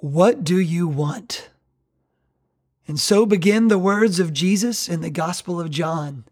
What 0.00 0.44
do 0.44 0.58
you 0.58 0.88
want? 0.88 1.50
And 2.88 2.98
so 2.98 3.26
begin 3.26 3.68
the 3.68 3.78
words 3.78 4.18
of 4.18 4.32
Jesus 4.32 4.88
in 4.88 5.02
the 5.02 5.10
Gospel 5.10 5.60
of 5.60 5.68
John. 5.68 6.24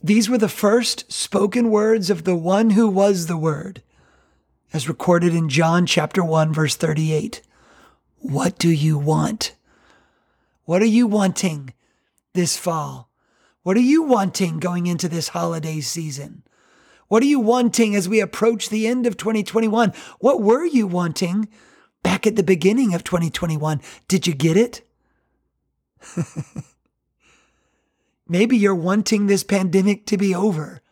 These 0.00 0.30
were 0.30 0.38
the 0.38 0.48
first 0.48 1.10
spoken 1.10 1.70
words 1.72 2.08
of 2.08 2.22
the 2.22 2.36
one 2.36 2.70
who 2.70 2.88
was 2.88 3.26
the 3.26 3.36
Word, 3.36 3.82
as 4.72 4.88
recorded 4.88 5.34
in 5.34 5.48
John 5.48 5.86
chapter 5.86 6.22
1, 6.22 6.52
verse 6.52 6.76
38. 6.76 7.42
What 8.18 8.56
do 8.60 8.70
you 8.70 8.96
want? 8.96 9.56
What 10.64 10.80
are 10.80 10.86
you 10.86 11.08
wanting 11.08 11.74
this 12.34 12.56
fall? 12.56 13.10
What 13.64 13.76
are 13.76 13.80
you 13.80 14.04
wanting 14.04 14.60
going 14.60 14.86
into 14.86 15.08
this 15.08 15.30
holiday 15.30 15.80
season? 15.80 16.44
What 17.08 17.24
are 17.24 17.26
you 17.26 17.40
wanting 17.40 17.96
as 17.96 18.08
we 18.08 18.20
approach 18.20 18.68
the 18.68 18.86
end 18.86 19.04
of 19.04 19.16
2021? 19.16 19.92
What 20.20 20.40
were 20.40 20.64
you 20.64 20.86
wanting 20.86 21.48
back 22.02 22.26
at 22.26 22.36
the 22.36 22.42
beginning 22.42 22.94
of 22.94 23.04
2021? 23.04 23.80
Did 24.08 24.26
you 24.26 24.34
get 24.34 24.56
it? 24.56 24.82
Maybe 28.30 28.56
you're 28.56 28.76
wanting 28.76 29.26
this 29.26 29.42
pandemic 29.42 30.06
to 30.06 30.16
be 30.16 30.32
over. 30.32 30.82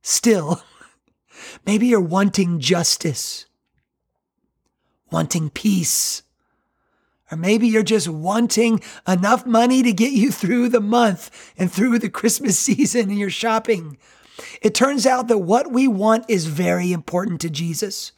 Still, 0.00 0.62
maybe 1.66 1.88
you're 1.88 2.00
wanting 2.00 2.58
justice, 2.58 3.44
wanting 5.10 5.50
peace, 5.50 6.22
or 7.30 7.36
maybe 7.36 7.68
you're 7.68 7.82
just 7.82 8.08
wanting 8.08 8.80
enough 9.06 9.44
money 9.44 9.82
to 9.82 9.92
get 9.92 10.12
you 10.12 10.32
through 10.32 10.70
the 10.70 10.80
month 10.80 11.52
and 11.58 11.70
through 11.70 11.98
the 11.98 12.08
Christmas 12.08 12.58
season 12.66 13.10
and 13.10 13.18
your 13.18 13.28
shopping. 13.28 13.98
It 14.62 14.74
turns 14.74 15.04
out 15.04 15.28
that 15.28 15.38
what 15.38 15.70
we 15.70 15.86
want 15.86 16.24
is 16.28 16.46
very 16.46 16.92
important 16.92 17.42
to 17.42 17.50
Jesus. 17.50 18.12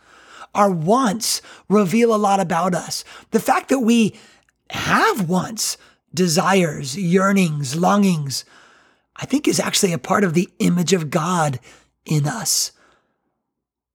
Our 0.54 0.70
wants 0.70 1.40
reveal 1.68 2.14
a 2.14 2.16
lot 2.16 2.40
about 2.40 2.74
us. 2.74 3.04
The 3.30 3.40
fact 3.40 3.68
that 3.70 3.80
we 3.80 4.14
have 4.70 5.28
wants, 5.28 5.76
desires, 6.12 6.96
yearnings, 6.96 7.76
longings, 7.76 8.44
I 9.16 9.26
think 9.26 9.46
is 9.46 9.60
actually 9.60 9.92
a 9.92 9.98
part 9.98 10.24
of 10.24 10.34
the 10.34 10.48
image 10.58 10.92
of 10.92 11.10
God 11.10 11.60
in 12.04 12.26
us. 12.26 12.72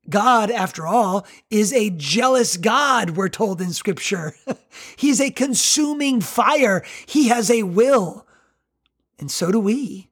God, 0.10 0.50
after 0.50 0.88
all, 0.88 1.28
is 1.50 1.74
a 1.74 1.90
jealous 1.90 2.56
God, 2.56 3.12
we're 3.12 3.30
told 3.30 3.60
in 3.60 3.74
scripture. 3.74 4.34
He's 4.96 5.20
a 5.20 5.32
consuming 5.32 6.22
fire. 6.22 6.86
He 7.06 7.28
has 7.28 7.52
a 7.52 7.64
will. 7.64 8.26
And 9.20 9.30
so 9.30 9.52
do 9.52 9.60
we. 9.60 10.10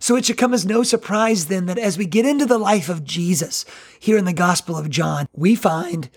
So 0.00 0.16
it 0.16 0.24
should 0.24 0.38
come 0.38 0.54
as 0.54 0.64
no 0.64 0.82
surprise 0.82 1.46
then 1.46 1.66
that 1.66 1.78
as 1.78 1.98
we 1.98 2.06
get 2.06 2.24
into 2.24 2.46
the 2.46 2.58
life 2.58 2.88
of 2.88 3.04
Jesus 3.04 3.66
here 4.00 4.16
in 4.16 4.24
the 4.24 4.32
Gospel 4.32 4.76
of 4.76 4.88
John, 4.88 5.28
we 5.34 5.54
find 5.54 6.08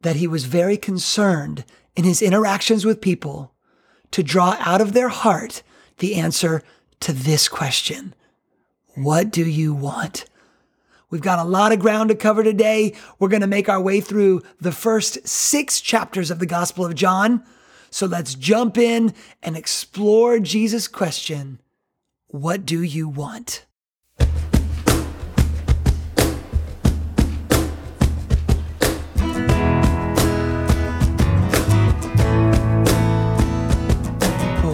that 0.00 0.16
he 0.16 0.26
was 0.26 0.44
very 0.44 0.76
concerned 0.76 1.64
in 1.94 2.02
his 2.02 2.20
interactions 2.20 2.84
with 2.84 3.00
people 3.00 3.54
to 4.10 4.24
draw 4.24 4.56
out 4.58 4.80
of 4.80 4.92
their 4.92 5.08
heart 5.08 5.62
the 5.98 6.16
answer 6.16 6.62
to 7.00 7.12
this 7.12 7.48
question 7.48 8.12
What 8.94 9.30
do 9.30 9.48
you 9.48 9.72
want? 9.72 10.24
We've 11.08 11.22
got 11.22 11.38
a 11.38 11.48
lot 11.48 11.72
of 11.72 11.78
ground 11.78 12.10
to 12.10 12.16
cover 12.16 12.42
today. 12.42 12.94
We're 13.18 13.28
going 13.28 13.40
to 13.40 13.46
make 13.46 13.68
our 13.68 13.80
way 13.80 14.00
through 14.00 14.42
the 14.60 14.72
first 14.72 15.26
six 15.26 15.80
chapters 15.80 16.30
of 16.30 16.38
the 16.40 16.44
Gospel 16.44 16.84
of 16.84 16.96
John. 16.96 17.44
So 17.88 18.04
let's 18.04 18.34
jump 18.34 18.76
in 18.76 19.14
and 19.42 19.56
explore 19.56 20.38
Jesus' 20.38 20.88
question 20.88 21.60
What 22.30 22.66
do 22.66 22.82
you 22.82 23.08
want? 23.08 23.64
Well, 24.18 24.28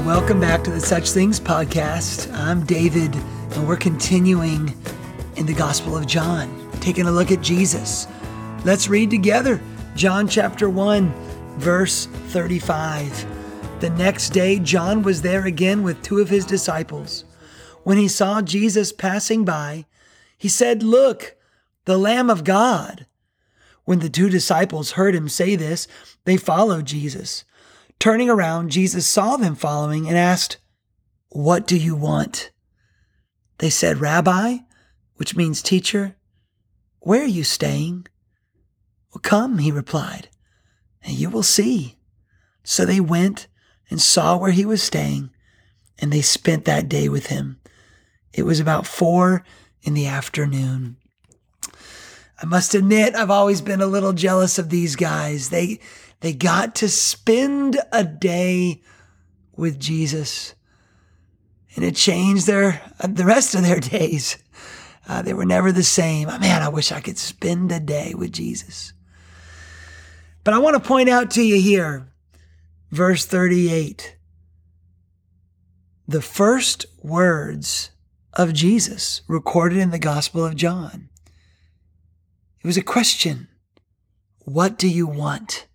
welcome 0.04 0.40
back 0.40 0.64
to 0.64 0.72
the 0.72 0.80
Such 0.80 1.10
Things 1.10 1.38
podcast. 1.38 2.34
I'm 2.34 2.66
David, 2.66 3.14
and 3.14 3.68
we're 3.68 3.76
continuing 3.76 4.76
in 5.36 5.46
the 5.46 5.54
Gospel 5.54 5.96
of 5.96 6.08
John, 6.08 6.68
taking 6.80 7.06
a 7.06 7.12
look 7.12 7.30
at 7.30 7.40
Jesus. 7.40 8.08
Let's 8.64 8.88
read 8.88 9.10
together 9.10 9.60
John 9.94 10.26
chapter 10.26 10.68
1, 10.68 11.08
verse 11.58 12.06
35. 12.06 13.78
The 13.78 13.90
next 13.90 14.30
day, 14.30 14.58
John 14.58 15.04
was 15.04 15.22
there 15.22 15.46
again 15.46 15.84
with 15.84 16.02
two 16.02 16.18
of 16.18 16.28
his 16.28 16.44
disciples. 16.44 17.24
When 17.84 17.98
he 17.98 18.08
saw 18.08 18.42
Jesus 18.42 18.92
passing 18.92 19.44
by, 19.44 19.84
he 20.36 20.48
said, 20.48 20.82
Look, 20.82 21.36
the 21.84 21.98
Lamb 21.98 22.30
of 22.30 22.42
God. 22.42 23.06
When 23.84 23.98
the 23.98 24.08
two 24.08 24.30
disciples 24.30 24.92
heard 24.92 25.14
him 25.14 25.28
say 25.28 25.54
this, 25.54 25.86
they 26.24 26.38
followed 26.38 26.86
Jesus. 26.86 27.44
Turning 27.98 28.30
around, 28.30 28.70
Jesus 28.70 29.06
saw 29.06 29.36
them 29.36 29.54
following 29.54 30.08
and 30.08 30.16
asked, 30.16 30.56
What 31.28 31.66
do 31.66 31.76
you 31.76 31.94
want? 31.94 32.50
They 33.58 33.70
said, 33.70 33.98
Rabbi, 33.98 34.58
which 35.16 35.36
means 35.36 35.62
teacher, 35.62 36.16
where 37.00 37.22
are 37.22 37.26
you 37.26 37.44
staying? 37.44 38.06
Well, 39.12 39.20
come, 39.22 39.58
he 39.58 39.70
replied, 39.70 40.30
and 41.02 41.14
you 41.14 41.28
will 41.28 41.42
see. 41.42 41.98
So 42.62 42.86
they 42.86 43.00
went 43.00 43.46
and 43.90 44.00
saw 44.00 44.38
where 44.38 44.52
he 44.52 44.64
was 44.64 44.82
staying, 44.82 45.30
and 45.98 46.10
they 46.10 46.22
spent 46.22 46.64
that 46.64 46.88
day 46.88 47.10
with 47.10 47.26
him. 47.26 47.60
It 48.34 48.42
was 48.42 48.58
about 48.58 48.86
four 48.86 49.44
in 49.82 49.94
the 49.94 50.06
afternoon. 50.06 50.96
I 52.42 52.46
must 52.46 52.74
admit, 52.74 53.14
I've 53.14 53.30
always 53.30 53.60
been 53.60 53.80
a 53.80 53.86
little 53.86 54.12
jealous 54.12 54.58
of 54.58 54.70
these 54.70 54.96
guys. 54.96 55.50
They, 55.50 55.78
they 56.20 56.32
got 56.32 56.74
to 56.76 56.88
spend 56.88 57.80
a 57.92 58.02
day 58.02 58.82
with 59.56 59.78
Jesus. 59.78 60.54
And 61.76 61.84
it 61.84 61.94
changed 61.94 62.46
their 62.46 62.82
the 63.08 63.24
rest 63.24 63.54
of 63.54 63.62
their 63.62 63.80
days. 63.80 64.36
Uh, 65.08 65.22
they 65.22 65.32
were 65.32 65.44
never 65.44 65.70
the 65.70 65.84
same. 65.84 66.28
Oh, 66.28 66.38
man, 66.38 66.62
I 66.62 66.68
wish 66.68 66.90
I 66.90 67.00
could 67.00 67.18
spend 67.18 67.70
a 67.70 67.80
day 67.80 68.14
with 68.14 68.32
Jesus. 68.32 68.94
But 70.42 70.54
I 70.54 70.58
want 70.58 70.74
to 70.74 70.88
point 70.88 71.08
out 71.08 71.30
to 71.32 71.42
you 71.42 71.60
here, 71.60 72.08
verse 72.90 73.24
38, 73.24 74.16
the 76.08 76.20
first 76.20 76.86
words 77.02 77.90
of 78.34 78.52
Jesus 78.52 79.22
recorded 79.28 79.78
in 79.78 79.90
the 79.90 79.98
Gospel 79.98 80.44
of 80.44 80.56
John. 80.56 81.08
It 82.62 82.66
was 82.66 82.76
a 82.76 82.82
question 82.82 83.48
What 84.44 84.78
do 84.78 84.88
you 84.88 85.06
want? 85.06 85.66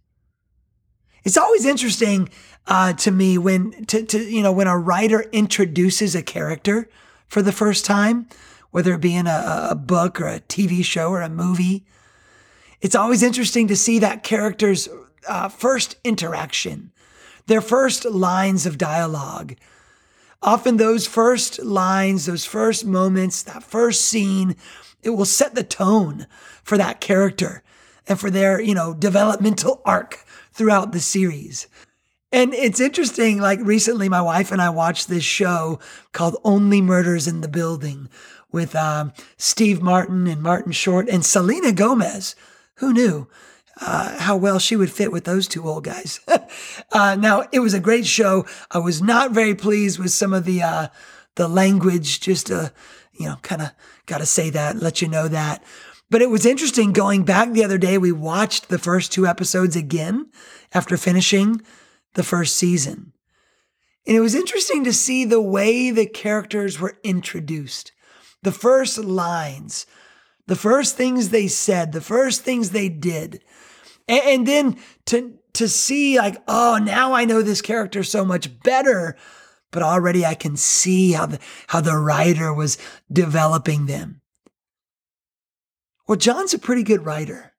It's 1.24 1.38
always 1.38 1.66
interesting 1.66 2.30
uh, 2.68 2.94
to 2.94 3.12
me 3.12 3.38
when 3.38 3.86
to, 3.86 4.04
to 4.04 4.20
you 4.20 4.42
know 4.42 4.52
when 4.52 4.68
a 4.68 4.78
writer 4.78 5.22
introduces 5.32 6.16
a 6.16 6.24
character 6.24 6.90
for 7.28 7.42
the 7.42 7.52
first 7.52 7.86
time, 7.86 8.28
whether 8.72 8.94
it 8.94 9.02
be 9.02 9.16
in 9.16 9.28
a, 9.28 9.68
a 9.72 9.76
book 9.76 10.20
or 10.20 10.28
a 10.28 10.40
TV 10.40 10.84
show 10.84 11.10
or 11.10 11.22
a 11.22 11.30
movie. 11.30 11.86
It's 12.82 12.96
always 12.96 13.24
interesting 13.24 13.68
to 13.68 13.76
see 13.76 14.00
that 14.00 14.24
character's 14.24 14.88
uh, 15.28 15.50
first 15.50 15.98
interaction, 16.04 16.92
their 17.48 17.62
first 17.62 18.06
lines 18.06 18.66
of 18.66 18.78
dialogue. 18.78 19.56
Often 20.42 20.78
those 20.78 21.06
first 21.06 21.62
lines, 21.62 22.26
those 22.26 22.46
first 22.46 22.86
moments, 22.86 23.44
that 23.44 23.64
first 23.64 24.02
scene, 24.02 24.56
it 25.04 25.12
will 25.12 25.26
set 25.26 25.56
the 25.56 25.64
tone 25.64 26.28
for 26.64 26.78
that 26.78 27.02
character 27.02 27.64
and 28.08 28.20
for 28.20 28.30
their, 28.30 28.60
you 28.62 28.74
know, 28.74 28.94
developmental 28.94 29.82
arc 29.86 30.26
throughout 30.52 30.92
the 30.92 31.00
series. 31.00 31.68
And 32.32 32.54
it's 32.54 32.80
interesting, 32.80 33.40
like 33.40 33.60
recently, 33.62 34.08
my 34.08 34.22
wife 34.22 34.52
and 34.52 34.62
I 34.62 34.70
watched 34.70 35.08
this 35.08 35.24
show 35.24 35.80
called 36.12 36.38
Only 36.44 36.80
Murders 36.80 37.28
in 37.28 37.42
the 37.42 37.48
Building 37.48 38.08
with 38.52 38.76
um, 38.76 39.14
Steve 39.38 39.82
Martin 39.82 40.28
and 40.28 40.42
Martin 40.42 40.72
Short 40.72 41.10
and 41.10 41.26
Selena 41.26 41.72
Gomez. 41.72 42.36
Who 42.76 42.94
knew 42.94 43.28
uh, 43.82 44.18
how 44.20 44.36
well 44.36 44.60
she 44.60 44.76
would 44.76 44.92
fit 44.92 45.12
with 45.12 45.26
those 45.26 45.48
two 45.48 45.68
old 45.68 45.84
guys? 45.84 46.20
uh, 46.92 47.16
now, 47.20 47.48
it 47.52 47.60
was 47.60 47.74
a 47.74 47.80
great 47.80 48.06
show. 48.06 48.46
I 48.72 48.80
was 48.80 49.02
not 49.02 49.32
very 49.32 49.56
pleased 49.56 50.00
with 50.00 50.12
some 50.12 50.34
of 50.34 50.46
the 50.46 50.62
uh, 50.62 50.88
the 51.36 51.48
language, 51.48 52.20
just 52.20 52.48
to, 52.48 52.74
you 53.14 53.26
know, 53.26 53.38
kind 53.42 53.62
of 53.62 53.72
got 54.06 54.18
to 54.18 54.26
say 54.26 54.50
that, 54.50 54.76
let 54.76 55.02
you 55.02 55.08
know 55.08 55.28
that. 55.28 55.64
But 56.10 56.22
it 56.22 56.30
was 56.30 56.46
interesting 56.46 56.92
going 56.92 57.24
back 57.24 57.52
the 57.52 57.64
other 57.64 57.78
day. 57.78 57.98
We 57.98 58.12
watched 58.12 58.70
the 58.70 58.80
first 58.80 59.12
two 59.12 59.28
episodes 59.28 59.76
again 59.76 60.30
after 60.74 60.98
finishing 60.98 61.62
the 62.16 62.24
first 62.24 62.58
season. 62.58 63.14
And 64.08 64.18
it 64.18 64.22
was 64.22 64.36
interesting 64.36 64.84
to 64.86 64.94
see 64.94 65.24
the 65.24 65.42
way 65.42 65.92
the 65.92 66.08
characters 66.08 66.80
were 66.80 66.98
introduced. 67.04 67.92
The 68.42 68.52
first 68.52 68.98
lines, 68.98 69.86
the 70.48 70.56
first 70.56 70.98
things 70.98 71.30
they 71.30 71.48
said, 71.48 71.92
the 71.92 72.02
first 72.02 72.42
things 72.42 72.72
they 72.72 72.90
did. 72.90 73.44
And, 74.10 74.24
and 74.24 74.48
then 74.48 74.80
to, 75.06 75.40
to 75.54 75.70
see, 75.70 76.18
like, 76.18 76.42
oh, 76.48 76.80
now 76.84 77.14
I 77.14 77.24
know 77.24 77.42
this 77.42 77.62
character 77.62 78.04
so 78.04 78.26
much 78.26 78.60
better, 78.64 79.16
but 79.72 79.84
already 79.84 80.26
I 80.26 80.34
can 80.34 80.58
see 80.58 81.14
how 81.14 81.28
the, 81.28 81.40
how 81.68 81.80
the 81.80 81.96
writer 81.96 82.54
was 82.54 82.78
developing 83.12 83.86
them. 83.86 84.22
Well, 86.08 86.18
John's 86.18 86.56
a 86.56 86.60
pretty 86.60 86.84
good 86.84 87.06
writer. 87.06 87.54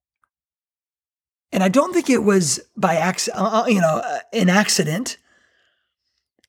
And 1.52 1.62
I 1.62 1.68
don't 1.68 1.92
think 1.92 2.10
it 2.10 2.22
was 2.22 2.60
by 2.76 2.96
accident, 2.96 3.42
uh, 3.42 3.62
uh, 3.62 3.66
you 3.66 3.80
know, 3.80 4.02
uh, 4.04 4.18
an 4.32 4.48
accident 4.48 5.16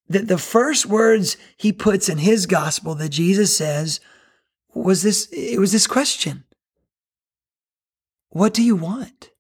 that 0.10 0.28
the 0.28 0.38
first 0.38 0.86
words 0.86 1.38
he 1.58 1.72
puts 1.72 2.10
in 2.10 2.18
his 2.18 2.46
gospel 2.46 2.96
that 2.96 3.10
Jesus 3.10 3.56
says 3.56 4.00
was 4.74 5.02
this 5.02 5.28
it 5.32 5.60
was 5.60 5.72
this 5.72 5.88
question. 5.88 6.44
What 8.30 8.54
do 8.54 8.64
you 8.64 8.76
want? 8.76 9.31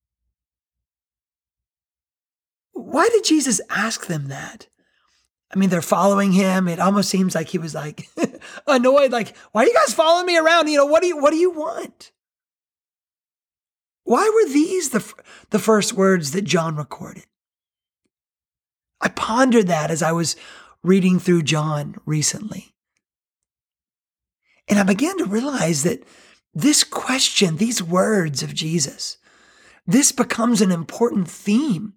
Why 2.85 3.09
did 3.09 3.23
Jesus 3.23 3.61
ask 3.69 4.07
them 4.07 4.27
that? 4.27 4.67
I 5.53 5.57
mean, 5.57 5.69
they're 5.69 5.81
following 5.81 6.31
him. 6.31 6.67
It 6.67 6.79
almost 6.79 7.09
seems 7.09 7.35
like 7.35 7.49
he 7.49 7.57
was 7.57 7.75
like 7.75 8.07
annoyed, 8.67 9.11
like, 9.11 9.35
why 9.51 9.63
are 9.63 9.67
you 9.67 9.73
guys 9.73 9.93
following 9.93 10.25
me 10.25 10.37
around? 10.37 10.69
You 10.69 10.77
know, 10.77 10.85
what 10.85 11.01
do 11.01 11.07
you 11.07 11.17
what 11.17 11.31
do 11.31 11.37
you 11.37 11.51
want? 11.51 12.11
Why 14.03 14.29
were 14.33 14.51
these 14.51 14.89
the, 14.89 15.13
the 15.51 15.59
first 15.59 15.93
words 15.93 16.31
that 16.31 16.43
John 16.43 16.75
recorded? 16.75 17.25
I 18.99 19.09
pondered 19.09 19.67
that 19.67 19.91
as 19.91 20.01
I 20.01 20.11
was 20.11 20.35
reading 20.83 21.19
through 21.19 21.43
John 21.43 21.95
recently. 22.05 22.73
And 24.67 24.79
I 24.79 24.83
began 24.83 25.17
to 25.17 25.25
realize 25.25 25.83
that 25.83 26.03
this 26.53 26.83
question, 26.83 27.57
these 27.57 27.83
words 27.83 28.41
of 28.43 28.53
Jesus, 28.53 29.17
this 29.85 30.11
becomes 30.11 30.61
an 30.61 30.71
important 30.71 31.29
theme 31.29 31.93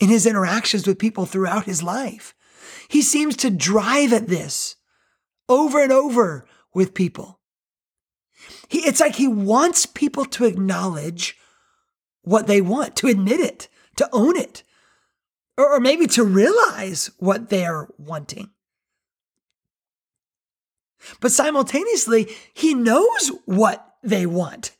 in 0.00 0.08
his 0.08 0.26
interactions 0.26 0.86
with 0.86 0.98
people 0.98 1.26
throughout 1.26 1.64
his 1.64 1.82
life. 1.82 2.34
He 2.88 3.02
seems 3.02 3.36
to 3.38 3.50
drive 3.50 4.12
at 4.12 4.28
this 4.28 4.76
over 5.48 5.82
and 5.82 5.92
over 5.92 6.46
with 6.74 6.94
people. 6.94 7.40
He, 8.68 8.80
it's 8.80 9.00
like 9.00 9.16
he 9.16 9.28
wants 9.28 9.86
people 9.86 10.24
to 10.26 10.44
acknowledge 10.44 11.36
what 12.22 12.46
they 12.46 12.60
want, 12.60 12.96
to 12.96 13.08
admit 13.08 13.40
it, 13.40 13.68
to 13.96 14.08
own 14.12 14.36
it, 14.36 14.62
or, 15.56 15.74
or 15.74 15.80
maybe 15.80 16.06
to 16.08 16.24
realize 16.24 17.10
what 17.18 17.48
they're 17.48 17.88
wanting. 17.98 18.50
But 21.20 21.32
simultaneously, 21.32 22.28
he 22.52 22.74
knows 22.74 23.30
what 23.44 23.94
they 24.02 24.26
want. 24.26 24.72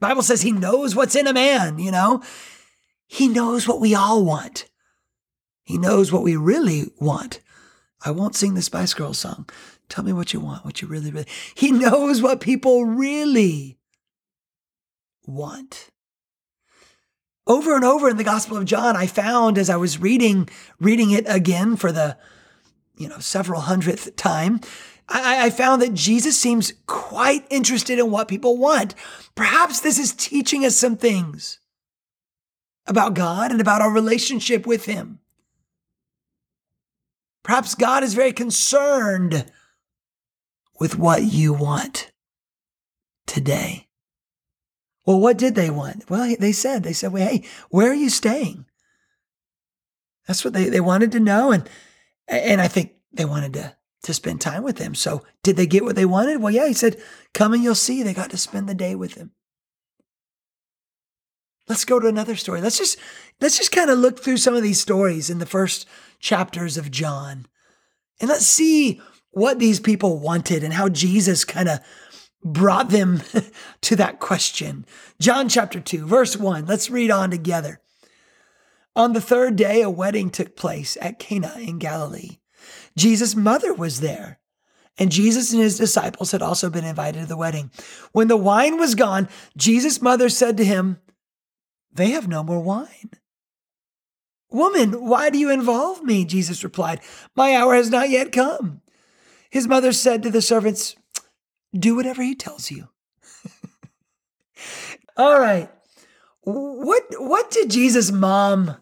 Bible 0.00 0.22
says 0.22 0.42
he 0.42 0.52
knows 0.52 0.94
what's 0.94 1.16
in 1.16 1.26
a 1.26 1.32
man, 1.32 1.78
you 1.78 1.90
know? 1.90 2.22
He 3.06 3.28
knows 3.28 3.68
what 3.68 3.80
we 3.80 3.94
all 3.94 4.24
want. 4.24 4.66
He 5.62 5.78
knows 5.78 6.12
what 6.12 6.22
we 6.22 6.36
really 6.36 6.90
want. 6.98 7.40
I 8.04 8.10
won't 8.10 8.36
sing 8.36 8.54
the 8.54 8.62
Spice 8.62 8.94
Girls 8.94 9.18
song. 9.18 9.48
Tell 9.88 10.04
me 10.04 10.12
what 10.12 10.32
you 10.32 10.40
want, 10.40 10.64
what 10.64 10.82
you 10.82 10.88
really, 10.88 11.10
really. 11.10 11.26
He 11.54 11.70
knows 11.72 12.20
what 12.20 12.40
people 12.40 12.84
really 12.84 13.78
want. 15.26 15.90
Over 17.46 17.76
and 17.76 17.84
over 17.84 18.08
in 18.08 18.16
the 18.16 18.24
Gospel 18.24 18.56
of 18.56 18.64
John, 18.64 18.96
I 18.96 19.06
found 19.06 19.56
as 19.56 19.70
I 19.70 19.76
was 19.76 20.00
reading, 20.00 20.48
reading 20.80 21.12
it 21.12 21.24
again 21.28 21.76
for 21.76 21.92
the, 21.92 22.16
you 22.96 23.08
know, 23.08 23.18
several 23.18 23.62
hundredth 23.62 24.16
time, 24.16 24.60
I, 25.08 25.46
I 25.46 25.50
found 25.50 25.82
that 25.82 25.94
Jesus 25.94 26.38
seems 26.38 26.72
quite 26.86 27.46
interested 27.50 28.00
in 28.00 28.10
what 28.10 28.26
people 28.26 28.56
want. 28.56 28.96
Perhaps 29.36 29.80
this 29.80 29.98
is 29.98 30.12
teaching 30.12 30.64
us 30.64 30.76
some 30.76 30.96
things 30.96 31.60
about 32.86 33.14
God 33.14 33.50
and 33.50 33.60
about 33.60 33.82
our 33.82 33.92
relationship 33.92 34.66
with 34.66 34.84
Him. 34.86 35.20
Perhaps 37.42 37.74
God 37.74 38.02
is 38.02 38.14
very 38.14 38.32
concerned 38.32 39.50
with 40.80 40.98
what 40.98 41.22
you 41.22 41.52
want 41.52 42.10
today. 43.26 43.86
Well, 45.06 45.20
what 45.20 45.38
did 45.38 45.54
they 45.54 45.70
want? 45.70 46.10
Well, 46.10 46.34
they 46.38 46.52
said, 46.52 46.82
they 46.82 46.92
said, 46.92 47.12
well, 47.12 47.26
hey, 47.26 47.44
where 47.70 47.90
are 47.90 47.94
you 47.94 48.10
staying? 48.10 48.66
That's 50.26 50.44
what 50.44 50.54
they, 50.54 50.68
they 50.68 50.80
wanted 50.80 51.12
to 51.12 51.20
know. 51.20 51.52
And, 51.52 51.68
and 52.26 52.60
I 52.60 52.66
think 52.66 52.94
they 53.12 53.24
wanted 53.24 53.52
to, 53.52 53.76
to 54.02 54.14
spend 54.14 54.40
time 54.40 54.64
with 54.64 54.78
him. 54.78 54.96
So 54.96 55.22
did 55.44 55.56
they 55.56 55.66
get 55.66 55.84
what 55.84 55.94
they 55.94 56.04
wanted? 56.04 56.42
Well, 56.42 56.52
yeah, 56.52 56.66
he 56.66 56.74
said, 56.74 57.00
come 57.32 57.52
and 57.52 57.62
you'll 57.62 57.76
see. 57.76 58.02
They 58.02 58.14
got 58.14 58.30
to 58.30 58.36
spend 58.36 58.68
the 58.68 58.74
day 58.74 58.96
with 58.96 59.14
him. 59.14 59.30
Let's 61.68 61.84
go 61.84 61.98
to 61.98 62.06
another 62.06 62.36
story. 62.36 62.60
Let's 62.60 62.78
just, 62.78 62.98
let's 63.40 63.58
just 63.58 63.72
kind 63.72 63.90
of 63.90 63.98
look 63.98 64.20
through 64.20 64.36
some 64.36 64.54
of 64.54 64.62
these 64.62 64.80
stories 64.80 65.30
in 65.30 65.38
the 65.38 65.46
first 65.46 65.86
chapters 66.20 66.76
of 66.76 66.90
John. 66.90 67.46
And 68.20 68.28
let's 68.28 68.46
see 68.46 69.00
what 69.30 69.58
these 69.58 69.80
people 69.80 70.18
wanted 70.18 70.62
and 70.62 70.72
how 70.72 70.88
Jesus 70.88 71.44
kind 71.44 71.68
of 71.68 71.80
brought 72.42 72.90
them 72.90 73.22
to 73.82 73.96
that 73.96 74.20
question. 74.20 74.86
John 75.20 75.48
chapter 75.48 75.80
2, 75.80 76.06
verse 76.06 76.36
1. 76.36 76.66
Let's 76.66 76.90
read 76.90 77.10
on 77.10 77.30
together. 77.30 77.80
On 78.94 79.12
the 79.12 79.20
third 79.20 79.56
day, 79.56 79.82
a 79.82 79.90
wedding 79.90 80.30
took 80.30 80.56
place 80.56 80.96
at 81.02 81.18
Cana 81.18 81.54
in 81.58 81.78
Galilee. 81.78 82.38
Jesus' 82.96 83.36
mother 83.36 83.74
was 83.74 84.00
there, 84.00 84.38
and 84.96 85.12
Jesus 85.12 85.52
and 85.52 85.60
his 85.60 85.76
disciples 85.76 86.32
had 86.32 86.40
also 86.40 86.70
been 86.70 86.84
invited 86.84 87.20
to 87.20 87.26
the 87.26 87.36
wedding. 87.36 87.70
When 88.12 88.28
the 88.28 88.38
wine 88.38 88.78
was 88.78 88.94
gone, 88.94 89.28
Jesus' 89.56 90.00
mother 90.00 90.30
said 90.30 90.56
to 90.56 90.64
him, 90.64 90.98
They 91.96 92.10
have 92.10 92.28
no 92.28 92.42
more 92.42 92.60
wine. 92.60 93.10
Woman, 94.50 95.06
why 95.06 95.30
do 95.30 95.38
you 95.38 95.50
involve 95.50 96.02
me? 96.02 96.24
Jesus 96.24 96.62
replied, 96.62 97.00
My 97.34 97.54
hour 97.54 97.74
has 97.74 97.90
not 97.90 98.10
yet 98.10 98.32
come. 98.32 98.82
His 99.50 99.66
mother 99.66 99.92
said 99.92 100.22
to 100.22 100.30
the 100.30 100.42
servants, 100.42 100.94
Do 101.76 101.96
whatever 101.96 102.22
he 102.22 102.34
tells 102.34 102.70
you. 102.70 102.88
All 105.16 105.40
right. 105.40 105.70
What 106.42 107.02
what 107.18 107.50
did 107.50 107.70
Jesus' 107.70 108.12
mom 108.12 108.76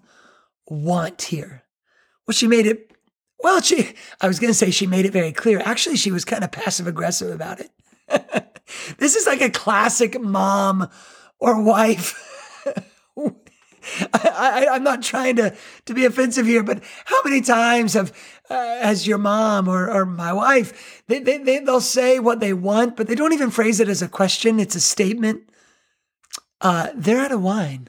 want 0.66 1.22
here? 1.22 1.62
Well, 2.26 2.34
she 2.34 2.46
made 2.46 2.66
it 2.66 2.90
well, 3.42 3.62
she 3.62 3.94
I 4.20 4.26
was 4.26 4.38
gonna 4.38 4.54
say 4.54 4.70
she 4.70 4.86
made 4.86 5.06
it 5.06 5.12
very 5.12 5.32
clear. 5.32 5.60
Actually, 5.60 5.96
she 5.96 6.10
was 6.10 6.24
kind 6.24 6.44
of 6.44 6.52
passive 6.52 6.86
aggressive 6.86 7.30
about 7.32 7.60
it. 7.60 7.70
this 8.98 9.14
is 9.14 9.26
like 9.26 9.40
a 9.40 9.50
classic 9.50 10.20
mom 10.20 10.90
or 11.38 11.62
wife 11.62 12.20
I, 14.14 14.66
am 14.70 14.82
not 14.82 15.02
trying 15.02 15.36
to, 15.36 15.54
to 15.86 15.94
be 15.94 16.04
offensive 16.04 16.46
here, 16.46 16.62
but 16.62 16.82
how 17.04 17.22
many 17.24 17.40
times 17.40 17.92
have, 17.94 18.12
uh, 18.50 18.78
as 18.80 19.06
your 19.06 19.18
mom 19.18 19.68
or, 19.68 19.90
or 19.90 20.06
my 20.06 20.32
wife, 20.32 21.02
they, 21.06 21.18
they, 21.18 21.38
they, 21.38 21.58
they'll 21.58 21.80
say 21.80 22.18
what 22.18 22.40
they 22.40 22.52
want, 22.52 22.96
but 22.96 23.06
they 23.06 23.14
don't 23.14 23.32
even 23.32 23.50
phrase 23.50 23.80
it 23.80 23.88
as 23.88 24.02
a 24.02 24.08
question. 24.08 24.58
It's 24.58 24.74
a 24.74 24.80
statement. 24.80 25.42
Uh, 26.60 26.88
they're 26.94 27.20
out 27.20 27.32
of 27.32 27.42
wine. 27.42 27.88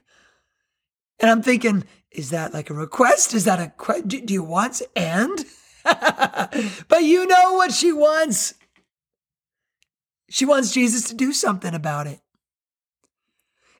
And 1.20 1.32
I'm 1.32 1.42
thinking, 1.42 1.86
is 2.12 2.30
that 2.32 2.54
like 2.54 2.70
a 2.70 2.74
request? 2.74 3.34
Is 3.34 3.46
that 3.46 3.60
a 3.60 3.72
question? 3.78 4.26
Do 4.26 4.34
you 4.34 4.44
want 4.44 4.82
and? 4.96 5.46
but 5.84 7.04
you 7.04 7.26
know 7.26 7.54
what 7.54 7.72
she 7.72 7.92
wants. 7.92 8.56
She 10.30 10.46
wants 10.46 10.72
Jesus 10.72 11.08
to 11.10 11.16
do 11.16 11.32
something 11.32 11.74
about 11.74 12.08
it. 12.08 12.20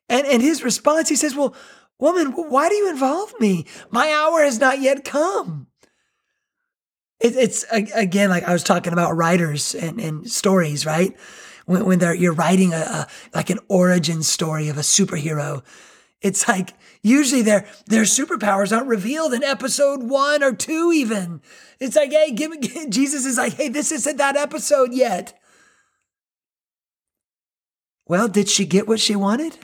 And, 0.08 0.28
and 0.28 0.42
his 0.42 0.64
response, 0.64 1.10
he 1.10 1.16
says, 1.16 1.36
well, 1.36 1.56
Woman, 2.00 2.32
why 2.32 2.70
do 2.70 2.76
you 2.76 2.90
involve 2.90 3.34
me? 3.40 3.66
My 3.90 4.12
hour 4.12 4.44
has 4.44 4.60
not 4.60 4.82
yet 4.82 5.06
come. 5.06 5.68
It, 7.22 7.36
it's 7.36 7.66
again 7.72 8.30
like 8.30 8.44
I 8.44 8.52
was 8.52 8.64
talking 8.64 8.92
about 8.92 9.16
writers 9.16 9.74
and, 9.74 10.02
and 10.02 10.30
stories, 10.30 10.86
right? 10.86 11.18
When, 11.66 11.86
when 11.86 12.00
they're 12.00 12.14
you're 12.14 12.34
writing 12.34 12.74
a, 12.74 12.78
a 12.78 13.08
like 13.34 13.50
an 13.50 13.60
origin 13.70 14.24
story 14.24 14.68
of 14.68 14.78
a 14.78 14.82
superhero, 14.82 15.64
it's 16.22 16.48
like 16.50 16.74
usually 17.02 17.42
their 17.42 17.66
their 17.86 18.04
superpowers 18.04 18.76
aren't 18.76 18.90
revealed 18.90 19.34
in 19.34 19.44
episode 19.44 20.04
one 20.04 20.44
or 20.44 20.54
two 20.54 20.92
even. 20.94 21.42
It's 21.80 21.96
like, 21.96 22.12
hey, 22.12 22.32
give 22.32 22.52
me 22.52 22.58
Jesus 22.90 23.26
is 23.26 23.38
like, 23.38 23.54
hey, 23.54 23.70
this 23.70 23.94
isn't 23.94 24.18
that 24.18 24.36
episode 24.36 24.92
yet. 24.92 25.40
Well, 28.06 28.28
did 28.28 28.50
she 28.50 28.66
get 28.66 28.88
what 28.88 29.00
she 29.00 29.16
wanted? 29.16 29.58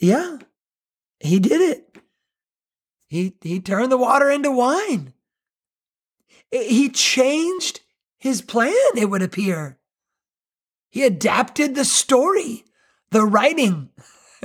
Yeah. 0.00 0.38
He 1.20 1.38
did 1.38 1.60
it. 1.60 1.98
He, 3.06 3.34
he 3.42 3.60
turned 3.60 3.92
the 3.92 3.98
water 3.98 4.30
into 4.30 4.50
wine. 4.50 5.12
He 6.50 6.88
changed 6.88 7.80
his 8.18 8.42
plan, 8.42 8.74
it 8.96 9.10
would 9.10 9.22
appear. 9.22 9.78
He 10.90 11.04
adapted 11.04 11.74
the 11.74 11.84
story, 11.84 12.64
the 13.10 13.24
writing, 13.24 13.90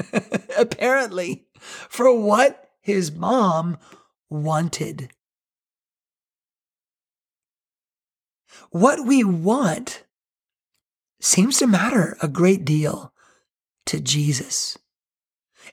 apparently, 0.58 1.48
for 1.60 2.14
what 2.14 2.70
his 2.82 3.12
mom 3.12 3.78
wanted. 4.30 5.10
What 8.70 9.06
we 9.06 9.24
want 9.24 10.04
seems 11.20 11.58
to 11.60 11.68
matter 11.68 12.18
a 12.22 12.28
great 12.28 12.66
deal 12.66 13.14
to 13.88 14.00
Jesus. 14.00 14.78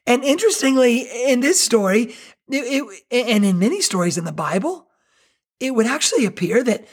And 0.06 0.24
interestingly, 0.24 1.06
in 1.30 1.40
this 1.40 1.60
story, 1.60 2.14
it, 2.48 3.02
it, 3.10 3.26
and 3.28 3.44
in 3.44 3.58
many 3.58 3.80
stories 3.80 4.18
in 4.18 4.24
the 4.24 4.32
Bible, 4.32 4.88
it 5.60 5.74
would 5.74 5.86
actually 5.86 6.24
appear 6.24 6.62
that 6.64 6.86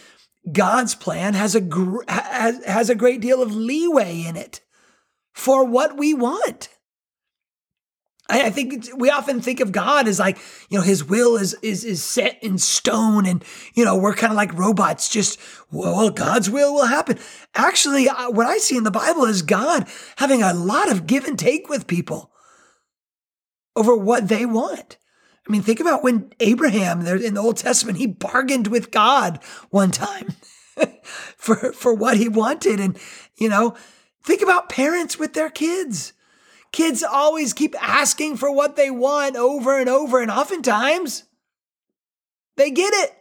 God's 0.51 0.95
plan 0.95 1.33
has 1.33 1.55
a 1.55 1.61
has, 2.07 2.63
has 2.65 2.89
a 2.89 2.95
great 2.95 3.21
deal 3.21 3.41
of 3.41 3.53
leeway 3.53 4.23
in 4.23 4.35
it 4.35 4.61
for 5.33 5.65
what 5.65 5.97
we 5.97 6.13
want. 6.13 6.69
I, 8.29 8.43
I 8.43 8.49
think 8.49 8.87
we 8.95 9.09
often 9.09 9.41
think 9.41 9.59
of 9.59 9.71
God 9.71 10.07
as 10.07 10.19
like, 10.19 10.37
you 10.69 10.77
know, 10.77 10.83
his 10.83 11.03
will 11.03 11.35
is, 11.35 11.55
is, 11.61 11.83
is 11.83 12.03
set 12.03 12.41
in 12.43 12.57
stone 12.57 13.25
and, 13.25 13.43
you 13.73 13.83
know, 13.83 13.97
we're 13.97 14.13
kind 14.13 14.31
of 14.31 14.37
like 14.37 14.57
robots, 14.57 15.09
just, 15.09 15.39
well, 15.71 16.09
God's 16.09 16.49
will 16.49 16.73
will 16.73 16.85
happen. 16.85 17.19
Actually, 17.55 18.07
uh, 18.07 18.29
what 18.29 18.45
I 18.45 18.59
see 18.59 18.77
in 18.77 18.83
the 18.83 18.91
Bible 18.91 19.25
is 19.25 19.41
God 19.41 19.87
having 20.17 20.43
a 20.43 20.53
lot 20.53 20.91
of 20.91 21.07
give 21.07 21.25
and 21.25 21.37
take 21.37 21.69
with 21.69 21.87
people 21.87 22.31
over 23.79 23.95
what 23.95 24.27
they 24.27 24.45
want. 24.45 24.97
I 25.47 25.51
mean, 25.51 25.61
think 25.61 25.79
about 25.79 26.03
when 26.03 26.33
Abraham 26.41 27.03
there 27.03 27.15
in 27.15 27.33
the 27.33 27.41
Old 27.41 27.57
Testament, 27.57 27.97
he 27.97 28.05
bargained 28.05 28.67
with 28.67 28.91
God 28.91 29.39
one 29.69 29.89
time 29.89 30.33
for, 31.37 31.71
for 31.71 31.93
what 31.93 32.17
he 32.17 32.27
wanted. 32.27 32.79
And, 32.81 32.99
you 33.37 33.47
know, 33.47 33.75
think 34.21 34.41
about 34.41 34.69
parents 34.69 35.17
with 35.17 35.33
their 35.33 35.49
kids. 35.49 36.11
Kids 36.73 37.01
always 37.01 37.53
keep 37.53 37.73
asking 37.81 38.35
for 38.35 38.51
what 38.51 38.75
they 38.75 38.91
want 38.91 39.37
over 39.37 39.79
and 39.79 39.89
over, 39.89 40.21
and 40.21 40.29
oftentimes 40.29 41.23
they 42.57 42.69
get 42.69 42.93
it. 42.93 43.15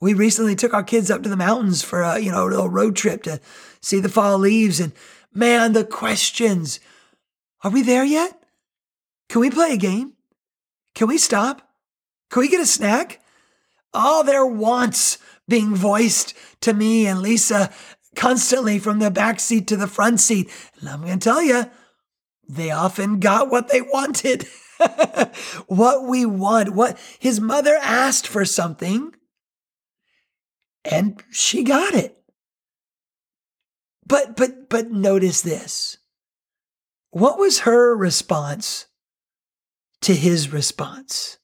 We 0.00 0.14
recently 0.14 0.56
took 0.56 0.72
our 0.72 0.82
kids 0.82 1.10
up 1.10 1.22
to 1.24 1.28
the 1.28 1.36
mountains 1.36 1.82
for 1.82 2.00
a 2.00 2.18
you 2.18 2.32
know 2.32 2.46
a 2.46 2.48
little 2.48 2.70
road 2.70 2.96
trip 2.96 3.22
to 3.24 3.38
see 3.82 4.00
the 4.00 4.08
fall 4.08 4.38
leaves, 4.38 4.80
and 4.80 4.94
man, 5.34 5.74
the 5.74 5.84
questions: 5.84 6.80
Are 7.62 7.70
we 7.70 7.82
there 7.82 8.04
yet? 8.04 8.39
Can 9.30 9.40
we 9.40 9.48
play 9.48 9.72
a 9.72 9.76
game? 9.76 10.14
Can 10.94 11.06
we 11.06 11.16
stop? 11.16 11.62
Can 12.30 12.40
we 12.40 12.48
get 12.48 12.60
a 12.60 12.66
snack? 12.66 13.22
Oh, 13.94 14.00
All 14.00 14.24
their 14.24 14.44
wants 14.44 15.18
being 15.48 15.74
voiced 15.74 16.34
to 16.62 16.74
me 16.74 17.06
and 17.06 17.22
Lisa 17.22 17.70
constantly 18.16 18.80
from 18.80 18.98
the 18.98 19.10
back 19.10 19.38
seat 19.38 19.68
to 19.68 19.76
the 19.76 19.86
front 19.86 20.18
seat. 20.18 20.50
And 20.80 20.88
I'm 20.88 21.02
going 21.02 21.20
to 21.20 21.24
tell 21.24 21.40
you, 21.40 21.70
they 22.48 22.72
often 22.72 23.20
got 23.20 23.50
what 23.50 23.68
they 23.68 23.80
wanted. 23.80 24.46
what 25.68 26.08
we 26.08 26.26
want, 26.26 26.74
what 26.74 26.98
his 27.20 27.40
mother 27.40 27.76
asked 27.80 28.26
for 28.26 28.44
something 28.44 29.14
and 30.84 31.22
she 31.30 31.62
got 31.62 31.94
it. 31.94 32.16
But 34.06 34.36
but 34.36 34.68
but 34.68 34.90
notice 34.90 35.42
this. 35.42 35.98
What 37.10 37.38
was 37.38 37.60
her 37.60 37.94
response 37.96 38.86
to 40.02 40.14
his 40.14 40.52
response? 40.52 41.38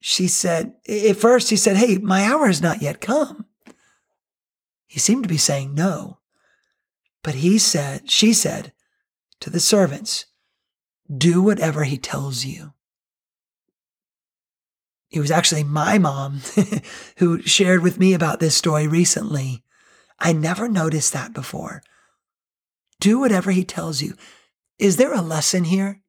She 0.00 0.26
said, 0.26 0.74
at 0.88 1.16
first 1.16 1.50
he 1.50 1.56
said, 1.56 1.76
Hey, 1.76 1.98
my 1.98 2.24
hour 2.24 2.46
has 2.46 2.60
not 2.60 2.82
yet 2.82 3.00
come. 3.00 3.46
He 4.86 4.98
seemed 4.98 5.22
to 5.22 5.28
be 5.28 5.38
saying 5.38 5.74
no. 5.74 6.18
But 7.22 7.36
he 7.36 7.56
said, 7.56 8.10
she 8.10 8.32
said, 8.32 8.72
to 9.40 9.48
the 9.48 9.60
servants, 9.60 10.26
do 11.16 11.40
whatever 11.40 11.84
he 11.84 11.96
tells 11.96 12.44
you. 12.44 12.72
It 15.10 15.20
was 15.20 15.30
actually 15.30 15.64
my 15.64 15.98
mom 15.98 16.40
who 17.18 17.40
shared 17.42 17.82
with 17.82 17.98
me 17.98 18.12
about 18.12 18.40
this 18.40 18.56
story 18.56 18.86
recently. 18.86 19.62
I 20.18 20.32
never 20.32 20.68
noticed 20.68 21.12
that 21.12 21.32
before. 21.32 21.82
Do 23.00 23.18
whatever 23.18 23.50
he 23.50 23.64
tells 23.64 24.02
you. 24.02 24.14
Is 24.78 24.96
there 24.96 25.12
a 25.12 25.20
lesson 25.20 25.64
here? 25.64 26.01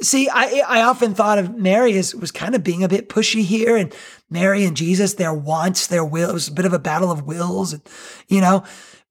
See, 0.00 0.28
I 0.28 0.62
I 0.66 0.82
often 0.82 1.14
thought 1.14 1.38
of 1.38 1.54
Mary 1.56 1.98
as 1.98 2.14
was 2.14 2.30
kind 2.30 2.54
of 2.54 2.64
being 2.64 2.82
a 2.82 2.88
bit 2.88 3.08
pushy 3.08 3.42
here, 3.42 3.76
and 3.76 3.94
Mary 4.30 4.64
and 4.64 4.76
Jesus, 4.76 5.14
their 5.14 5.34
wants, 5.34 5.86
their 5.86 6.04
will, 6.04 6.30
it 6.30 6.34
was 6.34 6.48
a 6.48 6.52
bit 6.52 6.64
of 6.64 6.72
a 6.72 6.78
battle 6.78 7.10
of 7.10 7.26
wills, 7.26 7.74
and 7.74 7.82
you 8.28 8.40
know. 8.40 8.64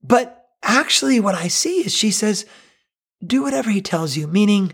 But 0.03 0.47
actually, 0.63 1.19
what 1.19 1.35
I 1.35 1.47
see 1.47 1.81
is 1.85 1.93
she 1.93 2.09
says, 2.09 2.45
do 3.25 3.43
whatever 3.43 3.69
he 3.69 3.81
tells 3.81 4.17
you, 4.17 4.27
meaning, 4.27 4.73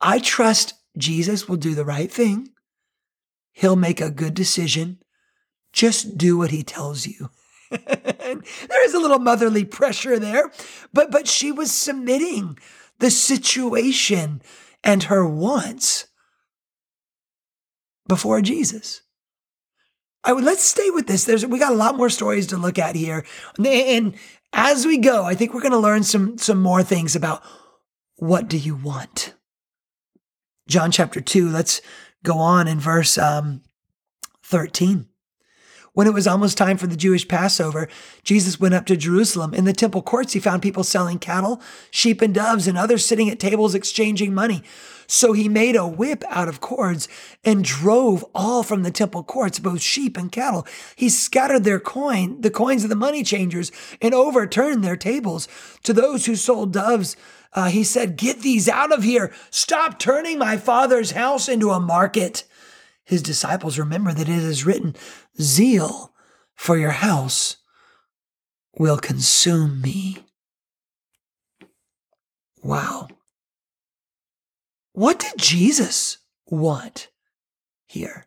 I 0.00 0.18
trust 0.18 0.74
Jesus 0.96 1.48
will 1.48 1.56
do 1.56 1.74
the 1.74 1.84
right 1.84 2.10
thing. 2.10 2.48
He'll 3.52 3.76
make 3.76 4.00
a 4.00 4.10
good 4.10 4.34
decision. 4.34 4.98
Just 5.72 6.16
do 6.16 6.38
what 6.38 6.50
he 6.50 6.62
tells 6.62 7.06
you. 7.06 7.30
there 7.70 8.84
is 8.84 8.94
a 8.94 8.98
little 8.98 9.18
motherly 9.18 9.64
pressure 9.64 10.18
there, 10.18 10.50
but 10.92 11.10
but 11.10 11.26
she 11.26 11.52
was 11.52 11.72
submitting 11.72 12.58
the 12.98 13.10
situation 13.10 14.40
and 14.86 15.02
her 15.02 15.26
wants 15.26 16.06
before 18.08 18.40
Jesus. 18.40 19.02
I 20.24 20.32
would 20.32 20.44
let's 20.44 20.62
stay 20.62 20.90
with 20.90 21.06
this. 21.06 21.24
There's 21.24 21.44
we 21.44 21.58
got 21.58 21.72
a 21.72 21.76
lot 21.76 21.96
more 21.96 22.08
stories 22.08 22.46
to 22.48 22.56
look 22.56 22.78
at 22.78 22.96
here, 22.96 23.24
and, 23.62 24.14
as 24.52 24.86
we 24.86 24.98
go, 24.98 25.24
I 25.24 25.34
think 25.34 25.52
we're 25.52 25.60
going 25.60 25.72
to 25.72 25.78
learn 25.78 26.02
some 26.02 26.38
some 26.38 26.62
more 26.62 26.82
things 26.82 27.14
about 27.14 27.42
what 28.16 28.48
do 28.48 28.56
you 28.56 28.74
want? 28.74 29.34
John 30.68 30.90
chapter 30.90 31.20
2, 31.20 31.48
let's 31.50 31.80
go 32.24 32.38
on 32.38 32.66
in 32.66 32.80
verse 32.80 33.18
um, 33.18 33.62
13. 34.42 35.06
When 35.96 36.06
it 36.06 36.12
was 36.12 36.26
almost 36.26 36.58
time 36.58 36.76
for 36.76 36.86
the 36.86 36.94
Jewish 36.94 37.26
Passover, 37.26 37.88
Jesus 38.22 38.60
went 38.60 38.74
up 38.74 38.84
to 38.84 38.98
Jerusalem. 38.98 39.54
In 39.54 39.64
the 39.64 39.72
temple 39.72 40.02
courts, 40.02 40.34
he 40.34 40.40
found 40.40 40.60
people 40.60 40.84
selling 40.84 41.18
cattle, 41.18 41.58
sheep, 41.90 42.20
and 42.20 42.34
doves, 42.34 42.68
and 42.68 42.76
others 42.76 43.02
sitting 43.02 43.30
at 43.30 43.40
tables 43.40 43.74
exchanging 43.74 44.34
money. 44.34 44.62
So 45.06 45.32
he 45.32 45.48
made 45.48 45.74
a 45.74 45.86
whip 45.86 46.22
out 46.28 46.48
of 46.48 46.60
cords 46.60 47.08
and 47.46 47.64
drove 47.64 48.26
all 48.34 48.62
from 48.62 48.82
the 48.82 48.90
temple 48.90 49.24
courts, 49.24 49.58
both 49.58 49.80
sheep 49.80 50.18
and 50.18 50.30
cattle. 50.30 50.66
He 50.94 51.08
scattered 51.08 51.64
their 51.64 51.80
coin, 51.80 52.42
the 52.42 52.50
coins 52.50 52.84
of 52.84 52.90
the 52.90 52.94
money 52.94 53.22
changers, 53.22 53.72
and 54.02 54.12
overturned 54.12 54.84
their 54.84 54.98
tables. 54.98 55.48
To 55.84 55.94
those 55.94 56.26
who 56.26 56.36
sold 56.36 56.74
doves, 56.74 57.16
uh, 57.54 57.70
he 57.70 57.82
said, 57.82 58.18
Get 58.18 58.40
these 58.40 58.68
out 58.68 58.92
of 58.92 59.02
here. 59.02 59.32
Stop 59.50 59.98
turning 59.98 60.38
my 60.38 60.58
father's 60.58 61.12
house 61.12 61.48
into 61.48 61.70
a 61.70 61.80
market. 61.80 62.44
His 63.06 63.22
disciples 63.22 63.78
remember 63.78 64.12
that 64.12 64.28
it 64.28 64.42
is 64.42 64.66
written, 64.66 64.96
Zeal 65.40 66.12
for 66.54 66.76
your 66.76 66.90
house 66.90 67.56
will 68.76 68.98
consume 68.98 69.80
me. 69.80 70.18
Wow. 72.62 73.08
What 74.92 75.20
did 75.20 75.38
Jesus 75.38 76.18
want 76.46 77.08
here? 77.86 78.26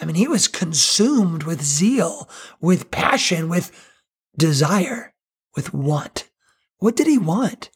I 0.00 0.04
mean, 0.04 0.16
he 0.16 0.28
was 0.28 0.46
consumed 0.46 1.44
with 1.44 1.62
zeal, 1.62 2.28
with 2.60 2.90
passion, 2.90 3.48
with 3.48 3.72
desire, 4.36 5.14
with 5.56 5.72
want. 5.72 6.28
What 6.78 6.96
did 6.96 7.06
he 7.06 7.18
want? 7.18 7.70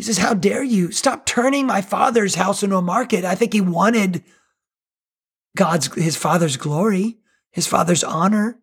He 0.00 0.04
says, 0.04 0.16
How 0.16 0.32
dare 0.32 0.62
you? 0.62 0.92
Stop 0.92 1.26
turning 1.26 1.66
my 1.66 1.82
father's 1.82 2.36
house 2.36 2.62
into 2.62 2.78
a 2.78 2.80
market. 2.80 3.22
I 3.22 3.34
think 3.34 3.52
he 3.52 3.60
wanted 3.60 4.24
God's, 5.54 5.94
his 5.94 6.16
father's 6.16 6.56
glory, 6.56 7.18
his 7.50 7.66
father's 7.66 8.02
honor. 8.02 8.62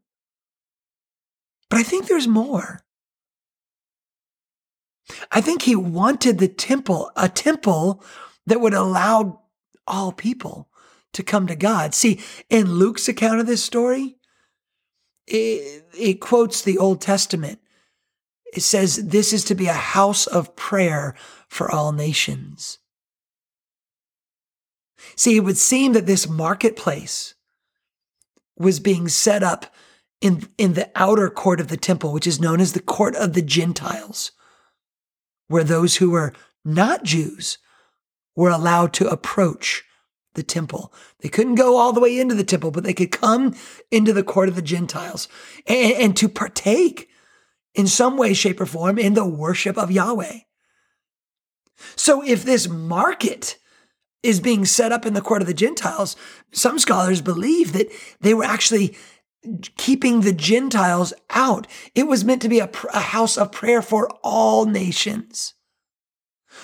But 1.69 1.77
I 1.77 1.83
think 1.83 2.07
there's 2.07 2.27
more. 2.27 2.81
I 5.29 5.39
think 5.39 5.61
he 5.61 5.75
wanted 5.75 6.39
the 6.39 6.47
temple, 6.47 7.11
a 7.15 7.29
temple 7.29 8.03
that 8.47 8.59
would 8.59 8.73
allow 8.73 9.43
all 9.85 10.11
people 10.11 10.69
to 11.13 11.21
come 11.21 11.45
to 11.45 11.55
God. 11.55 11.93
See, 11.93 12.19
in 12.49 12.65
Luke's 12.65 13.07
account 13.07 13.41
of 13.41 13.45
this 13.45 13.63
story, 13.63 14.17
it, 15.27 15.85
it 15.95 16.19
quotes 16.19 16.63
the 16.63 16.79
Old 16.79 16.99
Testament. 16.99 17.59
It 18.53 18.61
says, 18.61 19.07
This 19.07 19.33
is 19.33 19.43
to 19.45 19.55
be 19.55 19.67
a 19.67 19.73
house 19.73 20.27
of 20.27 20.55
prayer 20.55 21.15
for 21.47 21.69
all 21.71 21.91
nations. 21.91 22.79
See, 25.15 25.35
it 25.35 25.41
would 25.41 25.57
seem 25.57 25.93
that 25.93 26.05
this 26.05 26.27
marketplace 26.27 27.35
was 28.57 28.79
being 28.79 29.07
set 29.07 29.43
up 29.43 29.73
in, 30.21 30.47
in 30.57 30.73
the 30.73 30.89
outer 30.95 31.29
court 31.29 31.59
of 31.59 31.67
the 31.67 31.77
temple, 31.77 32.11
which 32.11 32.27
is 32.27 32.39
known 32.39 32.59
as 32.59 32.73
the 32.73 32.81
court 32.81 33.15
of 33.15 33.33
the 33.33 33.41
Gentiles, 33.41 34.31
where 35.47 35.63
those 35.63 35.97
who 35.97 36.09
were 36.09 36.33
not 36.65 37.03
Jews 37.03 37.59
were 38.35 38.49
allowed 38.49 38.93
to 38.93 39.07
approach 39.07 39.83
the 40.33 40.43
temple. 40.43 40.93
They 41.19 41.29
couldn't 41.29 41.55
go 41.55 41.77
all 41.77 41.93
the 41.93 41.99
way 41.99 42.19
into 42.19 42.35
the 42.35 42.43
temple, 42.43 42.71
but 42.71 42.83
they 42.83 42.93
could 42.93 43.11
come 43.11 43.55
into 43.91 44.13
the 44.13 44.23
court 44.23 44.49
of 44.49 44.55
the 44.55 44.61
Gentiles 44.61 45.27
and, 45.65 45.93
and 45.93 46.17
to 46.17 46.29
partake 46.29 47.09
in 47.77 47.87
some 47.87 48.17
way, 48.17 48.33
shape, 48.33 48.59
or 48.59 48.65
form 48.65 48.97
in 48.97 49.13
the 49.13 49.25
worship 49.25 49.77
of 49.77 49.91
Yahweh. 49.91 50.39
So 51.95 52.23
if 52.25 52.43
this 52.43 52.67
market 52.67 53.57
is 54.23 54.39
being 54.39 54.65
set 54.65 54.91
up 54.91 55.05
in 55.05 55.13
the 55.13 55.21
court 55.21 55.41
of 55.41 55.47
the 55.47 55.53
Gentiles, 55.53 56.15
some 56.51 56.79
scholars 56.79 57.21
believe 57.21 57.73
that 57.73 57.87
they 58.19 58.33
were 58.33 58.43
actually 58.43 58.97
keeping 59.77 60.21
the 60.21 60.33
Gentiles 60.33 61.13
out. 61.29 61.67
It 61.93 62.07
was 62.07 62.25
meant 62.25 62.41
to 62.41 62.49
be 62.49 62.59
a, 62.59 62.69
a 62.93 62.99
house 62.99 63.37
of 63.37 63.51
prayer 63.51 63.83
for 63.83 64.09
all 64.23 64.65
nations. 64.65 65.53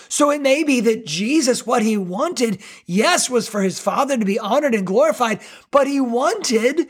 So 0.09 0.31
it 0.31 0.41
may 0.41 0.63
be 0.63 0.79
that 0.81 1.05
Jesus, 1.05 1.67
what 1.67 1.83
he 1.83 1.95
wanted, 1.95 2.59
yes, 2.87 3.29
was 3.29 3.47
for 3.47 3.61
his 3.61 3.79
Father 3.79 4.17
to 4.17 4.25
be 4.25 4.39
honored 4.39 4.73
and 4.73 4.87
glorified, 4.87 5.41
but 5.69 5.85
he 5.85 6.01
wanted 6.01 6.87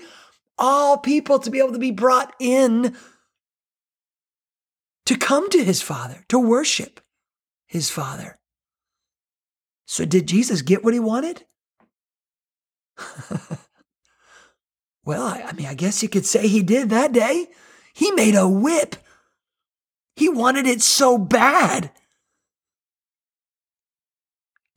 all 0.57 0.97
people 0.97 1.39
to 1.39 1.51
be 1.51 1.59
able 1.59 1.73
to 1.73 1.79
be 1.79 1.91
brought 1.91 2.33
in 2.39 2.95
to 5.05 5.17
come 5.17 5.49
to 5.49 5.63
his 5.63 5.81
Father, 5.81 6.25
to 6.29 6.39
worship 6.39 7.01
his 7.65 7.89
Father. 7.89 8.39
So, 9.85 10.05
did 10.05 10.27
Jesus 10.27 10.61
get 10.61 10.83
what 10.83 10.93
he 10.93 10.99
wanted? 10.99 11.45
well, 15.03 15.23
I, 15.23 15.43
I, 15.47 15.53
mean, 15.53 15.65
I 15.65 15.73
guess 15.73 16.01
you 16.01 16.09
could 16.09 16.25
say 16.25 16.47
he 16.47 16.63
did 16.63 16.89
that 16.89 17.11
day. 17.11 17.47
He 17.93 18.11
made 18.11 18.35
a 18.35 18.47
whip. 18.47 18.95
He 20.15 20.29
wanted 20.29 20.67
it 20.67 20.81
so 20.81 21.17
bad. 21.17 21.91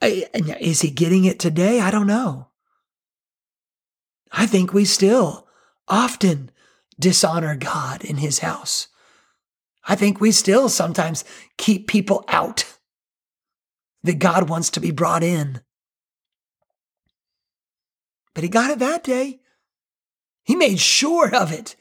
Is 0.02 0.80
he 0.82 0.90
getting 0.90 1.24
it 1.24 1.38
today? 1.38 1.80
I 1.80 1.90
don't 1.90 2.06
know. 2.06 2.48
I 4.30 4.46
think 4.46 4.72
we 4.72 4.84
still 4.84 5.46
often 5.88 6.50
dishonor 6.98 7.56
God 7.56 8.04
in 8.04 8.16
his 8.16 8.40
house. 8.40 8.88
I 9.86 9.94
think 9.94 10.20
we 10.20 10.32
still 10.32 10.68
sometimes 10.68 11.24
keep 11.56 11.86
people 11.86 12.24
out 12.28 12.64
that 14.02 14.18
God 14.18 14.48
wants 14.48 14.70
to 14.70 14.80
be 14.80 14.90
brought 14.90 15.22
in. 15.22 15.60
But 18.34 18.42
he 18.42 18.50
got 18.50 18.70
it 18.70 18.80
that 18.80 19.04
day. 19.04 19.40
He 20.44 20.56
made 20.56 20.80
sure 20.80 21.34
of 21.34 21.52
it. 21.52 21.76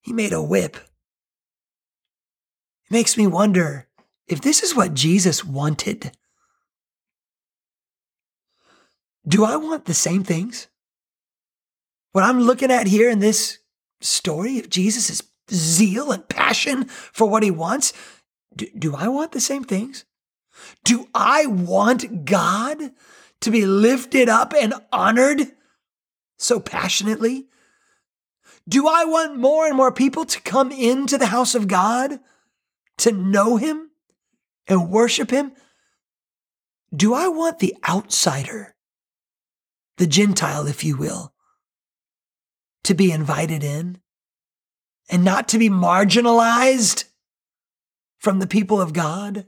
He 0.00 0.12
made 0.12 0.32
a 0.32 0.42
whip. 0.42 0.76
It 0.76 0.82
makes 2.90 3.16
me 3.16 3.26
wonder 3.26 3.88
if 4.26 4.40
this 4.40 4.62
is 4.62 4.74
what 4.74 4.94
Jesus 4.94 5.44
wanted. 5.44 6.12
Do 9.26 9.44
I 9.44 9.56
want 9.56 9.84
the 9.84 9.94
same 9.94 10.24
things? 10.24 10.68
What 12.12 12.24
I'm 12.24 12.40
looking 12.40 12.70
at 12.70 12.86
here 12.86 13.08
in 13.08 13.20
this 13.20 13.58
story 14.00 14.58
of 14.58 14.68
Jesus' 14.68 15.22
zeal 15.50 16.12
and 16.12 16.28
passion 16.28 16.84
for 16.84 17.28
what 17.28 17.42
he 17.42 17.50
wants, 17.50 17.92
do, 18.54 18.66
do 18.78 18.94
I 18.94 19.08
want 19.08 19.32
the 19.32 19.40
same 19.40 19.64
things? 19.64 20.04
Do 20.84 21.08
I 21.14 21.46
want 21.46 22.24
God 22.24 22.92
to 23.40 23.50
be 23.50 23.66
lifted 23.66 24.28
up 24.28 24.52
and 24.54 24.74
honored 24.92 25.48
so 26.38 26.60
passionately? 26.60 27.46
Do 28.68 28.86
I 28.86 29.04
want 29.04 29.38
more 29.38 29.66
and 29.66 29.76
more 29.76 29.92
people 29.92 30.24
to 30.26 30.40
come 30.40 30.70
into 30.70 31.18
the 31.18 31.26
house 31.26 31.54
of 31.54 31.68
God 31.68 32.20
to 32.98 33.12
know 33.12 33.56
Him 33.56 33.90
and 34.68 34.90
worship 34.90 35.30
Him? 35.30 35.52
Do 36.94 37.14
I 37.14 37.28
want 37.28 37.58
the 37.58 37.74
outsider, 37.88 38.76
the 39.96 40.06
Gentile, 40.06 40.66
if 40.66 40.84
you 40.84 40.96
will, 40.96 41.32
to 42.84 42.94
be 42.94 43.10
invited 43.10 43.64
in 43.64 43.98
and 45.10 45.24
not 45.24 45.48
to 45.48 45.58
be 45.58 45.68
marginalized 45.68 47.04
from 48.18 48.38
the 48.38 48.46
people 48.46 48.80
of 48.80 48.92
God? 48.92 49.46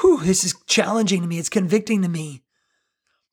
Whew, 0.00 0.20
this 0.22 0.44
is 0.44 0.54
challenging 0.66 1.22
to 1.22 1.28
me. 1.28 1.38
It's 1.38 1.48
convicting 1.48 2.02
to 2.02 2.08
me. 2.08 2.42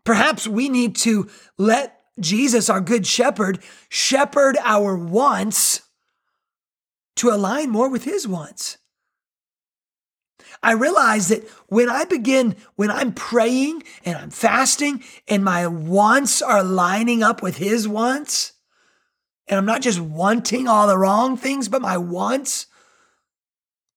Perhaps 0.03 0.47
we 0.47 0.69
need 0.69 0.95
to 0.97 1.29
let 1.57 1.99
Jesus, 2.19 2.69
our 2.69 2.81
good 2.81 3.05
shepherd, 3.05 3.59
shepherd 3.89 4.57
our 4.61 4.95
wants 4.95 5.81
to 7.17 7.29
align 7.29 7.69
more 7.69 7.89
with 7.89 8.03
his 8.03 8.27
wants. 8.27 8.77
I 10.61 10.73
realize 10.73 11.27
that 11.29 11.47
when 11.67 11.89
I 11.89 12.05
begin, 12.05 12.55
when 12.75 12.89
I'm 12.89 13.13
praying 13.13 13.83
and 14.03 14.17
I'm 14.17 14.29
fasting 14.29 15.03
and 15.27 15.43
my 15.43 15.67
wants 15.67 16.41
are 16.41 16.63
lining 16.63 17.23
up 17.23 17.41
with 17.41 17.57
his 17.57 17.87
wants, 17.87 18.53
and 19.47 19.57
I'm 19.57 19.65
not 19.65 19.81
just 19.81 19.99
wanting 19.99 20.67
all 20.67 20.87
the 20.87 20.97
wrong 20.97 21.37
things, 21.37 21.69
but 21.69 21.81
my 21.81 21.97
wants 21.97 22.67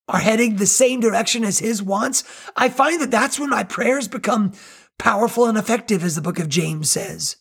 are 0.08 0.20
heading 0.20 0.56
the 0.56 0.66
same 0.66 1.00
direction 1.00 1.44
as 1.44 1.58
his 1.58 1.82
wants, 1.82 2.24
I 2.56 2.68
find 2.68 3.00
that 3.00 3.10
that's 3.10 3.38
when 3.38 3.50
my 3.50 3.62
prayers 3.62 4.08
become 4.08 4.52
powerful 4.98 5.46
and 5.46 5.58
effective, 5.58 6.02
as 6.02 6.16
the 6.16 6.22
book 6.22 6.38
of 6.38 6.48
James 6.48 6.90
says. 6.90 7.36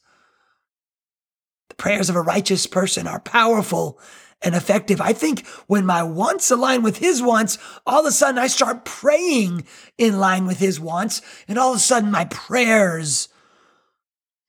The 1.69 1.75
prayers 1.75 2.10
of 2.10 2.15
a 2.15 2.21
righteous 2.21 2.67
person 2.67 3.08
are 3.08 3.19
powerful 3.19 3.99
and 4.41 4.53
effective. 4.53 5.01
I 5.01 5.13
think 5.13 5.47
when 5.67 5.86
my 5.86 6.03
wants 6.03 6.51
align 6.51 6.84
with 6.84 6.97
his 6.97 7.21
wants, 7.21 7.58
all 7.86 8.01
of 8.01 8.05
a 8.05 8.12
sudden 8.12 8.38
I 8.38 8.47
start 8.47 8.86
praying 8.86 9.65
in 9.97 10.19
line 10.19 10.45
with 10.45 10.60
his 10.60 10.79
wants, 10.79 11.21
and 11.47 11.58
all 11.58 11.71
of 11.71 11.77
a 11.77 11.79
sudden 11.79 12.12
my 12.12 12.25
prayers 12.25 13.29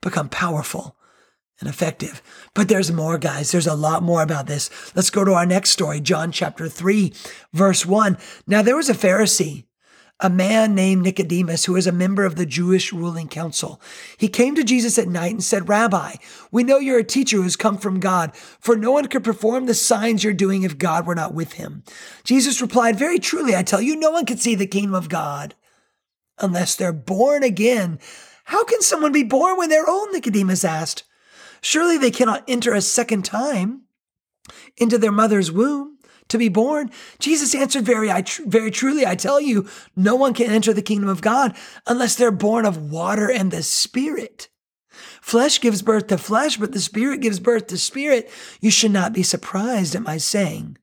become 0.02 0.28
powerful 0.28 0.97
and 1.60 1.68
effective. 1.68 2.22
But 2.54 2.68
there's 2.68 2.92
more, 2.92 3.18
guys. 3.18 3.50
There's 3.50 3.66
a 3.66 3.74
lot 3.74 4.02
more 4.02 4.22
about 4.22 4.46
this. 4.46 4.70
Let's 4.94 5.10
go 5.10 5.24
to 5.24 5.32
our 5.32 5.46
next 5.46 5.70
story, 5.70 6.00
John 6.00 6.32
chapter 6.32 6.68
3, 6.68 7.12
verse 7.52 7.84
1. 7.84 8.16
Now 8.46 8.62
there 8.62 8.76
was 8.76 8.88
a 8.88 8.94
Pharisee, 8.94 9.64
a 10.20 10.30
man 10.30 10.74
named 10.74 11.02
Nicodemus, 11.02 11.64
who 11.64 11.74
was 11.74 11.86
a 11.86 11.92
member 11.92 12.24
of 12.24 12.36
the 12.36 12.46
Jewish 12.46 12.92
ruling 12.92 13.28
council. 13.28 13.80
He 14.16 14.28
came 14.28 14.54
to 14.54 14.64
Jesus 14.64 14.98
at 14.98 15.08
night 15.08 15.32
and 15.32 15.44
said, 15.44 15.68
Rabbi, 15.68 16.14
we 16.50 16.64
know 16.64 16.78
you're 16.78 16.98
a 16.98 17.04
teacher 17.04 17.36
who 17.36 17.42
has 17.44 17.56
come 17.56 17.78
from 17.78 18.00
God, 18.00 18.36
for 18.36 18.76
no 18.76 18.92
one 18.92 19.06
could 19.06 19.24
perform 19.24 19.66
the 19.66 19.74
signs 19.74 20.24
you're 20.24 20.32
doing 20.32 20.62
if 20.62 20.78
God 20.78 21.06
were 21.06 21.14
not 21.14 21.34
with 21.34 21.54
him. 21.54 21.82
Jesus 22.24 22.60
replied, 22.60 22.98
Very 22.98 23.18
truly, 23.18 23.54
I 23.54 23.62
tell 23.62 23.80
you, 23.80 23.96
no 23.96 24.10
one 24.10 24.26
can 24.26 24.38
see 24.38 24.54
the 24.54 24.66
kingdom 24.66 24.94
of 24.94 25.08
God 25.08 25.54
unless 26.40 26.74
they're 26.74 26.92
born 26.92 27.42
again. 27.42 27.98
How 28.44 28.64
can 28.64 28.80
someone 28.80 29.12
be 29.12 29.24
born 29.24 29.58
when 29.58 29.68
they're 29.68 29.88
old? 29.88 30.08
Nicodemus 30.12 30.64
asked. 30.64 31.04
Surely 31.60 31.98
they 31.98 32.10
cannot 32.10 32.44
enter 32.48 32.74
a 32.74 32.80
second 32.80 33.24
time 33.24 33.82
into 34.76 34.98
their 34.98 35.12
mother's 35.12 35.52
womb 35.52 35.98
to 36.28 36.38
be 36.38 36.48
born. 36.48 36.90
Jesus 37.18 37.54
answered 37.54 37.84
very, 37.84 38.10
I 38.10 38.22
tr- 38.22 38.42
very 38.46 38.70
truly, 38.70 39.06
I 39.06 39.14
tell 39.14 39.40
you, 39.40 39.68
no 39.96 40.14
one 40.14 40.34
can 40.34 40.50
enter 40.50 40.72
the 40.72 40.82
kingdom 40.82 41.08
of 41.08 41.20
God 41.22 41.56
unless 41.86 42.14
they're 42.14 42.30
born 42.30 42.66
of 42.66 42.90
water 42.90 43.30
and 43.30 43.50
the 43.50 43.62
spirit. 43.62 44.48
Flesh 45.20 45.60
gives 45.60 45.82
birth 45.82 46.08
to 46.08 46.18
flesh, 46.18 46.56
but 46.56 46.72
the 46.72 46.80
spirit 46.80 47.20
gives 47.20 47.40
birth 47.40 47.68
to 47.68 47.78
spirit. 47.78 48.30
You 48.60 48.70
should 48.70 48.90
not 48.90 49.12
be 49.12 49.22
surprised 49.22 49.94
at 49.94 50.02
my 50.02 50.16
saying, 50.16 50.76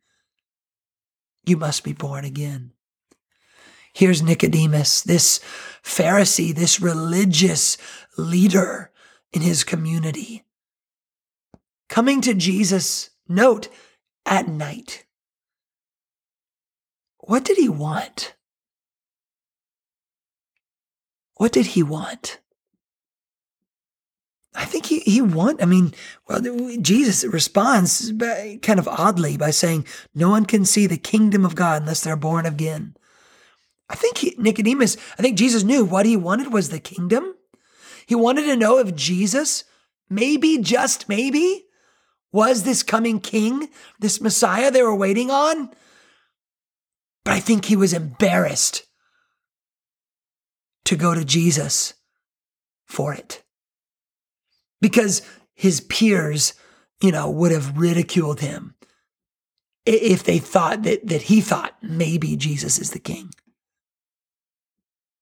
you 1.46 1.58
must 1.58 1.84
be 1.84 1.94
born 1.94 2.26
again. 2.26 2.72
Here's 3.94 4.22
Nicodemus, 4.22 5.02
this 5.02 5.40
Pharisee, 5.84 6.54
this 6.56 6.82
religious 6.82 7.78
leader 8.18 8.92
in 9.32 9.42
his 9.42 9.64
community 9.64 10.45
coming 11.90 12.22
to 12.22 12.34
Jesus, 12.34 13.12
note, 13.28 13.70
at 14.26 14.48
night. 14.48 15.06
What 17.20 17.44
did 17.44 17.58
he 17.58 17.70
want? 17.70 18.36
What 21.36 21.52
did 21.52 21.68
he 21.68 21.84
want? 21.84 22.40
I 24.56 24.64
think 24.64 24.86
he, 24.86 25.00
he 25.00 25.22
want, 25.22 25.62
I 25.62 25.66
mean, 25.66 25.94
well, 26.30 26.42
Jesus 26.82 27.26
responds 27.26 28.12
by, 28.14 28.58
kind 28.62 28.80
of 28.80 28.88
oddly 28.88 29.36
by 29.36 29.52
saying, 29.52 29.86
no 30.14 30.30
one 30.30 30.46
can 30.46 30.64
see 30.64 30.88
the 30.88 30.98
kingdom 30.98 31.44
of 31.44 31.56
God 31.56 31.82
unless 31.82 32.02
they're 32.02 32.16
born 32.16 32.46
again. 32.46 32.96
I 33.90 33.96
think 33.96 34.20
he, 34.20 34.34
Nicodemus, 34.38 34.96
I 35.20 35.22
think 35.22 35.38
Jesus 35.38 35.64
knew 35.64 35.84
what 35.84 36.06
he 36.06 36.16
wanted 36.16 36.54
was 36.54 36.70
the 36.70 36.80
kingdom. 36.80 37.36
He 38.06 38.16
wanted 38.16 38.44
to 38.44 38.56
know 38.56 38.78
if 38.80 38.96
Jesus, 38.96 39.66
maybe, 40.10 40.58
just 40.58 41.10
maybe, 41.10 41.65
was 42.36 42.64
this 42.64 42.84
coming 42.84 43.22
king, 43.22 43.70
this 43.98 44.20
Messiah 44.20 44.70
they 44.70 44.84
were 44.84 44.94
waiting 44.94 45.32
on. 45.32 45.70
But 47.24 47.34
I 47.34 47.40
think 47.40 47.66
he 47.66 47.78
was 47.78 47.94
embarrassed 47.94 48.84
to 50.84 50.98
go 50.98 51.16
to 51.16 51.24
Jesus 51.24 51.94
for 52.86 53.14
it 53.14 53.42
because 54.82 55.22
his 55.54 55.80
peers, 55.80 56.54
you 57.02 57.14
know, 57.14 57.32
would 57.32 57.54
have 57.54 57.78
ridiculed 57.78 58.42
him 58.42 58.76
if 59.86 60.24
they 60.24 60.38
thought 60.38 60.84
that, 60.84 61.08
that 61.08 61.24
he 61.24 61.40
thought 61.40 61.78
maybe 61.82 62.36
Jesus 62.36 62.78
is 62.78 62.92
the 62.92 63.00
king. 63.00 63.32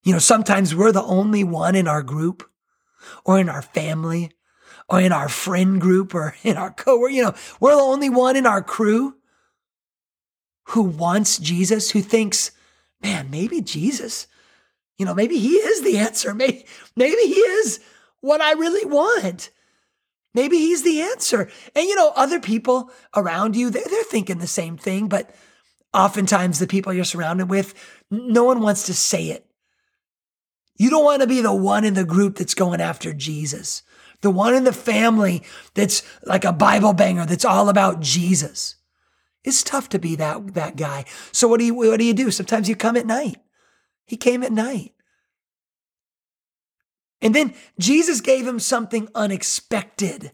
You 0.04 0.14
know, 0.14 0.20
sometimes 0.20 0.76
we're 0.76 0.92
the 0.92 1.04
only 1.04 1.44
one 1.44 1.76
in 1.76 1.88
our 1.88 2.02
group 2.02 2.50
or 3.24 3.40
in 3.40 3.50
our 3.50 3.62
family 3.62 4.32
or 4.90 5.02
in 5.02 5.12
our 5.12 5.30
friend 5.30 5.80
group 5.80 6.14
or 6.14 6.36
in 6.44 6.58
our 6.58 6.72
co 6.72 7.08
you 7.08 7.22
know, 7.22 7.34
we're 7.60 7.76
the 7.76 7.82
only 7.82 8.10
one 8.10 8.36
in 8.36 8.46
our 8.46 8.62
crew 8.62 9.16
who 10.68 10.84
wants 10.84 11.38
Jesus, 11.38 11.92
who 11.92 12.02
thinks, 12.02 12.52
man, 13.02 13.30
maybe 13.30 13.62
Jesus, 13.62 14.28
you 14.98 15.06
know, 15.06 15.14
maybe 15.14 15.38
he 15.38 15.56
is 15.56 15.82
the 15.82 15.98
answer. 15.98 16.34
Maybe, 16.34 16.66
maybe 16.96 17.22
he 17.24 17.40
is 17.40 17.80
what 18.22 18.42
I 18.42 18.54
really 18.54 18.86
want. 18.86 19.50
Maybe 20.34 20.58
he's 20.58 20.84
the 20.84 21.02
answer. 21.02 21.50
And 21.76 21.86
you 21.86 21.96
know, 21.96 22.14
other 22.16 22.40
people 22.40 22.92
around 23.16 23.56
you, 23.56 23.70
they're, 23.70 23.84
they're 23.90 24.04
thinking 24.04 24.38
the 24.38 24.48
same 24.48 24.78
thing, 24.78 25.08
but 25.08 25.34
oftentimes 25.94 26.60
the 26.60 26.68
people 26.68 26.94
you're 26.94 27.04
surrounded 27.04 27.50
with, 27.50 27.74
no 28.10 28.44
one 28.44 28.62
wants 28.62 28.86
to 28.86 28.94
say 28.94 29.26
it. 29.26 29.46
You 30.78 30.90
don't 30.90 31.04
want 31.04 31.22
to 31.22 31.28
be 31.28 31.42
the 31.42 31.54
one 31.54 31.86
in 31.86 31.94
the 31.94 32.06
group 32.06 32.38
that's 32.38 32.56
going 32.56 32.82
after 32.82 33.14
Jesus 33.14 33.84
the 34.24 34.32
one 34.32 34.56
in 34.56 34.64
the 34.64 34.74
family 34.74 35.44
that's 35.76 36.02
like 36.24 36.46
a 36.46 36.54
Bible 36.54 36.94
banger 36.94 37.26
that's 37.26 37.46
all 37.46 37.70
about 37.70 38.00
Jesus. 38.00 38.76
It's 39.44 39.62
tough 39.62 39.90
to 39.90 40.00
be 40.00 40.16
that, 40.16 40.54
that 40.54 40.78
guy. 40.78 41.04
So 41.34 41.48
what 41.48 41.60
do 41.60 41.66
you, 41.66 41.76
what 41.76 42.00
do 42.00 42.06
you 42.06 42.14
do? 42.14 42.32
Sometimes 42.32 42.70
you 42.70 42.76
come 42.76 42.96
at 42.96 43.06
night. 43.06 43.36
He 44.06 44.16
came 44.16 44.42
at 44.42 44.54
night. 44.54 44.94
And 47.22 47.36
then 47.36 47.54
Jesus 47.78 48.22
gave 48.22 48.48
him 48.48 48.60
something 48.60 49.10
unexpected. 49.14 50.32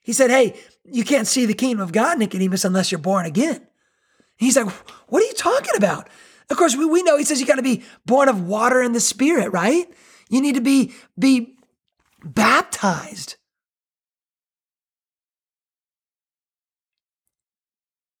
He 0.00 0.14
said, 0.14 0.30
Hey, 0.30 0.58
you 0.84 1.04
can't 1.04 1.26
see 1.26 1.44
the 1.44 1.54
kingdom 1.54 1.80
of 1.80 1.92
God, 1.92 2.18
Nicodemus, 2.18 2.64
unless 2.64 2.90
you're 2.90 2.98
born 2.98 3.26
again. 3.26 3.66
He's 4.36 4.56
like, 4.56 4.70
What 5.08 5.22
are 5.22 5.26
you 5.26 5.34
talking 5.34 5.76
about? 5.76 6.08
Of 6.48 6.56
course, 6.56 6.74
we, 6.74 6.86
we 6.86 7.02
know 7.02 7.18
he 7.18 7.24
says 7.24 7.40
you 7.40 7.46
got 7.46 7.56
to 7.56 7.62
be 7.62 7.84
born 8.06 8.28
of 8.28 8.46
water 8.46 8.80
and 8.80 8.94
the 8.94 9.00
spirit, 9.00 9.52
right? 9.52 9.86
You 10.30 10.40
need 10.40 10.54
to 10.54 10.60
be, 10.60 10.94
be 11.18 11.56
baptized. 12.24 13.36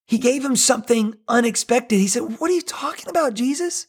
He 0.06 0.18
gave 0.18 0.44
him 0.44 0.56
something 0.56 1.14
unexpected. 1.28 1.96
He 1.96 2.08
said, 2.08 2.40
What 2.40 2.50
are 2.50 2.54
you 2.54 2.62
talking 2.62 3.08
about, 3.08 3.34
Jesus? 3.34 3.86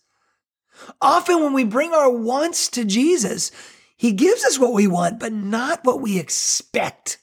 Often, 1.02 1.42
when 1.42 1.54
we 1.54 1.64
bring 1.64 1.94
our 1.94 2.12
wants 2.12 2.70
to 2.70 2.86
Jesus, 2.86 3.52
He 3.98 4.12
gives 4.12 4.46
us 4.46 4.60
what 4.60 4.74
we 4.74 4.88
want, 4.88 5.20
but 5.20 5.34
not 5.34 5.84
what 5.84 6.00
we 6.00 6.20
expect. 6.20 7.18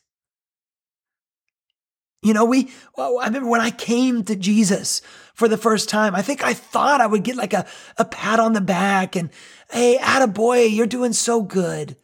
You 2.23 2.35
know, 2.35 2.45
we, 2.45 2.71
well, 2.97 3.21
I 3.21 3.27
remember 3.27 3.49
when 3.49 3.61
I 3.61 3.71
came 3.71 4.25
to 4.25 4.35
Jesus 4.35 5.01
for 5.35 5.47
the 5.47 5.57
first 5.57 5.89
time, 5.89 6.17
I 6.17 6.23
think 6.23 6.43
I 6.43 6.53
thought 6.53 7.01
I 7.01 7.07
would 7.07 7.23
get 7.23 7.37
like 7.37 7.53
a, 7.53 7.65
a 7.97 8.05
pat 8.05 8.41
on 8.41 8.53
the 8.53 8.61
back 8.61 9.15
and, 9.15 9.31
hey, 9.71 9.99
boy, 10.27 10.65
you're 10.65 10.87
doing 10.87 11.13
so 11.13 11.43
good. 11.43 11.97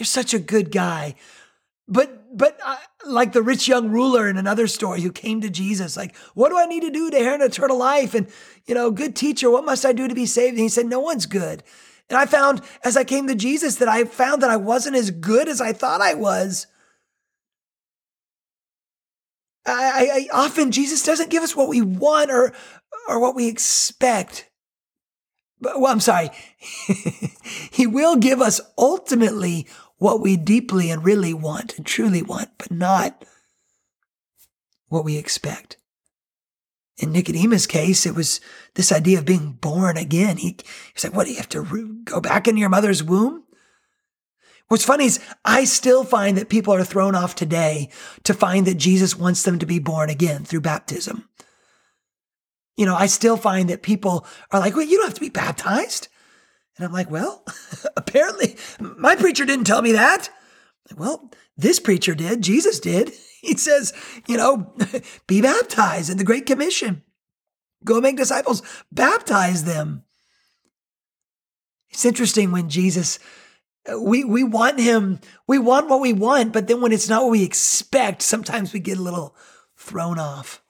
You're 0.00 0.06
such 0.06 0.32
a 0.32 0.38
good 0.38 0.72
guy. 0.72 1.14
But, 1.86 2.36
but 2.36 2.58
uh, 2.64 2.76
like 3.04 3.32
the 3.32 3.42
rich 3.42 3.68
young 3.68 3.90
ruler 3.90 4.28
in 4.28 4.38
another 4.38 4.66
story 4.66 5.02
who 5.02 5.12
came 5.12 5.42
to 5.42 5.50
Jesus, 5.50 5.94
like, 5.94 6.16
what 6.32 6.48
do 6.48 6.58
I 6.58 6.64
need 6.64 6.80
to 6.80 6.90
do 6.90 7.10
to 7.10 7.16
inherit 7.18 7.42
eternal 7.42 7.76
life? 7.76 8.14
And, 8.14 8.26
you 8.64 8.74
know, 8.74 8.90
good 8.90 9.14
teacher, 9.14 9.50
what 9.50 9.66
must 9.66 9.84
I 9.84 9.92
do 9.92 10.08
to 10.08 10.14
be 10.14 10.24
saved? 10.24 10.52
And 10.54 10.60
he 10.60 10.70
said, 10.70 10.86
no 10.86 11.00
one's 11.00 11.26
good. 11.26 11.62
And 12.08 12.16
I 12.16 12.24
found 12.24 12.62
as 12.82 12.96
I 12.96 13.04
came 13.04 13.26
to 13.26 13.34
Jesus 13.34 13.76
that 13.76 13.88
I 13.88 14.04
found 14.04 14.42
that 14.42 14.50
I 14.50 14.56
wasn't 14.56 14.96
as 14.96 15.10
good 15.10 15.48
as 15.48 15.60
I 15.60 15.74
thought 15.74 16.00
I 16.00 16.14
was. 16.14 16.66
I, 19.66 20.26
I, 20.32 20.36
often 20.44 20.70
Jesus 20.70 21.02
doesn't 21.02 21.30
give 21.30 21.42
us 21.42 21.54
what 21.54 21.68
we 21.68 21.82
want 21.82 22.30
or 22.30 22.54
or 23.08 23.20
what 23.20 23.36
we 23.36 23.48
expect. 23.48 24.50
But, 25.60 25.80
well, 25.80 25.92
I'm 25.92 26.00
sorry. 26.00 26.30
he 27.70 27.86
will 27.86 28.16
give 28.16 28.40
us 28.40 28.60
ultimately 28.78 29.66
what 30.00 30.22
we 30.22 30.34
deeply 30.34 30.90
and 30.90 31.04
really 31.04 31.34
want 31.34 31.76
and 31.76 31.84
truly 31.84 32.22
want, 32.22 32.48
but 32.56 32.70
not 32.70 33.22
what 34.88 35.04
we 35.04 35.18
expect. 35.18 35.76
In 36.96 37.12
Nicodemus' 37.12 37.66
case, 37.66 38.06
it 38.06 38.14
was 38.14 38.40
this 38.74 38.92
idea 38.92 39.18
of 39.18 39.26
being 39.26 39.52
born 39.52 39.98
again. 39.98 40.38
He, 40.38 40.56
he's 40.94 41.04
like, 41.04 41.14
what 41.14 41.26
do 41.26 41.30
you 41.32 41.36
have 41.36 41.50
to 41.50 42.00
go 42.04 42.20
back 42.20 42.48
into 42.48 42.60
your 42.60 42.70
mother's 42.70 43.02
womb? 43.02 43.44
What's 44.68 44.86
funny 44.86 45.04
is 45.04 45.20
I 45.44 45.64
still 45.64 46.02
find 46.02 46.38
that 46.38 46.48
people 46.48 46.72
are 46.72 46.82
thrown 46.82 47.14
off 47.14 47.34
today 47.34 47.90
to 48.24 48.32
find 48.32 48.66
that 48.66 48.78
Jesus 48.78 49.18
wants 49.18 49.42
them 49.42 49.58
to 49.58 49.66
be 49.66 49.80
born 49.80 50.08
again 50.08 50.44
through 50.44 50.62
baptism. 50.62 51.28
You 52.74 52.86
know, 52.86 52.96
I 52.96 53.04
still 53.04 53.36
find 53.36 53.68
that 53.68 53.82
people 53.82 54.26
are 54.50 54.60
like, 54.60 54.74
well, 54.74 54.86
you 54.86 54.96
don't 54.96 55.08
have 55.08 55.14
to 55.14 55.20
be 55.20 55.28
baptized. 55.28 56.08
And 56.80 56.86
I'm 56.86 56.94
like, 56.94 57.10
well, 57.10 57.44
apparently 57.98 58.56
my 58.80 59.14
preacher 59.14 59.44
didn't 59.44 59.66
tell 59.66 59.82
me 59.82 59.92
that. 59.92 60.30
Well, 60.96 61.30
this 61.54 61.78
preacher 61.78 62.14
did. 62.14 62.42
Jesus 62.42 62.80
did. 62.80 63.12
He 63.42 63.56
says, 63.56 63.94
you 64.28 64.36
know, 64.36 64.74
be 65.26 65.40
baptized 65.40 66.10
in 66.10 66.18
the 66.18 66.24
Great 66.24 66.44
Commission. 66.44 67.02
Go 67.82 67.98
make 67.98 68.18
disciples, 68.18 68.62
baptize 68.92 69.64
them. 69.64 70.04
It's 71.88 72.04
interesting 72.04 72.52
when 72.52 72.68
Jesus 72.68 73.18
uh, 73.90 73.98
we 73.98 74.24
we 74.24 74.44
want 74.44 74.78
him 74.78 75.20
we 75.46 75.58
want 75.58 75.88
what 75.88 76.02
we 76.02 76.12
want 76.12 76.52
but 76.52 76.68
then 76.68 76.82
when 76.82 76.92
it's 76.92 77.08
not 77.08 77.22
what 77.22 77.30
we 77.30 77.42
expect 77.42 78.20
sometimes 78.20 78.74
we 78.74 78.78
get 78.78 78.98
a 78.98 79.02
little 79.02 79.34
thrown 79.74 80.18
off 80.18 80.62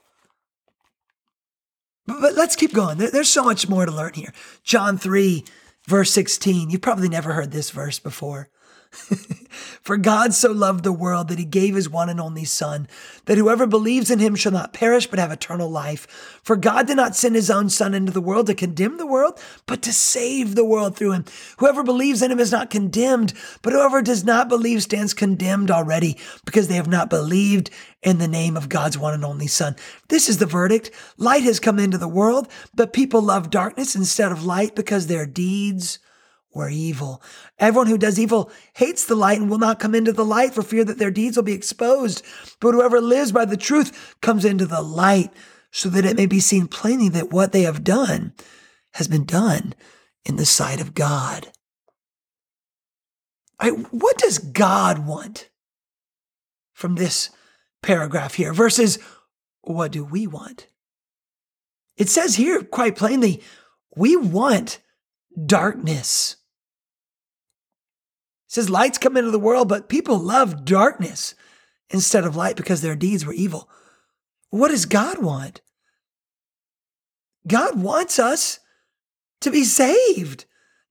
but, 2.06 2.20
but 2.20 2.34
let's 2.34 2.54
keep 2.54 2.72
going 2.72 2.98
there, 2.98 3.10
there's 3.10 3.28
so 3.28 3.42
much 3.42 3.68
more 3.68 3.84
to 3.84 3.90
learn 3.90 4.14
here 4.14 4.32
john 4.62 4.96
3 4.96 5.44
verse 5.90 6.12
16 6.12 6.70
you've 6.70 6.80
probably 6.80 7.08
never 7.08 7.32
heard 7.32 7.50
this 7.50 7.70
verse 7.70 7.98
before 7.98 8.48
For 9.82 9.96
God 9.96 10.34
so 10.34 10.50
loved 10.50 10.84
the 10.84 10.92
world 10.92 11.28
that 11.28 11.38
he 11.38 11.44
gave 11.44 11.74
his 11.74 11.88
one 11.88 12.08
and 12.08 12.20
only 12.20 12.44
Son, 12.44 12.88
that 13.26 13.38
whoever 13.38 13.66
believes 13.66 14.10
in 14.10 14.18
him 14.18 14.34
shall 14.34 14.52
not 14.52 14.72
perish 14.72 15.06
but 15.06 15.18
have 15.18 15.30
eternal 15.30 15.70
life. 15.70 16.40
For 16.42 16.56
God 16.56 16.86
did 16.86 16.96
not 16.96 17.14
send 17.14 17.36
his 17.36 17.50
own 17.50 17.70
Son 17.70 17.94
into 17.94 18.10
the 18.10 18.20
world 18.20 18.46
to 18.46 18.54
condemn 18.54 18.98
the 18.98 19.06
world, 19.06 19.38
but 19.66 19.80
to 19.82 19.92
save 19.92 20.54
the 20.54 20.64
world 20.64 20.96
through 20.96 21.12
him. 21.12 21.24
Whoever 21.58 21.84
believes 21.84 22.20
in 22.20 22.32
him 22.32 22.40
is 22.40 22.50
not 22.50 22.70
condemned, 22.70 23.32
but 23.62 23.72
whoever 23.72 24.02
does 24.02 24.24
not 24.24 24.48
believe 24.48 24.82
stands 24.82 25.14
condemned 25.14 25.70
already, 25.70 26.18
because 26.44 26.66
they 26.66 26.76
have 26.76 26.88
not 26.88 27.10
believed 27.10 27.70
in 28.02 28.18
the 28.18 28.28
name 28.28 28.56
of 28.56 28.68
God's 28.68 28.98
one 28.98 29.14
and 29.14 29.24
only 29.24 29.46
Son. 29.46 29.76
This 30.08 30.28
is 30.28 30.38
the 30.38 30.46
verdict. 30.46 30.90
Light 31.16 31.44
has 31.44 31.60
come 31.60 31.78
into 31.78 31.98
the 31.98 32.08
world, 32.08 32.48
but 32.74 32.92
people 32.92 33.22
love 33.22 33.50
darkness 33.50 33.94
instead 33.94 34.32
of 34.32 34.44
light 34.44 34.74
because 34.74 35.06
their 35.06 35.26
deeds 35.26 36.00
were 36.52 36.68
evil. 36.68 37.22
Everyone 37.58 37.86
who 37.86 37.98
does 37.98 38.18
evil 38.18 38.50
hates 38.74 39.04
the 39.04 39.14
light 39.14 39.40
and 39.40 39.48
will 39.48 39.58
not 39.58 39.78
come 39.78 39.94
into 39.94 40.12
the 40.12 40.24
light 40.24 40.52
for 40.52 40.62
fear 40.62 40.84
that 40.84 40.98
their 40.98 41.10
deeds 41.10 41.36
will 41.36 41.44
be 41.44 41.52
exposed. 41.52 42.24
But 42.60 42.74
whoever 42.74 43.00
lives 43.00 43.32
by 43.32 43.44
the 43.44 43.56
truth 43.56 44.16
comes 44.20 44.44
into 44.44 44.66
the 44.66 44.82
light 44.82 45.32
so 45.70 45.88
that 45.90 46.04
it 46.04 46.16
may 46.16 46.26
be 46.26 46.40
seen 46.40 46.66
plainly 46.66 47.08
that 47.10 47.30
what 47.30 47.52
they 47.52 47.62
have 47.62 47.84
done 47.84 48.32
has 48.94 49.06
been 49.06 49.24
done 49.24 49.74
in 50.24 50.36
the 50.36 50.46
sight 50.46 50.80
of 50.80 50.94
God. 50.94 51.48
I, 53.58 53.68
what 53.70 54.18
does 54.18 54.38
God 54.38 55.06
want 55.06 55.50
from 56.72 56.96
this 56.96 57.30
paragraph 57.82 58.34
here 58.34 58.52
versus 58.52 58.98
what 59.60 59.92
do 59.92 60.04
we 60.04 60.26
want? 60.26 60.66
It 61.96 62.08
says 62.08 62.36
here 62.36 62.62
quite 62.62 62.96
plainly, 62.96 63.42
we 63.94 64.16
want 64.16 64.80
darkness 65.46 66.36
says 68.50 68.68
lights 68.68 68.98
come 68.98 69.16
into 69.16 69.30
the 69.30 69.38
world, 69.38 69.68
but 69.68 69.88
people 69.88 70.18
love 70.18 70.64
darkness 70.64 71.36
instead 71.88 72.24
of 72.24 72.34
light 72.34 72.56
because 72.56 72.82
their 72.82 72.96
deeds 72.96 73.24
were 73.24 73.32
evil. 73.32 73.70
What 74.50 74.72
does 74.72 74.86
God 74.86 75.18
want? 75.18 75.60
God 77.46 77.80
wants 77.80 78.18
us 78.18 78.58
to 79.42 79.52
be 79.52 79.62
saved, 79.62 80.46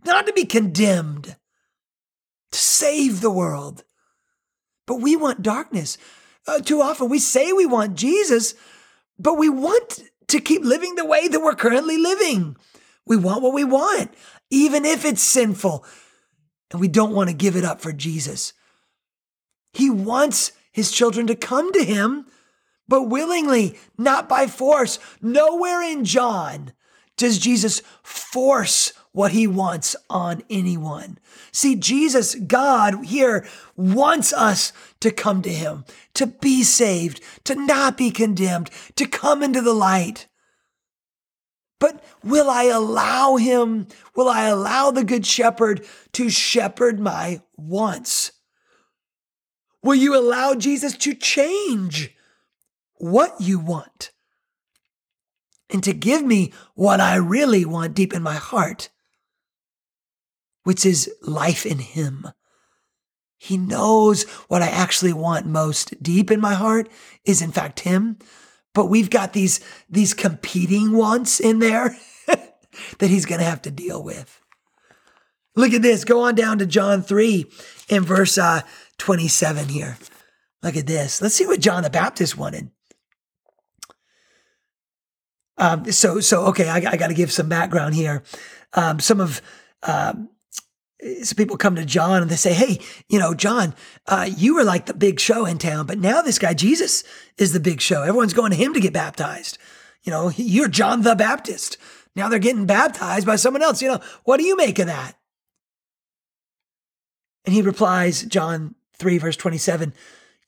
not 0.06 0.26
to 0.26 0.32
be 0.32 0.46
condemned, 0.46 1.36
to 2.54 2.58
save 2.58 3.20
the 3.20 3.30
world. 3.30 3.84
But 4.88 5.02
we 5.02 5.18
want 5.18 5.42
darkness. 5.42 5.98
Uh, 6.48 6.60
too 6.60 6.82
often 6.82 7.10
we 7.10 7.20
say 7.20 7.52
we 7.52 7.66
want 7.66 7.98
Jesus, 7.98 8.54
but 9.20 9.38
we 9.38 9.50
want 9.50 10.02
to 10.30 10.40
keep 10.40 10.64
living 10.64 10.96
the 10.96 11.06
way 11.06 11.28
that 11.28 11.42
we're 11.42 11.56
currently 11.56 11.98
living. 11.98 12.56
We 13.06 13.18
want 13.18 13.44
what 13.44 13.54
we 13.54 13.66
want, 13.66 14.14
even 14.50 14.86
if 14.86 15.04
it's 15.04 15.22
sinful, 15.22 15.84
and 16.72 16.80
we 16.80 16.88
don't 16.88 17.14
want 17.14 17.30
to 17.30 17.36
give 17.36 17.56
it 17.56 17.66
up 17.66 17.82
for 17.82 17.92
Jesus. 17.92 18.54
He 19.74 19.90
wants 19.90 20.52
his 20.72 20.92
children 20.92 21.28
to 21.28 21.36
come 21.36 21.72
to 21.74 21.84
him, 21.84 22.26
but 22.88 23.04
willingly, 23.04 23.78
not 23.98 24.30
by 24.30 24.48
force. 24.48 25.00
Nowhere 25.22 25.82
in 25.82 26.06
John 26.06 26.74
does 27.18 27.38
Jesus 27.38 27.82
force 28.02 28.94
what 29.12 29.32
he 29.32 29.46
wants 29.46 29.96
on 30.10 30.42
anyone. 30.50 31.18
See, 31.52 31.76
Jesus, 31.76 32.36
God 32.36 33.06
here 33.06 33.46
wants 33.76 34.32
us 34.32 34.72
to 35.02 35.12
come 35.12 35.42
to 35.42 35.50
him, 35.50 35.84
to 36.14 36.28
be 36.28 36.64
saved, 36.64 37.22
to 37.44 37.56
not 37.56 37.98
be 37.98 38.12
condemned, 38.12 38.70
to 38.96 39.06
come 39.06 39.44
into 39.44 39.62
the 39.62 39.74
light. 39.74 40.28
But 41.80 42.04
will 42.24 42.50
I 42.50 42.64
allow 42.66 43.38
him? 43.38 43.88
Will 44.16 44.28
I 44.28 44.46
allow 44.48 44.92
the 44.92 45.04
good 45.04 45.26
shepherd 45.26 45.86
to 46.14 46.30
shepherd 46.30 47.00
my 47.00 47.42
wants? 47.58 48.34
Will 49.82 49.96
you 49.96 50.18
allow 50.18 50.56
Jesus 50.56 50.96
to 50.98 51.14
change 51.14 52.16
what 52.96 53.40
you 53.40 53.60
want 53.60 54.12
and 55.70 55.82
to 55.84 55.94
give 55.94 56.24
me 56.24 56.52
what 56.76 57.00
I 57.00 57.16
really 57.16 57.64
want 57.64 57.94
deep 57.94 58.14
in 58.14 58.22
my 58.22 58.36
heart, 58.36 58.90
which 60.64 60.86
is 60.86 61.10
life 61.22 61.66
in 61.66 61.80
him? 61.80 62.28
He 63.38 63.56
knows 63.56 64.24
what 64.50 64.62
I 64.62 64.68
actually 64.68 65.14
want 65.14 65.46
most 65.46 66.04
deep 66.04 66.30
in 66.30 66.42
my 66.42 66.56
heart 66.56 66.90
is 67.24 67.42
in 67.42 67.54
fact 67.54 67.82
him 67.82 68.18
but 68.74 68.86
we've 68.86 69.10
got 69.10 69.34
these 69.34 69.60
these 69.90 70.14
competing 70.14 70.94
wants 70.94 71.40
in 71.40 71.60
there 71.60 71.98
that 72.28 73.10
he's 73.10 73.26
going 73.26 73.40
to 73.40 73.46
have 73.46 73.62
to 73.64 73.72
deal 73.72 74.04
with. 74.04 74.42
Look 75.56 75.74
at 75.74 75.82
this. 75.82 76.06
Go 76.06 76.22
on 76.22 76.36
down 76.36 76.60
to 76.60 76.66
John 76.66 77.02
3 77.02 77.46
in 77.90 78.04
verse 78.04 78.38
uh, 78.38 78.62
27 78.98 79.70
here. 79.70 79.98
Look 80.62 80.78
at 80.78 80.88
this. 80.88 81.22
Let's 81.22 81.36
see 81.36 81.48
what 81.48 81.60
John 81.60 81.84
the 81.84 81.90
Baptist 81.90 82.38
wanted. 82.38 82.70
Um, 85.58 85.92
so, 85.92 86.22
so 86.22 86.46
okay, 86.46 86.70
I, 86.70 86.78
I 86.78 86.98
got 86.98 87.08
to 87.08 87.14
give 87.14 87.32
some 87.32 87.50
background 87.50 87.96
here. 87.96 88.24
Um, 88.74 89.00
some 89.00 89.20
of 89.20 89.42
um, 89.84 90.30
some 91.24 91.36
people 91.38 91.58
come 91.58 91.76
to 91.76 91.86
John 91.86 92.22
and 92.22 92.30
they 92.30 92.36
say, 92.36 92.54
"Hey, 92.54 92.80
you 93.08 93.20
know, 93.20 93.34
John, 93.34 93.74
uh, 94.08 94.30
you 94.36 94.56
were 94.56 94.64
like 94.64 94.86
the 94.86 94.94
big 94.94 95.20
show 95.20 95.46
in 95.46 95.58
town, 95.58 95.86
but 95.86 95.98
now 95.98 96.22
this 96.22 96.40
guy 96.40 96.54
Jesus 96.54 97.04
is 97.38 97.54
the 97.54 97.60
big 97.60 97.80
show. 97.80 98.02
Everyone's 98.02 98.34
going 98.34 98.52
to 98.52 98.58
him 98.58 98.74
to 98.74 98.80
get 98.80 98.94
baptized. 98.94 99.58
You 100.04 100.12
know, 100.12 100.32
you're 100.36 100.68
John 100.68 101.02
the 101.02 101.16
Baptist. 101.16 101.78
Now 102.16 102.28
they're 102.28 102.40
getting 102.40 102.66
baptized 102.66 103.26
by 103.26 103.38
someone 103.38 103.64
else. 103.64 103.82
You 103.82 103.90
know, 103.90 104.00
what 104.24 104.38
do 104.38 104.44
you 104.44 104.58
make 104.58 104.80
of 104.80 104.88
that?" 104.88 105.18
And 107.46 107.54
he 107.54 107.62
replies, 107.62 108.24
John 108.24 108.76
three 108.98 109.18
verse 109.18 109.38
twenty 109.38 109.58
seven, 109.58 109.94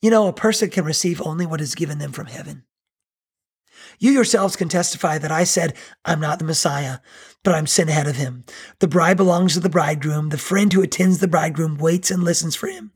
"You 0.02 0.10
know, 0.10 0.28
a 0.28 0.32
person 0.32 0.68
can 0.68 0.84
receive 0.84 1.22
only 1.22 1.46
what 1.46 1.60
is 1.62 1.74
given 1.74 1.98
them 1.98 2.12
from 2.12 2.26
heaven." 2.26 2.64
You 4.02 4.10
yourselves 4.10 4.56
can 4.56 4.68
testify 4.68 5.18
that 5.18 5.30
I 5.30 5.44
said, 5.44 5.74
I'm 6.04 6.18
not 6.18 6.40
the 6.40 6.44
Messiah, 6.44 6.98
but 7.44 7.54
I'm 7.54 7.68
sent 7.68 7.88
ahead 7.88 8.08
of 8.08 8.16
him. 8.16 8.42
The 8.80 8.88
bride 8.88 9.16
belongs 9.16 9.54
to 9.54 9.60
the 9.60 9.68
bridegroom. 9.68 10.30
The 10.30 10.38
friend 10.38 10.72
who 10.72 10.82
attends 10.82 11.20
the 11.20 11.28
bridegroom 11.28 11.76
waits 11.76 12.10
and 12.10 12.24
listens 12.24 12.56
for 12.56 12.66
him 12.66 12.90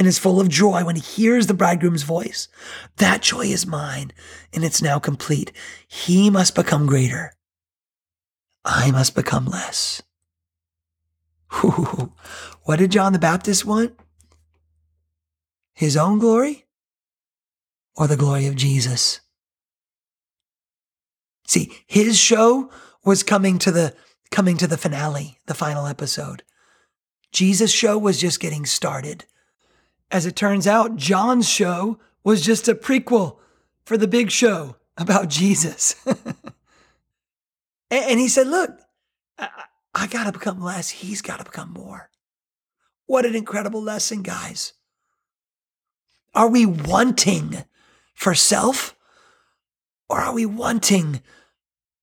and 0.00 0.08
is 0.08 0.18
full 0.18 0.40
of 0.40 0.48
joy 0.48 0.82
when 0.82 0.96
he 0.96 1.00
hears 1.00 1.46
the 1.46 1.54
bridegroom's 1.54 2.02
voice. 2.02 2.48
That 2.96 3.22
joy 3.22 3.46
is 3.46 3.68
mine, 3.68 4.10
and 4.52 4.64
it's 4.64 4.82
now 4.82 4.98
complete. 4.98 5.52
He 5.86 6.28
must 6.28 6.56
become 6.56 6.86
greater. 6.86 7.34
I 8.64 8.90
must 8.90 9.14
become 9.14 9.46
less. 9.46 10.02
Whew. 11.52 12.12
What 12.64 12.80
did 12.80 12.90
John 12.90 13.12
the 13.12 13.20
Baptist 13.20 13.64
want? 13.64 13.94
His 15.72 15.96
own 15.96 16.18
glory 16.18 16.66
or 17.94 18.08
the 18.08 18.16
glory 18.16 18.46
of 18.46 18.56
Jesus? 18.56 19.20
See, 21.48 21.72
his 21.86 22.18
show 22.18 22.70
was 23.04 23.22
coming 23.22 23.58
to 23.60 23.72
the 23.72 23.94
coming 24.30 24.58
to 24.58 24.66
the 24.66 24.76
finale, 24.76 25.38
the 25.46 25.54
final 25.54 25.86
episode. 25.86 26.42
Jesus' 27.32 27.72
show 27.72 27.96
was 27.96 28.20
just 28.20 28.38
getting 28.38 28.66
started. 28.66 29.24
As 30.10 30.26
it 30.26 30.36
turns 30.36 30.66
out, 30.66 30.96
John's 30.96 31.48
show 31.48 31.98
was 32.22 32.44
just 32.44 32.68
a 32.68 32.74
prequel 32.74 33.38
for 33.86 33.96
the 33.96 34.06
big 34.06 34.30
show 34.30 34.76
about 34.98 35.28
Jesus. 35.30 35.94
and 37.90 38.20
he 38.20 38.28
said, 38.28 38.46
Look, 38.46 38.78
I, 39.38 39.48
I 39.94 40.06
got 40.06 40.24
to 40.24 40.32
become 40.32 40.60
less. 40.60 40.90
He's 40.90 41.22
got 41.22 41.38
to 41.38 41.44
become 41.44 41.72
more. 41.72 42.10
What 43.06 43.24
an 43.24 43.34
incredible 43.34 43.82
lesson, 43.82 44.20
guys. 44.20 44.74
Are 46.34 46.48
we 46.48 46.66
wanting 46.66 47.64
for 48.12 48.34
self 48.34 48.94
or 50.10 50.20
are 50.20 50.34
we 50.34 50.44
wanting 50.44 51.22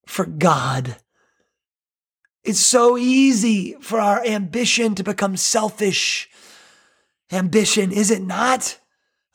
for 0.05 0.25
God. 0.25 0.97
It's 2.43 2.59
so 2.59 2.97
easy 2.97 3.75
for 3.81 3.99
our 3.99 4.23
ambition 4.23 4.93
to 4.95 5.03
become 5.03 5.35
selfish. 5.35 6.29
Ambition, 7.31 7.91
is 7.91 8.11
it 8.11 8.21
not? 8.21 8.79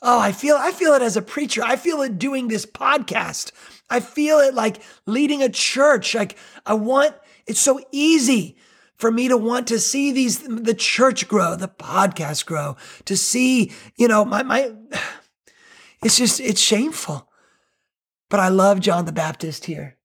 Oh, 0.01 0.19
I 0.19 0.31
feel 0.31 0.55
I 0.57 0.71
feel 0.71 0.93
it 0.93 1.01
as 1.01 1.17
a 1.17 1.21
preacher. 1.21 1.61
I 1.63 1.75
feel 1.75 2.01
it 2.01 2.17
doing 2.17 2.47
this 2.47 2.65
podcast. 2.65 3.51
I 3.89 3.99
feel 3.99 4.39
it 4.39 4.53
like 4.53 4.81
leading 5.05 5.43
a 5.43 5.49
church. 5.49 6.15
Like 6.15 6.37
I 6.65 6.73
want 6.73 7.13
it's 7.45 7.59
so 7.59 7.81
easy 7.91 8.57
for 8.95 9.11
me 9.11 9.27
to 9.27 9.37
want 9.37 9.67
to 9.67 9.79
see 9.79 10.11
these 10.11 10.39
the 10.39 10.73
church 10.73 11.27
grow, 11.27 11.55
the 11.55 11.67
podcast 11.67 12.45
grow, 12.45 12.77
to 13.05 13.17
see, 13.17 13.73
you 13.97 14.07
know, 14.07 14.23
my 14.23 14.41
my 14.41 14.71
it's 16.03 16.17
just 16.17 16.39
it's 16.39 16.61
shameful. 16.61 17.27
But 18.29 18.39
I 18.39 18.47
love 18.47 18.79
John 18.79 19.05
the 19.05 19.11
Baptist 19.11 19.65
here. 19.65 19.97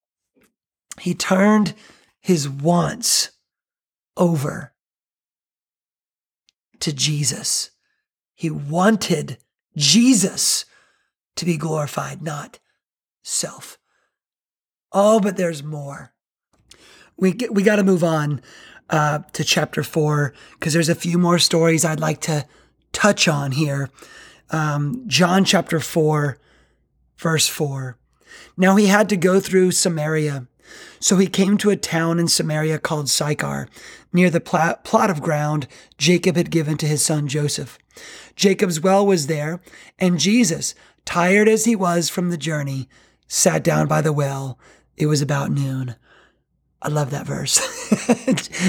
He 1.01 1.15
turned 1.15 1.75
his 2.21 2.49
wants 2.49 3.31
over 4.17 4.73
to 6.81 6.93
Jesus. 6.93 7.71
He 8.35 8.51
wanted 8.51 9.39
Jesus 9.77 10.65
to 11.37 11.45
be 11.45 11.57
glorified, 11.57 12.23
not 12.23 12.59
self. 13.23 13.79
Oh, 14.93 15.21
but 15.21 15.37
there's 15.37 15.63
more. 15.63 16.13
We 17.17 17.37
we 17.51 17.63
got 17.63 17.77
to 17.77 17.85
move 17.85 18.05
on 18.05 18.41
uh, 18.91 19.21
to 19.33 19.45
chapter 19.45 19.83
four 19.83 20.35
because 20.53 20.73
there's 20.73 20.89
a 20.89 20.95
few 20.95 21.19
more 21.19 21.39
stories 21.39 21.85
I'd 21.85 22.01
like 22.01 22.21
to 22.23 22.47
touch 22.93 23.29
on 23.29 23.53
here. 23.53 23.91
Um, 24.51 25.05
John 25.07 25.45
chapter 25.45 25.81
four, 25.81 26.39
verse 27.19 27.49
four. 27.49 27.99
Now 28.57 28.77
he 28.77 28.87
had 28.87 29.09
to 29.11 29.17
go 29.17 29.41
through 29.41 29.73
Samaria. 29.73 30.47
So 31.01 31.17
he 31.17 31.27
came 31.27 31.57
to 31.59 31.71
a 31.71 31.77
town 31.77 32.19
in 32.19 32.29
Samaria 32.29 32.79
called 32.79 33.09
Sychar, 33.09 33.69
near 34.13 34.31
the 34.31 34.41
plot 34.41 35.11
of 35.11 35.23
ground 35.23 35.67
Jacob 35.99 36.37
had 36.37 36.51
given 36.51 36.77
to 36.79 36.87
his 36.87 37.05
son 37.05 37.29
Joseph. 37.29 37.79
Jacob's 38.35 38.81
well 38.81 39.07
was 39.07 39.27
there, 39.27 39.61
and 39.99 40.19
Jesus, 40.19 40.75
tired 41.05 41.49
as 41.49 41.65
he 41.65 41.77
was 41.77 42.09
from 42.09 42.31
the 42.31 42.37
journey, 42.37 42.89
sat 43.29 43.63
down 43.63 43.87
by 43.87 44.01
the 44.01 44.13
well. 44.13 44.59
It 44.97 45.07
was 45.07 45.23
about 45.23 45.51
noon. 45.51 45.97
I 46.83 46.89
love 46.89 47.11
that 47.11 47.27
verse. 47.27 47.61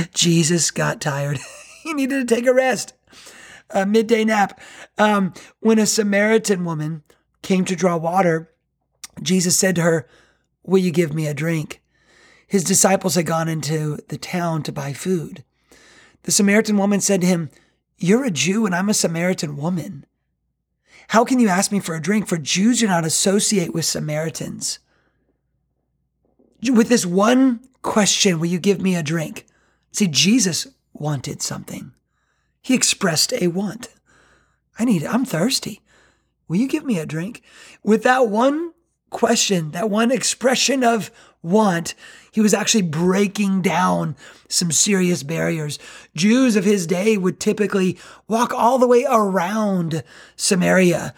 Jesus 0.13 0.71
got 0.71 1.01
tired. 1.01 1.39
he 1.83 1.93
needed 1.93 2.27
to 2.27 2.35
take 2.35 2.45
a 2.45 2.53
rest, 2.53 2.93
a 3.69 3.85
midday 3.85 4.25
nap. 4.25 4.59
Um, 4.97 5.33
when 5.59 5.79
a 5.79 5.85
Samaritan 5.85 6.65
woman 6.65 7.03
came 7.41 7.65
to 7.65 7.75
draw 7.75 7.97
water, 7.97 8.51
Jesus 9.21 9.57
said 9.57 9.75
to 9.75 9.81
her, 9.81 10.07
Will 10.63 10.79
you 10.79 10.91
give 10.91 11.13
me 11.13 11.27
a 11.27 11.33
drink? 11.33 11.81
His 12.47 12.63
disciples 12.63 13.15
had 13.15 13.25
gone 13.25 13.49
into 13.49 13.97
the 14.07 14.17
town 14.17 14.63
to 14.63 14.71
buy 14.71 14.93
food. 14.93 15.43
The 16.23 16.31
Samaritan 16.31 16.77
woman 16.77 17.01
said 17.01 17.21
to 17.21 17.27
him, 17.27 17.49
You're 17.97 18.23
a 18.23 18.31
Jew 18.31 18.65
and 18.65 18.73
I'm 18.73 18.89
a 18.89 18.93
Samaritan 18.93 19.57
woman. 19.57 20.05
How 21.09 21.23
can 21.23 21.39
you 21.39 21.47
ask 21.47 21.71
me 21.71 21.79
for 21.79 21.95
a 21.95 22.01
drink? 22.01 22.27
For 22.27 22.37
Jews 22.37 22.79
do 22.79 22.87
not 22.87 23.05
associate 23.05 23.73
with 23.73 23.85
Samaritans. 23.85 24.79
With 26.69 26.89
this 26.89 27.05
one 27.05 27.61
question, 27.81 28.39
will 28.39 28.47
you 28.47 28.59
give 28.59 28.81
me 28.81 28.95
a 28.95 29.03
drink? 29.03 29.45
See, 29.91 30.07
Jesus 30.07 30.67
wanted 30.93 31.41
something. 31.41 31.91
He 32.61 32.73
expressed 32.73 33.33
a 33.33 33.47
want. 33.47 33.89
I 34.79 34.85
need, 34.85 35.05
I'm 35.05 35.25
thirsty. 35.25 35.81
Will 36.47 36.57
you 36.57 36.67
give 36.67 36.85
me 36.85 36.99
a 36.99 37.05
drink? 37.05 37.41
With 37.83 38.03
that 38.03 38.27
one 38.27 38.73
question, 39.09 39.71
that 39.71 39.89
one 39.89 40.11
expression 40.11 40.83
of 40.83 41.11
want, 41.49 41.95
he 42.31 42.41
was 42.41 42.53
actually 42.53 42.83
breaking 42.83 43.61
down 43.61 44.15
some 44.47 44.71
serious 44.71 45.23
barriers. 45.23 45.79
Jews 46.15 46.55
of 46.55 46.65
his 46.65 46.85
day 46.87 47.17
would 47.17 47.39
typically 47.39 47.97
walk 48.27 48.53
all 48.53 48.77
the 48.77 48.87
way 48.87 49.05
around 49.09 50.03
Samaria 50.35 51.13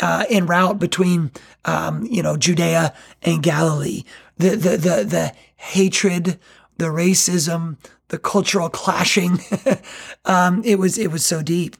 uh, 0.00 0.24
en 0.30 0.46
route 0.46 0.78
between, 0.78 1.30
um, 1.64 2.06
you 2.06 2.22
know, 2.22 2.36
Judea 2.36 2.94
and 3.22 3.42
Galilee. 3.42 4.02
The, 4.38 4.50
the, 4.50 4.76
the, 4.76 5.04
the 5.04 5.32
hatred, 5.56 6.38
the 6.78 6.86
racism, 6.86 7.76
the 8.08 8.18
cultural 8.18 8.68
clashing, 8.68 9.40
um, 10.24 10.62
it 10.64 10.78
was, 10.78 10.98
it 10.98 11.10
was 11.10 11.24
so 11.24 11.42
deep. 11.42 11.76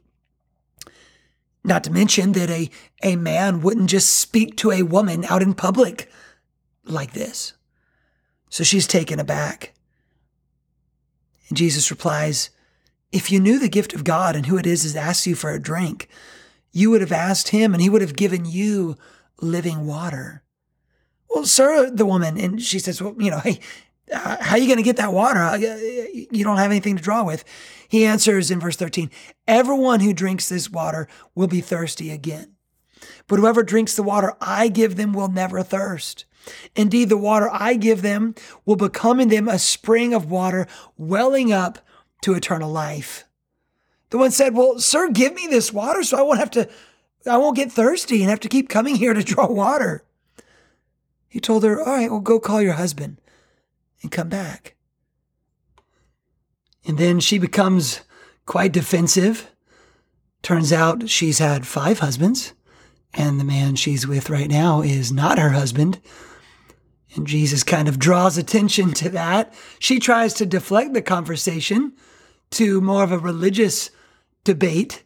Not 1.64 1.84
to 1.84 1.90
mention 1.90 2.32
that 2.32 2.50
a, 2.50 2.70
a 3.02 3.16
man 3.16 3.60
wouldn't 3.60 3.90
just 3.90 4.16
speak 4.16 4.56
to 4.58 4.70
a 4.72 4.82
woman 4.82 5.24
out 5.26 5.42
in 5.42 5.54
public 5.54 6.10
like 6.84 7.12
this. 7.12 7.54
So 8.52 8.64
she's 8.64 8.86
taken 8.86 9.18
aback. 9.18 9.72
And 11.48 11.56
Jesus 11.56 11.90
replies, 11.90 12.50
If 13.10 13.32
you 13.32 13.40
knew 13.40 13.58
the 13.58 13.70
gift 13.70 13.94
of 13.94 14.04
God 14.04 14.36
and 14.36 14.44
who 14.44 14.58
it 14.58 14.66
is 14.66 14.92
that 14.92 15.00
asks 15.02 15.26
you 15.26 15.34
for 15.34 15.50
a 15.52 15.58
drink, 15.58 16.06
you 16.70 16.90
would 16.90 17.00
have 17.00 17.12
asked 17.12 17.48
him 17.48 17.72
and 17.72 17.80
he 17.80 17.88
would 17.88 18.02
have 18.02 18.14
given 18.14 18.44
you 18.44 18.98
living 19.40 19.86
water. 19.86 20.42
Well, 21.30 21.46
sir, 21.46 21.88
the 21.88 22.04
woman, 22.04 22.36
and 22.36 22.60
she 22.60 22.78
says, 22.78 23.00
Well, 23.00 23.14
you 23.18 23.30
know, 23.30 23.38
hey, 23.38 23.58
uh, 24.12 24.36
how 24.38 24.56
are 24.56 24.58
you 24.58 24.66
going 24.66 24.76
to 24.76 24.82
get 24.82 24.98
that 24.98 25.14
water? 25.14 25.40
Uh, 25.40 25.56
you 25.56 26.44
don't 26.44 26.58
have 26.58 26.70
anything 26.70 26.98
to 26.98 27.02
draw 27.02 27.24
with. 27.24 27.44
He 27.88 28.04
answers 28.04 28.50
in 28.50 28.60
verse 28.60 28.76
13 28.76 29.10
Everyone 29.48 30.00
who 30.00 30.12
drinks 30.12 30.50
this 30.50 30.68
water 30.68 31.08
will 31.34 31.48
be 31.48 31.62
thirsty 31.62 32.10
again. 32.10 32.51
But 33.26 33.38
whoever 33.38 33.62
drinks 33.62 33.94
the 33.94 34.02
water 34.02 34.34
I 34.40 34.68
give 34.68 34.96
them 34.96 35.12
will 35.12 35.28
never 35.28 35.62
thirst. 35.62 36.24
Indeed, 36.74 37.08
the 37.08 37.16
water 37.16 37.48
I 37.52 37.74
give 37.74 38.02
them 38.02 38.34
will 38.64 38.76
become 38.76 39.20
in 39.20 39.28
them 39.28 39.48
a 39.48 39.58
spring 39.58 40.12
of 40.12 40.30
water 40.30 40.66
welling 40.96 41.52
up 41.52 41.78
to 42.22 42.34
eternal 42.34 42.70
life. 42.70 43.24
The 44.10 44.18
one 44.18 44.30
said, 44.30 44.54
Well, 44.54 44.78
sir, 44.78 45.08
give 45.08 45.34
me 45.34 45.46
this 45.46 45.72
water 45.72 46.02
so 46.02 46.18
I 46.18 46.22
won't 46.22 46.38
have 46.38 46.50
to, 46.52 46.68
I 47.26 47.38
won't 47.38 47.56
get 47.56 47.72
thirsty 47.72 48.20
and 48.20 48.30
have 48.30 48.40
to 48.40 48.48
keep 48.48 48.68
coming 48.68 48.96
here 48.96 49.14
to 49.14 49.22
draw 49.22 49.46
water. 49.46 50.04
He 51.28 51.40
told 51.40 51.64
her, 51.64 51.80
All 51.80 51.94
right, 51.94 52.10
well, 52.10 52.20
go 52.20 52.40
call 52.40 52.60
your 52.60 52.74
husband 52.74 53.18
and 54.02 54.10
come 54.10 54.28
back. 54.28 54.74
And 56.84 56.98
then 56.98 57.20
she 57.20 57.38
becomes 57.38 58.00
quite 58.44 58.72
defensive. 58.72 59.50
Turns 60.42 60.72
out 60.72 61.08
she's 61.08 61.38
had 61.38 61.66
five 61.66 62.00
husbands, 62.00 62.52
and 63.14 63.38
the 63.38 63.44
man 63.44 63.74
she's 63.74 64.06
with 64.06 64.30
right 64.30 64.48
now 64.48 64.82
is 64.82 65.12
not 65.12 65.38
her 65.38 65.50
husband. 65.50 66.00
And 67.14 67.26
Jesus 67.26 67.62
kind 67.62 67.88
of 67.88 67.98
draws 67.98 68.38
attention 68.38 68.92
to 68.94 69.10
that. 69.10 69.52
She 69.78 69.98
tries 69.98 70.32
to 70.34 70.46
deflect 70.46 70.94
the 70.94 71.02
conversation 71.02 71.92
to 72.52 72.80
more 72.80 73.04
of 73.04 73.12
a 73.12 73.18
religious 73.18 73.90
debate, 74.44 75.02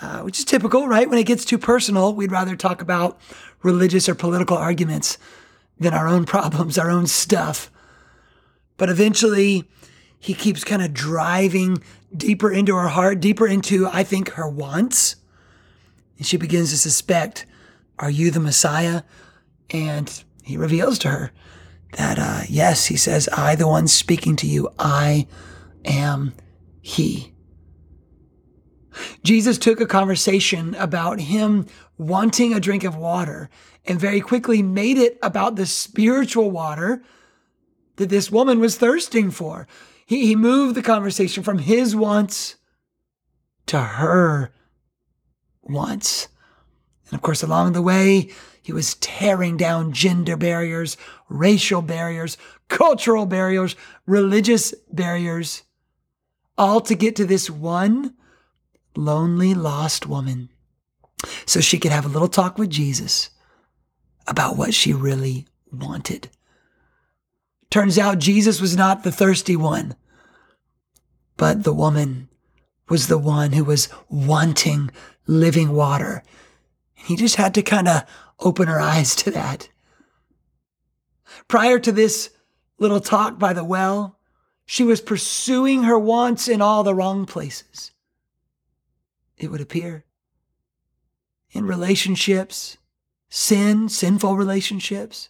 uh, 0.00 0.20
which 0.20 0.38
is 0.38 0.44
typical, 0.44 0.86
right? 0.86 1.08
When 1.08 1.18
it 1.18 1.26
gets 1.26 1.44
too 1.44 1.58
personal, 1.58 2.14
we'd 2.14 2.32
rather 2.32 2.56
talk 2.56 2.80
about 2.80 3.20
religious 3.62 4.08
or 4.08 4.14
political 4.14 4.56
arguments 4.56 5.18
than 5.78 5.94
our 5.94 6.06
own 6.06 6.24
problems, 6.26 6.78
our 6.78 6.90
own 6.90 7.06
stuff. 7.06 7.70
But 8.76 8.88
eventually, 8.88 9.68
he 10.18 10.34
keeps 10.34 10.62
kind 10.64 10.82
of 10.82 10.92
driving 10.92 11.82
deeper 12.16 12.50
into 12.50 12.76
her 12.76 12.88
heart, 12.88 13.20
deeper 13.20 13.46
into, 13.46 13.88
I 13.88 14.04
think, 14.04 14.30
her 14.30 14.48
wants. 14.48 15.16
And 16.22 16.26
she 16.28 16.36
begins 16.36 16.70
to 16.70 16.78
suspect, 16.78 17.46
Are 17.98 18.08
you 18.08 18.30
the 18.30 18.38
Messiah? 18.38 19.02
And 19.70 20.22
he 20.44 20.56
reveals 20.56 20.96
to 21.00 21.08
her 21.08 21.32
that, 21.94 22.16
uh, 22.16 22.42
yes, 22.48 22.86
he 22.86 22.96
says, 22.96 23.28
I, 23.32 23.56
the 23.56 23.66
one 23.66 23.88
speaking 23.88 24.36
to 24.36 24.46
you, 24.46 24.68
I 24.78 25.26
am 25.84 26.32
he. 26.80 27.34
Jesus 29.24 29.58
took 29.58 29.80
a 29.80 29.86
conversation 29.86 30.76
about 30.76 31.18
him 31.18 31.66
wanting 31.98 32.54
a 32.54 32.60
drink 32.60 32.84
of 32.84 32.94
water 32.94 33.50
and 33.84 33.98
very 33.98 34.20
quickly 34.20 34.62
made 34.62 34.98
it 34.98 35.18
about 35.24 35.56
the 35.56 35.66
spiritual 35.66 36.52
water 36.52 37.02
that 37.96 38.10
this 38.10 38.30
woman 38.30 38.60
was 38.60 38.78
thirsting 38.78 39.32
for. 39.32 39.66
He, 40.06 40.28
he 40.28 40.36
moved 40.36 40.76
the 40.76 40.82
conversation 40.82 41.42
from 41.42 41.58
his 41.58 41.96
wants 41.96 42.54
to 43.66 43.80
her 43.80 44.52
wants. 45.62 46.28
And 47.06 47.14
of 47.14 47.22
course, 47.22 47.42
along 47.42 47.72
the 47.72 47.82
way, 47.82 48.30
he 48.62 48.72
was 48.72 48.94
tearing 48.94 49.56
down 49.56 49.92
gender 49.92 50.36
barriers, 50.36 50.96
racial 51.28 51.82
barriers, 51.82 52.36
cultural 52.68 53.26
barriers, 53.26 53.74
religious 54.06 54.72
barriers, 54.90 55.62
all 56.56 56.80
to 56.82 56.94
get 56.94 57.16
to 57.16 57.24
this 57.24 57.50
one 57.50 58.14
lonely, 58.96 59.54
lost 59.54 60.06
woman 60.06 60.48
so 61.46 61.60
she 61.60 61.78
could 61.78 61.92
have 61.92 62.04
a 62.04 62.08
little 62.08 62.28
talk 62.28 62.58
with 62.58 62.70
Jesus 62.70 63.30
about 64.26 64.56
what 64.56 64.74
she 64.74 64.92
really 64.92 65.46
wanted. 65.72 66.28
Turns 67.70 67.98
out 67.98 68.18
Jesus 68.18 68.60
was 68.60 68.76
not 68.76 69.02
the 69.02 69.12
thirsty 69.12 69.56
one, 69.56 69.96
but 71.36 71.64
the 71.64 71.72
woman 71.72 72.28
was 72.88 73.08
the 73.08 73.18
one 73.18 73.52
who 73.52 73.64
was 73.64 73.88
wanting 74.08 74.90
living 75.26 75.72
water. 75.72 76.22
He 76.94 77.16
just 77.16 77.36
had 77.36 77.54
to 77.54 77.62
kind 77.62 77.88
of 77.88 78.02
open 78.38 78.68
her 78.68 78.80
eyes 78.80 79.14
to 79.16 79.30
that. 79.32 79.68
Prior 81.48 81.78
to 81.78 81.92
this 81.92 82.30
little 82.78 83.00
talk 83.00 83.38
by 83.38 83.52
the 83.52 83.64
well, 83.64 84.18
she 84.66 84.84
was 84.84 85.00
pursuing 85.00 85.84
her 85.84 85.98
wants 85.98 86.48
in 86.48 86.60
all 86.60 86.82
the 86.82 86.94
wrong 86.94 87.26
places. 87.26 87.92
It 89.36 89.50
would 89.50 89.60
appear. 89.60 90.04
In 91.50 91.66
relationships, 91.66 92.78
sin, 93.28 93.88
sinful 93.88 94.36
relationships, 94.36 95.28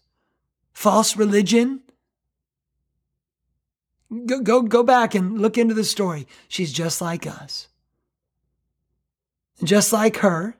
false 0.72 1.16
religion. 1.16 1.80
Go, 4.26 4.40
go, 4.40 4.62
go 4.62 4.82
back 4.82 5.14
and 5.14 5.40
look 5.40 5.56
into 5.56 5.74
the 5.74 5.84
story. 5.84 6.26
She's 6.48 6.72
just 6.72 7.00
like 7.00 7.26
us. 7.26 7.68
Just 9.62 9.92
like 9.92 10.18
her, 10.18 10.56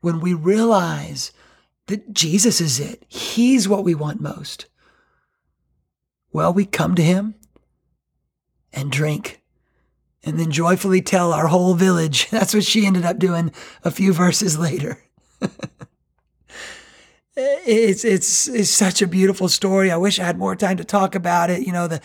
when 0.00 0.20
we 0.20 0.34
realize 0.34 1.32
that 1.86 2.12
Jesus 2.12 2.60
is 2.60 2.78
it, 2.78 3.04
He's 3.08 3.68
what 3.68 3.84
we 3.84 3.94
want 3.94 4.20
most, 4.20 4.66
well, 6.32 6.52
we 6.52 6.66
come 6.66 6.94
to 6.94 7.02
Him 7.02 7.34
and 8.72 8.92
drink 8.92 9.40
and 10.22 10.38
then 10.38 10.50
joyfully 10.50 11.00
tell 11.00 11.32
our 11.32 11.46
whole 11.46 11.74
village. 11.74 12.28
That's 12.30 12.52
what 12.52 12.64
she 12.64 12.84
ended 12.84 13.04
up 13.04 13.18
doing 13.18 13.52
a 13.84 13.90
few 13.90 14.12
verses 14.12 14.58
later. 14.58 14.98
it's 17.36 18.04
it's 18.04 18.48
it's 18.48 18.70
such 18.70 19.00
a 19.00 19.06
beautiful 19.06 19.48
story. 19.48 19.90
I 19.90 19.96
wish 19.96 20.18
I 20.18 20.24
had 20.24 20.38
more 20.38 20.56
time 20.56 20.76
to 20.78 20.84
talk 20.84 21.14
about 21.14 21.50
it. 21.50 21.66
You 21.66 21.72
know, 21.72 21.86
the 21.86 22.00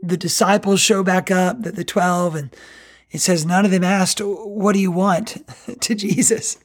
the 0.00 0.16
disciples 0.16 0.80
show 0.80 1.02
back 1.02 1.30
up, 1.30 1.62
the, 1.62 1.72
the 1.72 1.84
12, 1.84 2.34
and 2.34 2.56
it 3.14 3.20
says 3.20 3.46
none 3.46 3.64
of 3.64 3.70
them 3.70 3.84
asked, 3.84 4.20
What 4.20 4.72
do 4.72 4.80
you 4.80 4.90
want 4.90 5.36
to 5.80 5.94
Jesus? 5.94 6.58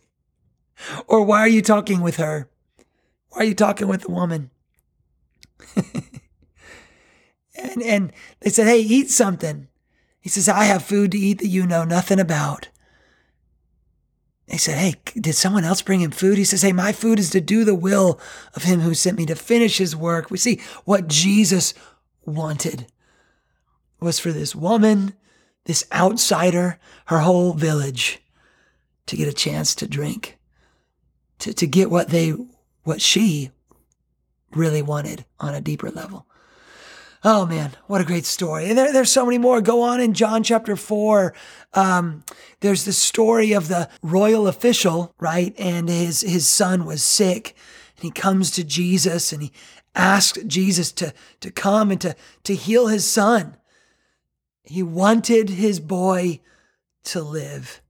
Or 1.06 1.24
why 1.24 1.42
are 1.42 1.48
you 1.48 1.62
talking 1.62 2.02
with 2.02 2.16
her? 2.16 2.50
Why 3.30 3.42
are 3.42 3.46
you 3.46 3.54
talking 3.54 3.88
with 3.88 4.02
the 4.02 4.12
woman? 4.12 4.50
and 5.76 7.84
and 7.84 8.12
they 8.40 8.50
said, 8.50 8.66
Hey, 8.66 8.80
eat 8.80 9.12
something. 9.12 9.68
He 10.22 10.30
says, 10.30 10.50
I 10.50 10.64
have 10.64 10.84
food 10.84 11.12
to 11.12 11.20
eat 11.20 11.38
that 11.38 11.50
you 11.50 11.68
know 11.68 11.84
nothing 11.84 12.20
about. 12.20 12.70
They 14.48 14.58
said, 14.58 14.80
Hey, 14.80 14.96
did 15.22 15.36
someone 15.36 15.66
else 15.66 15.84
bring 15.84 16.02
him 16.02 16.10
food? 16.10 16.40
He 16.40 16.46
says, 16.46 16.64
Hey, 16.64 16.74
my 16.74 16.94
food 16.94 17.20
is 17.20 17.30
to 17.30 17.42
do 17.42 17.64
the 17.64 17.76
will 17.76 18.20
of 18.56 18.64
him 18.64 18.80
who 18.80 18.96
sent 18.96 19.20
me 19.20 19.28
to 19.28 19.36
finish 19.36 19.78
his 19.78 19.96
work. 19.96 20.32
We 20.32 20.40
see 20.40 20.60
what 20.84 21.10
Jesus 21.10 21.76
wanted 22.26 22.88
was 24.00 24.18
for 24.18 24.32
this 24.32 24.56
woman, 24.56 25.14
this 25.65 25.86
outsider, 25.93 26.80
her 27.06 27.19
whole 27.19 27.54
village 27.54 28.19
to 29.06 29.15
get 29.15 29.28
a 29.28 29.34
chance 29.34 29.76
to 29.76 29.88
drink, 29.88 30.38
to, 31.39 31.54
to 31.54 31.67
get 31.67 31.89
what 31.89 32.10
they, 32.10 32.34
what 32.84 33.02
she 33.02 33.52
really 34.52 34.82
wanted 34.82 35.26
on 35.39 35.54
a 35.54 35.62
deeper 35.62 35.89
level. 35.89 36.26
Oh 37.24 37.45
man, 37.45 37.72
what 37.88 38.00
a 38.00 38.06
great 38.06 38.26
story. 38.26 38.69
And 38.69 38.78
there, 38.78 38.93
there's 38.93 39.12
so 39.12 39.26
many 39.26 39.38
more. 39.38 39.60
Go 39.60 39.82
on 39.82 40.00
in 40.00 40.13
John 40.13 40.41
chapter 40.41 40.78
4. 40.78 41.34
Um, 41.74 42.24
there's 42.62 42.86
the 42.86 42.93
story 42.93 43.52
of 43.52 43.67
the 43.67 43.89
royal 44.02 44.48
official, 44.48 45.13
right? 45.19 45.54
And 45.58 45.89
his, 45.89 46.22
his 46.22 46.48
son 46.48 46.86
was 46.86 47.04
sick. 47.04 47.56
And 47.98 48.06
he 48.06 48.12
comes 48.12 48.52
to 48.52 48.63
Jesus 48.63 49.34
and 49.34 49.43
he 49.43 49.52
asks 49.95 50.41
Jesus 50.43 50.93
to, 50.93 51.13
to 51.41 51.52
come 51.52 51.91
and 51.91 52.00
to, 52.00 52.15
to 52.45 52.56
heal 52.56 52.88
his 52.88 53.06
son. 53.06 53.58
He 54.69 54.84
wanted 54.84 55.49
his 55.49 55.79
boy 55.79 56.41
to 57.05 57.21
live. 57.23 57.82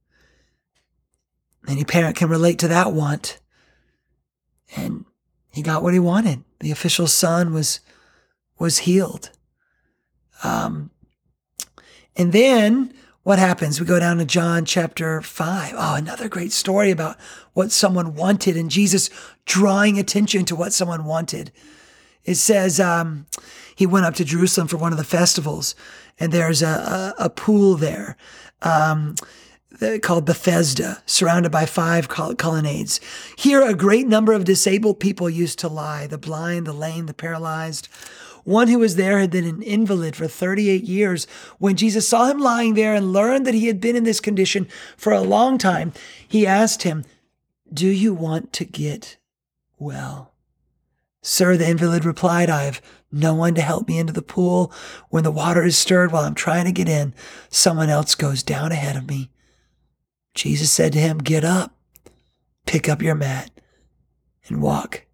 Any 1.68 1.84
parent 1.84 2.16
can 2.16 2.30
relate 2.30 2.58
to 2.60 2.68
that 2.68 2.94
want. 2.94 3.38
And 4.74 5.04
he 5.52 5.60
got 5.60 5.82
what 5.82 5.92
he 5.92 5.98
wanted. 5.98 6.42
The 6.60 6.70
official's 6.70 7.12
son 7.12 7.52
was 7.52 7.80
was 8.58 8.78
healed. 8.78 9.30
Um, 10.42 10.90
and 12.16 12.32
then 12.32 12.94
what 13.24 13.38
happens? 13.38 13.78
We 13.78 13.84
go 13.84 14.00
down 14.00 14.16
to 14.16 14.24
John 14.24 14.64
chapter 14.64 15.20
5. 15.20 15.74
Oh, 15.76 15.94
another 15.96 16.30
great 16.30 16.52
story 16.52 16.90
about 16.90 17.18
what 17.52 17.72
someone 17.72 18.14
wanted 18.14 18.56
and 18.56 18.70
Jesus 18.70 19.10
drawing 19.44 19.98
attention 19.98 20.46
to 20.46 20.56
what 20.56 20.72
someone 20.72 21.04
wanted. 21.04 21.52
It 22.24 22.36
says 22.36 22.80
um, 22.80 23.26
he 23.74 23.86
went 23.86 24.06
up 24.06 24.14
to 24.14 24.24
Jerusalem 24.24 24.68
for 24.68 24.76
one 24.76 24.92
of 24.92 24.98
the 24.98 25.04
festivals, 25.04 25.74
and 26.20 26.30
there's 26.30 26.62
a, 26.62 26.68
a, 27.18 27.24
a 27.24 27.30
pool 27.30 27.76
there. 27.76 28.16
Um, 28.62 29.16
called 30.02 30.26
Bethesda, 30.26 31.02
surrounded 31.06 31.50
by 31.50 31.64
five 31.64 32.08
colonnades. 32.08 33.00
Here, 33.36 33.62
a 33.62 33.74
great 33.74 34.06
number 34.06 34.32
of 34.32 34.44
disabled 34.44 35.00
people 35.00 35.30
used 35.30 35.58
to 35.60 35.68
lie 35.68 36.06
the 36.06 36.18
blind, 36.18 36.66
the 36.66 36.74
lame, 36.74 37.06
the 37.06 37.14
paralyzed. 37.14 37.88
One 38.44 38.68
who 38.68 38.78
was 38.78 38.96
there 38.96 39.18
had 39.18 39.30
been 39.30 39.44
an 39.44 39.62
invalid 39.62 40.16
for 40.16 40.26
38 40.26 40.82
years. 40.84 41.26
When 41.58 41.76
Jesus 41.76 42.08
saw 42.08 42.26
him 42.26 42.38
lying 42.38 42.74
there 42.74 42.94
and 42.94 43.12
learned 43.12 43.46
that 43.46 43.54
he 43.54 43.66
had 43.66 43.80
been 43.80 43.96
in 43.96 44.04
this 44.04 44.20
condition 44.20 44.66
for 44.96 45.12
a 45.12 45.20
long 45.20 45.56
time, 45.56 45.92
he 46.26 46.46
asked 46.46 46.82
him, 46.82 47.04
Do 47.72 47.88
you 47.88 48.12
want 48.12 48.52
to 48.54 48.64
get 48.64 49.16
well? 49.78 50.32
Sir, 51.22 51.56
the 51.56 51.68
invalid 51.68 52.04
replied, 52.04 52.48
I 52.48 52.64
have 52.64 52.82
no 53.12 53.34
one 53.34 53.54
to 53.54 53.62
help 53.62 53.88
me 53.88 53.98
into 53.98 54.12
the 54.12 54.22
pool. 54.22 54.72
When 55.08 55.24
the 55.24 55.30
water 55.30 55.64
is 55.64 55.76
stirred 55.76 56.12
while 56.12 56.24
I'm 56.24 56.34
trying 56.34 56.64
to 56.66 56.72
get 56.72 56.88
in, 56.88 57.14
someone 57.48 57.88
else 57.88 58.14
goes 58.14 58.42
down 58.42 58.72
ahead 58.72 58.96
of 58.96 59.08
me. 59.08 59.30
Jesus 60.34 60.70
said 60.70 60.92
to 60.92 61.00
him, 61.00 61.18
Get 61.18 61.44
up, 61.44 61.76
pick 62.66 62.88
up 62.88 63.02
your 63.02 63.14
mat, 63.14 63.50
and 64.46 64.62
walk. 64.62 65.06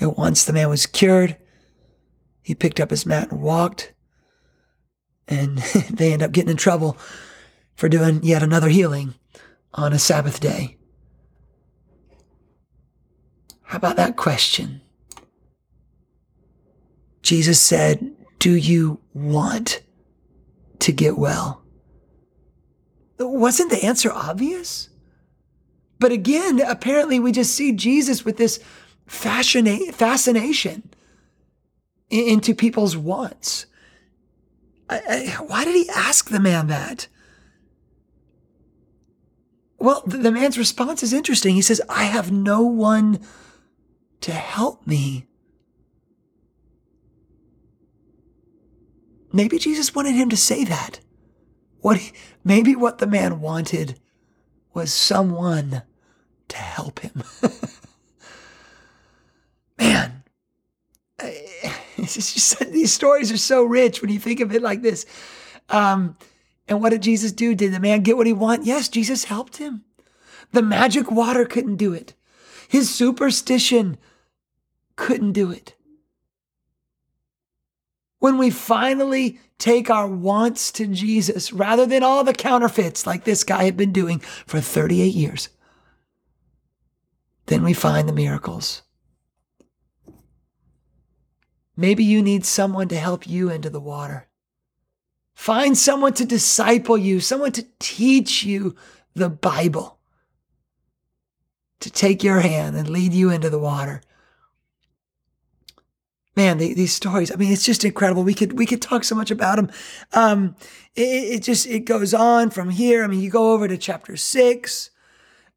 At 0.00 0.16
once 0.16 0.44
the 0.44 0.52
man 0.52 0.68
was 0.68 0.86
cured 0.86 1.36
he 2.42 2.54
picked 2.54 2.80
up 2.80 2.90
his 2.90 3.06
mat 3.06 3.30
and 3.30 3.40
walked. 3.40 3.92
And 5.28 5.58
they 5.90 6.12
end 6.12 6.22
up 6.22 6.32
getting 6.32 6.50
in 6.50 6.56
trouble 6.56 6.98
for 7.74 7.88
doing 7.88 8.20
yet 8.22 8.42
another 8.42 8.68
healing 8.68 9.14
on 9.72 9.92
a 9.92 9.98
Sabbath 9.98 10.40
day. 10.40 10.76
How 13.62 13.78
about 13.78 13.96
that 13.96 14.16
question? 14.16 14.82
Jesus 17.22 17.60
said, 17.60 18.12
Do 18.38 18.54
you 18.54 19.00
want 19.14 19.82
to 20.80 20.92
get 20.92 21.16
well? 21.16 21.62
Wasn't 23.18 23.70
the 23.70 23.84
answer 23.84 24.10
obvious? 24.12 24.88
But 25.98 26.10
again, 26.10 26.60
apparently 26.60 27.20
we 27.20 27.30
just 27.30 27.54
see 27.54 27.72
Jesus 27.72 28.24
with 28.24 28.36
this 28.36 28.58
fascination 29.06 30.90
into 32.10 32.54
people's 32.54 32.96
wants. 32.96 33.66
I, 34.88 35.00
I, 35.08 35.42
why 35.44 35.64
did 35.64 35.76
he 35.76 35.88
ask 35.94 36.28
the 36.28 36.40
man 36.40 36.66
that? 36.66 37.06
Well, 39.78 40.02
the, 40.06 40.18
the 40.18 40.32
man's 40.32 40.58
response 40.58 41.02
is 41.02 41.12
interesting. 41.12 41.54
He 41.54 41.62
says, 41.62 41.80
I 41.88 42.04
have 42.04 42.32
no 42.32 42.62
one 42.62 43.20
to 44.22 44.32
help 44.32 44.86
me. 44.86 45.26
Maybe 49.32 49.58
Jesus 49.58 49.94
wanted 49.94 50.14
him 50.14 50.28
to 50.30 50.36
say 50.36 50.64
that. 50.64 51.00
What 51.80 51.96
he, 51.98 52.12
maybe 52.44 52.76
what 52.76 52.98
the 52.98 53.06
man 53.06 53.40
wanted 53.40 53.98
was 54.74 54.92
someone 54.92 55.82
to 56.48 56.56
help 56.56 57.00
him. 57.00 57.22
man, 59.78 60.22
just, 61.98 62.58
these 62.72 62.92
stories 62.92 63.32
are 63.32 63.38
so 63.38 63.64
rich 63.64 64.00
when 64.00 64.10
you 64.10 64.18
think 64.18 64.40
of 64.40 64.54
it 64.54 64.62
like 64.62 64.82
this. 64.82 65.06
Um, 65.68 66.16
and 66.68 66.80
what 66.80 66.90
did 66.90 67.02
Jesus 67.02 67.32
do? 67.32 67.54
Did 67.54 67.72
the 67.72 67.80
man 67.80 68.02
get 68.02 68.16
what 68.16 68.26
he 68.26 68.32
wanted? 68.32 68.66
Yes, 68.66 68.88
Jesus 68.88 69.24
helped 69.24 69.56
him. 69.56 69.84
The 70.52 70.62
magic 70.62 71.10
water 71.10 71.44
couldn't 71.44 71.76
do 71.76 71.92
it. 71.92 72.14
His 72.68 72.94
superstition 72.94 73.98
couldn't 74.96 75.32
do 75.32 75.50
it. 75.50 75.74
When 78.22 78.38
we 78.38 78.50
finally 78.50 79.40
take 79.58 79.90
our 79.90 80.06
wants 80.06 80.70
to 80.70 80.86
Jesus 80.86 81.52
rather 81.52 81.86
than 81.86 82.04
all 82.04 82.22
the 82.22 82.32
counterfeits 82.32 83.04
like 83.04 83.24
this 83.24 83.42
guy 83.42 83.64
had 83.64 83.76
been 83.76 83.92
doing 83.92 84.20
for 84.20 84.60
38 84.60 85.12
years, 85.12 85.48
then 87.46 87.64
we 87.64 87.72
find 87.72 88.08
the 88.08 88.12
miracles. 88.12 88.82
Maybe 91.76 92.04
you 92.04 92.22
need 92.22 92.44
someone 92.44 92.86
to 92.90 92.96
help 92.96 93.26
you 93.26 93.50
into 93.50 93.70
the 93.70 93.80
water. 93.80 94.28
Find 95.34 95.76
someone 95.76 96.12
to 96.12 96.24
disciple 96.24 96.96
you, 96.96 97.18
someone 97.18 97.50
to 97.50 97.66
teach 97.80 98.44
you 98.44 98.76
the 99.14 99.30
Bible, 99.30 99.98
to 101.80 101.90
take 101.90 102.22
your 102.22 102.38
hand 102.38 102.76
and 102.76 102.88
lead 102.88 103.14
you 103.14 103.30
into 103.30 103.50
the 103.50 103.58
water. 103.58 104.00
Man, 106.34 106.58
the, 106.58 106.72
these 106.72 106.94
stories, 106.94 107.30
I 107.30 107.36
mean, 107.36 107.52
it's 107.52 107.64
just 107.64 107.84
incredible. 107.84 108.24
We 108.24 108.34
could, 108.34 108.58
we 108.58 108.66
could 108.66 108.80
talk 108.80 109.04
so 109.04 109.14
much 109.14 109.30
about 109.30 109.56
them. 109.56 109.70
Um, 110.12 110.56
it, 110.94 111.02
it 111.02 111.42
just, 111.42 111.66
it 111.66 111.80
goes 111.80 112.14
on 112.14 112.50
from 112.50 112.70
here. 112.70 113.04
I 113.04 113.06
mean, 113.06 113.20
you 113.20 113.30
go 113.30 113.52
over 113.52 113.68
to 113.68 113.76
chapter 113.76 114.16
six, 114.16 114.90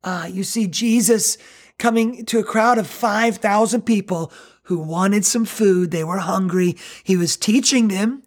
uh, 0.04 0.28
you 0.30 0.44
see 0.44 0.68
Jesus 0.68 1.38
coming 1.78 2.26
to 2.26 2.40
a 2.40 2.44
crowd 2.44 2.78
of 2.78 2.88
5,000 2.88 3.82
people 3.84 4.32
who 4.64 4.78
wanted 4.80 5.26
some 5.26 5.46
food. 5.46 5.92
They 5.92 6.04
were 6.04 6.20
hungry. 6.20 6.76
He 7.04 7.18
was 7.18 7.38
teaching 7.38 7.88
them 7.88 8.24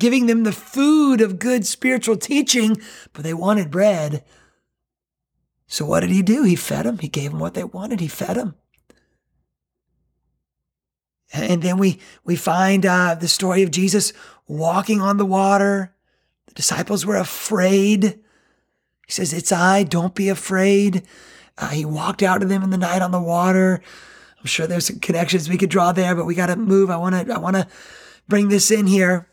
giving 0.00 0.26
them 0.26 0.42
the 0.42 0.52
food 0.52 1.20
of 1.20 1.38
good 1.38 1.64
spiritual 1.64 2.16
teaching, 2.16 2.76
but 3.12 3.22
they 3.22 3.34
wanted 3.34 3.70
bread. 3.70 4.24
So 5.68 5.84
what 5.84 6.00
did 6.00 6.10
he 6.10 6.22
do? 6.22 6.42
He 6.42 6.56
fed 6.56 6.86
them. 6.86 6.98
He 6.98 7.06
gave 7.06 7.30
them 7.30 7.38
what 7.38 7.54
they 7.54 7.62
wanted. 7.62 8.00
He 8.00 8.08
fed 8.08 8.36
them. 8.36 8.56
And 11.32 11.62
then 11.62 11.78
we 11.78 12.00
we 12.24 12.36
find 12.36 12.84
uh, 12.84 13.14
the 13.14 13.28
story 13.28 13.62
of 13.62 13.70
Jesus 13.70 14.12
walking 14.48 15.00
on 15.00 15.16
the 15.16 15.26
water. 15.26 15.94
The 16.46 16.54
disciples 16.54 17.06
were 17.06 17.16
afraid. 17.16 18.18
He 19.06 19.12
says, 19.12 19.32
"It's 19.32 19.52
I. 19.52 19.84
Don't 19.84 20.14
be 20.14 20.28
afraid." 20.28 21.02
Uh, 21.56 21.68
he 21.68 21.84
walked 21.84 22.22
out 22.22 22.40
to 22.40 22.46
them 22.46 22.62
in 22.62 22.70
the 22.70 22.78
night 22.78 23.02
on 23.02 23.10
the 23.10 23.20
water. 23.20 23.80
I'm 24.38 24.46
sure 24.46 24.66
there's 24.66 24.86
some 24.86 24.98
connections 24.98 25.48
we 25.48 25.58
could 25.58 25.70
draw 25.70 25.92
there, 25.92 26.14
but 26.14 26.24
we 26.24 26.34
got 26.34 26.46
to 26.46 26.56
move. 26.56 26.90
I 26.90 26.96
want 26.96 27.14
to 27.14 27.34
I 27.34 27.38
want 27.38 27.56
to 27.56 27.68
bring 28.26 28.48
this 28.48 28.70
in 28.70 28.86
here. 28.86 29.28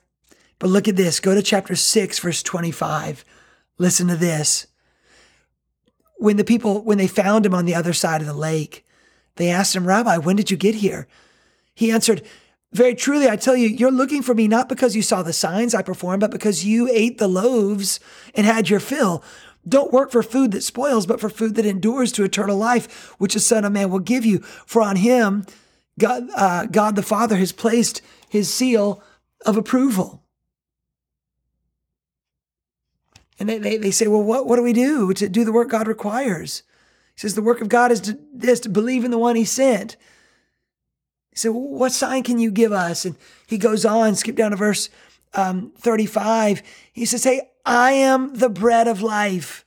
But 0.59 0.69
look 0.69 0.87
at 0.87 0.95
this. 0.95 1.19
Go 1.19 1.35
to 1.35 1.41
chapter 1.41 1.75
6, 1.75 2.19
verse 2.19 2.41
25. 2.43 3.23
Listen 3.77 4.07
to 4.07 4.15
this. 4.15 4.67
When 6.17 6.37
the 6.37 6.43
people, 6.43 6.83
when 6.83 6.97
they 6.97 7.07
found 7.07 7.45
him 7.45 7.53
on 7.53 7.65
the 7.65 7.75
other 7.75 7.93
side 7.93 8.21
of 8.21 8.27
the 8.27 8.33
lake, 8.33 8.85
they 9.35 9.49
asked 9.49 9.75
him, 9.75 9.87
Rabbi, 9.87 10.17
when 10.17 10.35
did 10.35 10.49
you 10.49 10.57
get 10.57 10.75
here? 10.75 11.07
He 11.77 11.91
answered, 11.91 12.23
Very 12.73 12.95
truly, 12.95 13.29
I 13.29 13.35
tell 13.35 13.55
you, 13.55 13.67
you're 13.67 13.91
looking 13.91 14.23
for 14.23 14.33
me 14.33 14.47
not 14.47 14.67
because 14.67 14.95
you 14.95 15.03
saw 15.03 15.21
the 15.21 15.31
signs 15.31 15.75
I 15.75 15.83
performed, 15.83 16.21
but 16.21 16.31
because 16.31 16.65
you 16.65 16.89
ate 16.91 17.19
the 17.19 17.27
loaves 17.27 17.99
and 18.33 18.47
had 18.47 18.67
your 18.67 18.79
fill. 18.79 19.23
Don't 19.67 19.93
work 19.93 20.11
for 20.11 20.23
food 20.23 20.53
that 20.53 20.63
spoils, 20.63 21.05
but 21.05 21.19
for 21.19 21.29
food 21.29 21.53
that 21.53 21.67
endures 21.67 22.11
to 22.13 22.23
eternal 22.23 22.57
life, 22.57 23.13
which 23.19 23.35
the 23.35 23.39
Son 23.39 23.63
of 23.63 23.73
Man 23.73 23.91
will 23.91 23.99
give 23.99 24.25
you. 24.25 24.39
For 24.39 24.81
on 24.81 24.95
him, 24.95 25.45
God, 25.99 26.23
uh, 26.35 26.65
God 26.65 26.95
the 26.95 27.03
Father 27.03 27.35
has 27.35 27.51
placed 27.51 28.01
his 28.27 28.51
seal 28.51 29.03
of 29.45 29.55
approval. 29.55 30.23
And 33.39 33.47
they, 33.47 33.59
they, 33.59 33.77
they 33.77 33.91
say, 33.91 34.07
well, 34.07 34.23
what, 34.23 34.47
what 34.47 34.55
do 34.55 34.63
we 34.63 34.73
do 34.73 35.13
to 35.13 35.29
do 35.29 35.45
the 35.45 35.51
work 35.51 35.69
God 35.69 35.87
requires? 35.87 36.63
He 37.13 37.19
says, 37.19 37.35
the 37.35 37.43
work 37.43 37.61
of 37.61 37.69
God 37.69 37.91
is 37.91 38.01
to, 38.01 38.17
this, 38.33 38.61
to 38.61 38.69
believe 38.69 39.05
in 39.05 39.11
the 39.11 39.19
one 39.19 39.35
he 39.35 39.45
sent. 39.45 39.95
He 41.37 41.41
said, 41.41 41.49
well, 41.49 41.67
what 41.67 41.91
sign 41.91 42.23
can 42.23 42.39
you 42.39 42.49
give 42.49 42.71
us? 42.71 43.05
And 43.05 43.15
he 43.45 43.59
goes 43.59 43.85
on, 43.85 44.15
skip 44.15 44.35
down 44.35 44.49
to 44.49 44.57
verse 44.57 44.89
um, 45.35 45.71
35. 45.77 46.63
He 46.91 47.05
says, 47.05 47.23
hey, 47.25 47.51
I 47.63 47.91
am 47.91 48.33
the 48.33 48.49
bread 48.49 48.87
of 48.87 49.03
life. 49.03 49.63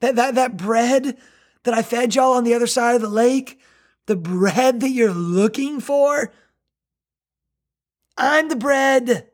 That, 0.00 0.16
that, 0.16 0.34
that 0.34 0.58
bread 0.58 1.16
that 1.62 1.72
I 1.72 1.80
fed 1.80 2.14
y'all 2.14 2.34
on 2.34 2.44
the 2.44 2.52
other 2.52 2.66
side 2.66 2.96
of 2.96 3.00
the 3.00 3.08
lake, 3.08 3.58
the 4.04 4.16
bread 4.16 4.80
that 4.80 4.90
you're 4.90 5.14
looking 5.14 5.80
for, 5.80 6.34
I'm 8.18 8.50
the 8.50 8.56
bread. 8.56 9.30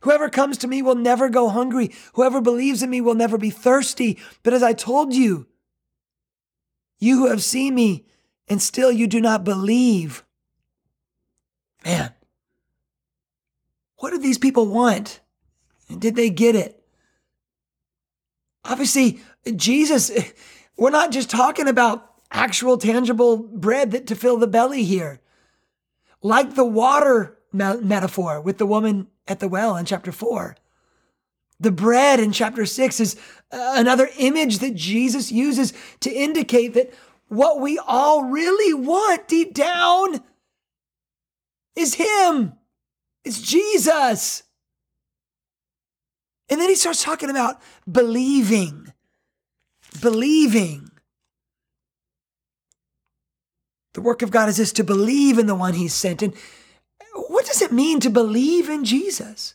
Whoever 0.00 0.30
comes 0.30 0.56
to 0.56 0.68
me 0.68 0.80
will 0.80 0.94
never 0.94 1.28
go 1.28 1.50
hungry. 1.50 1.90
Whoever 2.14 2.40
believes 2.40 2.82
in 2.82 2.88
me 2.88 3.02
will 3.02 3.12
never 3.12 3.36
be 3.36 3.50
thirsty. 3.50 4.18
But 4.42 4.54
as 4.54 4.62
I 4.62 4.72
told 4.72 5.12
you, 5.12 5.48
you 6.98 7.18
who 7.18 7.26
have 7.26 7.42
seen 7.42 7.74
me 7.74 8.06
and 8.48 8.62
still 8.62 8.90
you 8.90 9.06
do 9.06 9.20
not 9.20 9.44
believe. 9.44 10.24
Man, 11.84 12.12
what 13.96 14.10
did 14.10 14.22
these 14.22 14.38
people 14.38 14.66
want? 14.66 15.20
And 15.88 16.00
did 16.00 16.16
they 16.16 16.30
get 16.30 16.54
it? 16.54 16.82
Obviously, 18.64 19.20
Jesus, 19.56 20.10
we're 20.76 20.90
not 20.90 21.10
just 21.10 21.30
talking 21.30 21.68
about 21.68 22.10
actual 22.30 22.78
tangible 22.78 23.36
bread 23.36 23.90
that, 23.90 24.06
to 24.06 24.14
fill 24.14 24.36
the 24.36 24.46
belly 24.46 24.84
here. 24.84 25.20
Like 26.22 26.54
the 26.54 26.64
water 26.64 27.38
metaphor 27.52 28.40
with 28.40 28.58
the 28.58 28.66
woman 28.66 29.08
at 29.26 29.40
the 29.40 29.48
well 29.48 29.76
in 29.76 29.84
chapter 29.84 30.12
4. 30.12 30.56
The 31.58 31.72
bread 31.72 32.20
in 32.20 32.32
chapter 32.32 32.64
6 32.64 33.00
is 33.00 33.16
uh, 33.52 33.74
another 33.76 34.08
image 34.18 34.58
that 34.58 34.74
Jesus 34.74 35.30
uses 35.30 35.72
to 36.00 36.10
indicate 36.10 36.74
that 36.74 36.94
what 37.28 37.60
we 37.60 37.78
all 37.78 38.24
really 38.24 38.74
want 38.74 39.28
deep 39.28 39.52
down 39.54 40.22
is 41.80 41.94
Him. 41.94 42.52
It's 43.24 43.40
Jesus. 43.40 44.42
And 46.48 46.60
then 46.60 46.68
he 46.68 46.74
starts 46.74 47.02
talking 47.02 47.30
about 47.30 47.60
believing. 47.90 48.92
Believing. 50.00 50.90
The 53.94 54.00
work 54.00 54.22
of 54.22 54.30
God 54.30 54.48
is 54.48 54.56
this 54.56 54.72
to 54.72 54.84
believe 54.84 55.38
in 55.38 55.46
the 55.46 55.54
one 55.54 55.74
He 55.74 55.88
sent. 55.88 56.22
And 56.22 56.34
what 57.28 57.46
does 57.46 57.62
it 57.62 57.72
mean 57.72 58.00
to 58.00 58.10
believe 58.10 58.68
in 58.68 58.84
Jesus? 58.84 59.54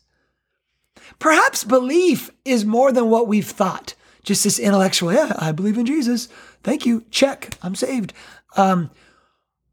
Perhaps 1.20 1.64
belief 1.64 2.30
is 2.44 2.66
more 2.66 2.92
than 2.92 3.10
what 3.10 3.28
we've 3.28 3.48
thought. 3.48 3.96
Just 4.24 4.44
this 4.44 4.60
intellectual, 4.60 5.14
yeah, 5.14 5.34
I 5.38 5.52
believe 5.52 5.78
in 5.78 5.86
Jesus. 5.86 6.28
Thank 6.64 6.86
you. 6.86 7.06
Check. 7.12 7.58
I'm 7.62 7.76
saved. 7.76 8.12
Um, 8.58 8.90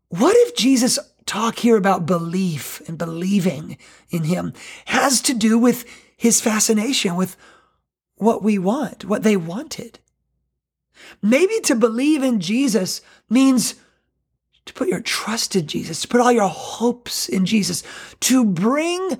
what 0.09 0.36
if 0.36 0.55
Jesus 0.55 0.98
talk 1.27 1.59
here 1.59 1.77
about 1.77 2.07
belief 2.07 2.81
and 2.89 2.99
believing 2.99 3.77
in 4.11 4.25
him 4.25 4.53
has 4.87 5.20
to 5.23 5.35
do 5.35 5.59
with 5.59 5.85
his 6.16 6.41
fascination 6.41 7.16
with 7.16 7.37
what 8.16 8.43
we 8.43 8.59
want, 8.59 9.05
what 9.05 9.23
they 9.23 9.37
wanted? 9.37 9.99
Maybe 11.20 11.61
to 11.61 11.75
believe 11.75 12.23
in 12.23 12.41
Jesus 12.41 13.01
means 13.29 13.75
to 14.64 14.73
put 14.73 14.89
your 14.89 15.01
trust 15.01 15.57
in 15.57 15.66
Jesus, 15.66 16.03
to 16.03 16.09
put 16.09 16.20
all 16.20 16.33
your 16.33 16.49
hopes 16.49 17.29
in 17.29 17.47
Jesus, 17.47 17.83
to 18.20 18.45
bring 18.45 19.18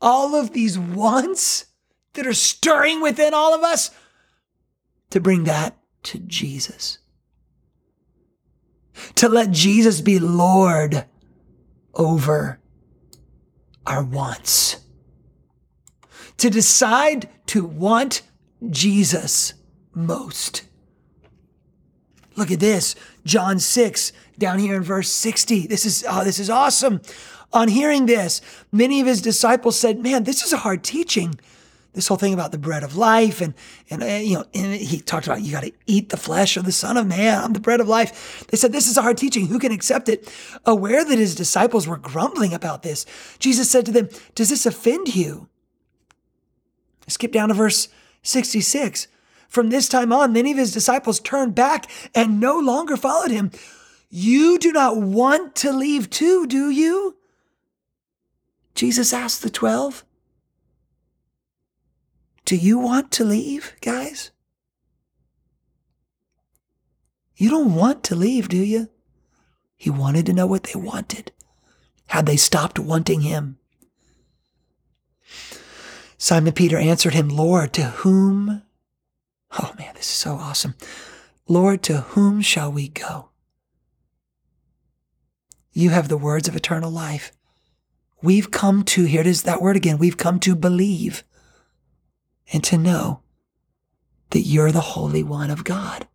all 0.00 0.34
of 0.34 0.52
these 0.52 0.78
wants 0.78 1.66
that 2.12 2.26
are 2.26 2.34
stirring 2.34 3.00
within 3.00 3.32
all 3.32 3.54
of 3.54 3.62
us, 3.62 3.90
to 5.10 5.20
bring 5.20 5.44
that 5.44 5.78
to 6.02 6.18
Jesus. 6.18 6.98
To 9.16 9.28
let 9.28 9.50
Jesus 9.50 10.00
be 10.00 10.18
Lord 10.18 11.06
over 11.94 12.60
our 13.86 14.02
wants. 14.02 14.80
To 16.38 16.50
decide 16.50 17.28
to 17.46 17.64
want 17.64 18.22
Jesus 18.70 19.54
most. 19.94 20.64
Look 22.36 22.50
at 22.50 22.60
this, 22.60 22.96
John 23.24 23.58
6, 23.58 24.12
down 24.38 24.58
here 24.58 24.74
in 24.74 24.82
verse 24.82 25.08
60. 25.08 25.66
This 25.68 25.84
is 25.84 26.04
oh, 26.08 26.24
this 26.24 26.38
is 26.38 26.50
awesome. 26.50 27.00
On 27.52 27.68
hearing 27.68 28.06
this, 28.06 28.40
many 28.72 29.00
of 29.00 29.06
his 29.06 29.22
disciples 29.22 29.78
said, 29.78 30.00
Man, 30.00 30.24
this 30.24 30.42
is 30.42 30.52
a 30.52 30.58
hard 30.58 30.82
teaching. 30.82 31.38
This 31.94 32.08
whole 32.08 32.16
thing 32.16 32.34
about 32.34 32.50
the 32.50 32.58
bread 32.58 32.82
of 32.82 32.96
life, 32.96 33.40
and 33.40 33.54
and 33.88 34.02
uh, 34.02 34.06
you 34.06 34.34
know, 34.34 34.44
and 34.52 34.74
he 34.74 35.00
talked 35.00 35.26
about 35.26 35.42
you 35.42 35.52
got 35.52 35.62
to 35.62 35.72
eat 35.86 36.08
the 36.08 36.16
flesh 36.16 36.56
of 36.56 36.64
the 36.64 36.72
Son 36.72 36.96
of 36.96 37.06
Man. 37.06 37.42
I'm 37.42 37.52
the 37.52 37.60
bread 37.60 37.80
of 37.80 37.88
life. 37.88 38.46
They 38.48 38.56
said 38.56 38.72
this 38.72 38.88
is 38.88 38.96
a 38.96 39.02
hard 39.02 39.16
teaching. 39.16 39.46
Who 39.46 39.60
can 39.60 39.72
accept 39.72 40.08
it? 40.08 40.30
Aware 40.66 41.04
that 41.04 41.18
his 41.18 41.36
disciples 41.36 41.86
were 41.86 41.96
grumbling 41.96 42.52
about 42.52 42.82
this, 42.82 43.06
Jesus 43.38 43.70
said 43.70 43.86
to 43.86 43.92
them, 43.92 44.08
"Does 44.34 44.50
this 44.50 44.66
offend 44.66 45.14
you?" 45.14 45.48
Skip 47.06 47.32
down 47.32 47.48
to 47.48 47.54
verse 47.54 47.88
66. 48.22 49.06
From 49.48 49.70
this 49.70 49.88
time 49.88 50.12
on, 50.12 50.32
many 50.32 50.50
of 50.50 50.58
his 50.58 50.72
disciples 50.72 51.20
turned 51.20 51.54
back 51.54 51.88
and 52.14 52.40
no 52.40 52.58
longer 52.58 52.96
followed 52.96 53.30
him. 53.30 53.52
You 54.10 54.58
do 54.58 54.72
not 54.72 54.96
want 54.96 55.54
to 55.56 55.72
leave 55.72 56.10
too, 56.10 56.46
do 56.46 56.70
you? 56.70 57.16
Jesus 58.74 59.12
asked 59.12 59.42
the 59.42 59.50
12. 59.50 60.04
Do 62.44 62.56
you 62.56 62.78
want 62.78 63.10
to 63.12 63.24
leave, 63.24 63.74
guys? 63.80 64.30
You 67.36 67.50
don't 67.50 67.74
want 67.74 68.04
to 68.04 68.14
leave, 68.14 68.48
do 68.48 68.58
you? 68.58 68.88
He 69.76 69.90
wanted 69.90 70.26
to 70.26 70.32
know 70.32 70.46
what 70.46 70.64
they 70.64 70.78
wanted. 70.78 71.32
Had 72.06 72.26
they 72.26 72.36
stopped 72.36 72.78
wanting 72.78 73.22
him? 73.22 73.58
Simon 76.18 76.52
Peter 76.52 76.78
answered 76.78 77.14
him, 77.14 77.28
Lord, 77.28 77.72
to 77.74 77.82
whom? 77.84 78.62
Oh 79.58 79.72
man, 79.78 79.94
this 79.94 80.06
is 80.06 80.14
so 80.14 80.34
awesome. 80.34 80.74
Lord, 81.48 81.82
to 81.84 81.98
whom 82.00 82.40
shall 82.40 82.70
we 82.70 82.88
go? 82.88 83.30
You 85.72 85.90
have 85.90 86.08
the 86.08 86.16
words 86.16 86.46
of 86.46 86.54
eternal 86.54 86.90
life. 86.90 87.32
We've 88.22 88.50
come 88.50 88.84
to, 88.84 89.04
here 89.04 89.20
it 89.20 89.26
is 89.26 89.42
that 89.42 89.60
word 89.60 89.76
again, 89.76 89.98
we've 89.98 90.16
come 90.16 90.38
to 90.40 90.54
believe 90.54 91.24
and 92.52 92.62
to 92.64 92.78
know 92.78 93.22
that 94.30 94.40
you're 94.40 94.72
the 94.72 94.80
Holy 94.80 95.22
One 95.22 95.50
of 95.50 95.64
God. 95.64 96.06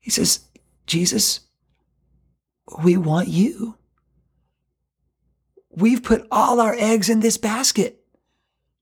He 0.00 0.10
says, 0.10 0.40
Jesus, 0.86 1.40
we 2.82 2.96
want 2.96 3.28
you. 3.28 3.76
We've 5.70 6.02
put 6.02 6.26
all 6.30 6.60
our 6.60 6.74
eggs 6.74 7.08
in 7.08 7.20
this 7.20 7.36
basket. 7.36 7.98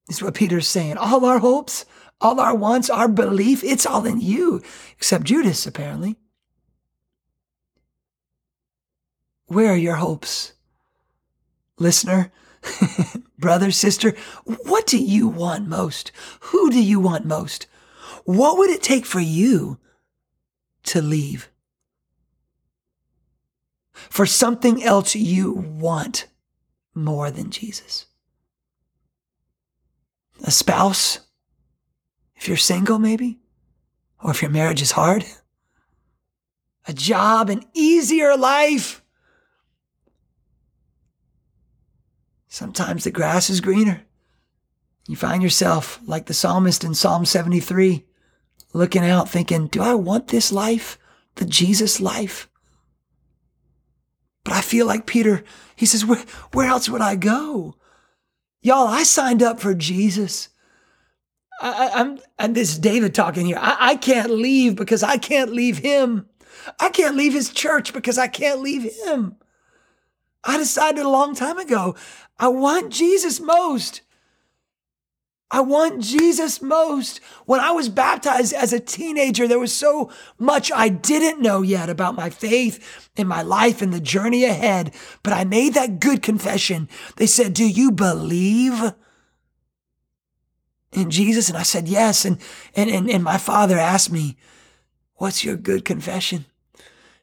Is 0.08 0.22
what 0.22 0.34
Peter's 0.34 0.66
saying. 0.66 0.96
All 0.96 1.24
our 1.24 1.38
hopes, 1.38 1.84
all 2.20 2.40
our 2.40 2.54
wants, 2.54 2.90
our 2.90 3.06
belief, 3.06 3.62
it's 3.62 3.86
all 3.86 4.04
in 4.06 4.20
you, 4.20 4.60
except 4.96 5.24
Judas, 5.24 5.66
apparently. 5.66 6.16
Where 9.46 9.72
are 9.72 9.76
your 9.76 9.96
hopes? 9.96 10.52
Listener, 11.78 12.32
brother, 13.40 13.70
sister, 13.70 14.14
what 14.44 14.86
do 14.86 14.98
you 14.98 15.28
want 15.28 15.66
most? 15.66 16.12
Who 16.40 16.70
do 16.70 16.82
you 16.82 17.00
want 17.00 17.24
most? 17.24 17.66
What 18.24 18.58
would 18.58 18.70
it 18.70 18.82
take 18.82 19.06
for 19.06 19.20
you 19.20 19.78
to 20.84 21.00
leave? 21.02 21.48
For 23.92 24.26
something 24.26 24.82
else 24.82 25.14
you 25.14 25.52
want 25.52 26.26
more 26.94 27.30
than 27.30 27.50
Jesus? 27.50 28.06
a 30.44 30.50
spouse, 30.50 31.20
if 32.36 32.48
you're 32.48 32.56
single, 32.56 32.98
maybe, 32.98 33.38
or 34.22 34.30
if 34.30 34.42
your 34.42 34.50
marriage 34.50 34.82
is 34.82 34.92
hard, 34.92 35.24
a 36.86 36.92
job, 36.92 37.50
an 37.50 37.64
easier 37.74 38.36
life. 38.36 38.99
Sometimes 42.50 43.04
the 43.04 43.12
grass 43.12 43.48
is 43.48 43.60
greener. 43.60 44.02
You 45.06 45.14
find 45.14 45.40
yourself 45.40 46.00
like 46.04 46.26
the 46.26 46.34
psalmist 46.34 46.82
in 46.82 46.94
Psalm 46.94 47.24
73, 47.24 48.04
looking 48.74 49.04
out 49.04 49.28
thinking, 49.28 49.68
Do 49.68 49.80
I 49.80 49.94
want 49.94 50.28
this 50.28 50.50
life, 50.50 50.98
the 51.36 51.46
Jesus 51.46 52.00
life? 52.00 52.48
But 54.44 54.54
I 54.54 54.62
feel 54.62 54.84
like 54.84 55.06
Peter, 55.06 55.44
he 55.76 55.86
says, 55.86 56.04
Where, 56.04 56.24
where 56.52 56.68
else 56.68 56.88
would 56.88 57.00
I 57.00 57.14
go? 57.14 57.76
Y'all, 58.62 58.88
I 58.88 59.04
signed 59.04 59.44
up 59.44 59.60
for 59.60 59.72
Jesus. 59.72 60.48
I, 61.62 62.00
am 62.00 62.18
and 62.36 62.56
this 62.56 62.72
is 62.72 62.78
David 62.78 63.14
talking 63.14 63.46
here. 63.46 63.58
I, 63.60 63.76
I 63.80 63.96
can't 63.96 64.30
leave 64.30 64.74
because 64.74 65.04
I 65.04 65.18
can't 65.18 65.52
leave 65.52 65.78
him. 65.78 66.26
I 66.80 66.88
can't 66.90 67.16
leave 67.16 67.32
his 67.32 67.50
church 67.50 67.92
because 67.92 68.18
I 68.18 68.26
can't 68.26 68.60
leave 68.60 68.92
him. 69.06 69.36
I 70.42 70.56
decided 70.56 71.04
a 71.04 71.08
long 71.08 71.34
time 71.34 71.58
ago, 71.58 71.96
I 72.40 72.48
want 72.48 72.90
Jesus 72.90 73.38
most. 73.38 74.00
I 75.50 75.60
want 75.60 76.00
Jesus 76.00 76.62
most. 76.62 77.18
When 77.44 77.60
I 77.60 77.72
was 77.72 77.90
baptized 77.90 78.54
as 78.54 78.72
a 78.72 78.80
teenager, 78.80 79.46
there 79.46 79.58
was 79.58 79.74
so 79.74 80.10
much 80.38 80.72
I 80.72 80.88
didn't 80.88 81.42
know 81.42 81.60
yet 81.60 81.90
about 81.90 82.14
my 82.14 82.30
faith 82.30 83.10
and 83.14 83.28
my 83.28 83.42
life 83.42 83.82
and 83.82 83.92
the 83.92 84.00
journey 84.00 84.44
ahead. 84.44 84.94
But 85.22 85.34
I 85.34 85.44
made 85.44 85.74
that 85.74 86.00
good 86.00 86.22
confession. 86.22 86.88
They 87.16 87.26
said, 87.26 87.52
Do 87.52 87.68
you 87.68 87.92
believe 87.92 88.94
in 90.92 91.10
Jesus? 91.10 91.50
And 91.50 91.58
I 91.58 91.64
said, 91.64 91.88
Yes. 91.88 92.24
And, 92.24 92.38
and, 92.74 92.88
and, 92.88 93.10
and 93.10 93.22
my 93.22 93.36
father 93.36 93.76
asked 93.76 94.10
me, 94.10 94.38
What's 95.16 95.44
your 95.44 95.56
good 95.56 95.84
confession? 95.84 96.46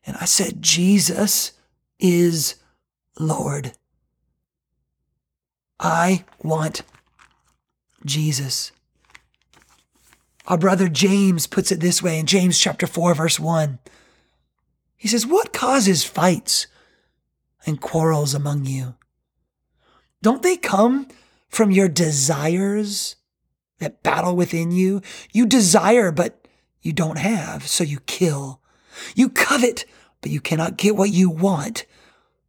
And 0.05 0.15
I 0.18 0.26
said, 0.26 0.61
Jesus 0.61 1.53
is 1.97 2.55
Lord. 3.18 3.74
I 5.80 6.25
want 6.41 6.84
Jesus. 8.05 8.71
Our 10.47 10.57
brother 10.57 10.88
James 10.88 11.45
puts 11.45 11.71
it 11.71 11.80
this 11.80 12.01
way 12.01 12.17
in 12.19 12.25
James 12.25 12.57
chapter 12.57 12.88
4, 12.88 13.13
verse 13.13 13.39
1. 13.39 13.80
He 14.95 15.07
says, 15.07 15.25
What 15.28 15.53
causes 15.53 16.03
fights 16.03 16.67
and 17.65 17.82
quarrels 17.82 18.34
among 18.34 18.65
you? 18.65 18.95
Don't 20.21 20.41
they 20.41 20.57
come 20.57 21.07
from 21.49 21.71
your 21.71 21.89
desires 21.89 23.17
that 23.80 24.01
battle 24.03 24.36
within 24.36 24.71
you? 24.71 25.01
You 25.32 25.45
desire, 25.45 26.11
but 26.11 26.47
you 26.82 26.93
don't 26.93 27.19
have, 27.19 27.67
so 27.67 27.84
you 27.84 27.99
kill. 28.01 28.61
You 29.15 29.30
covet, 29.30 29.86
but 30.21 30.32
you 30.32 30.41
cannot 30.41 30.78
get 30.78 30.95
what 30.95 31.11
you 31.11 31.30
want, 31.30 31.86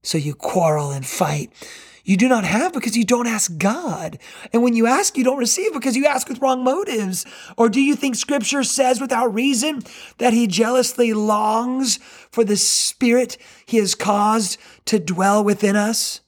so 0.03 0.17
you 0.17 0.35
quarrel 0.35 0.91
and 0.91 1.05
fight. 1.05 1.53
You 2.09 2.17
do 2.17 2.27
not 2.27 2.45
have 2.45 2.73
because 2.73 2.97
you 2.97 3.05
don't 3.05 3.27
ask 3.27 3.59
God. 3.59 4.19
And 4.55 4.63
when 4.63 4.75
you 4.75 4.87
ask, 4.87 5.19
you 5.19 5.25
don't 5.25 5.37
receive 5.37 5.75
because 5.75 5.95
you 5.95 6.07
ask 6.07 6.27
with 6.27 6.41
wrong 6.41 6.65
motives. 6.65 7.27
Or 7.59 7.69
do 7.69 7.83
you 7.83 7.95
think 7.95 8.17
scripture 8.17 8.65
says 8.65 8.99
without 8.99 9.35
reason 9.35 9.83
that 10.17 10.33
he 10.33 10.47
jealously 10.47 11.13
longs 11.13 11.99
for 12.31 12.45
the 12.45 12.57
spirit 12.57 13.37
he 13.67 13.77
has 13.77 13.95
caused 13.95 14.57
to 14.87 14.99
dwell 14.99 15.45
within 15.45 15.77
us? 15.77 16.23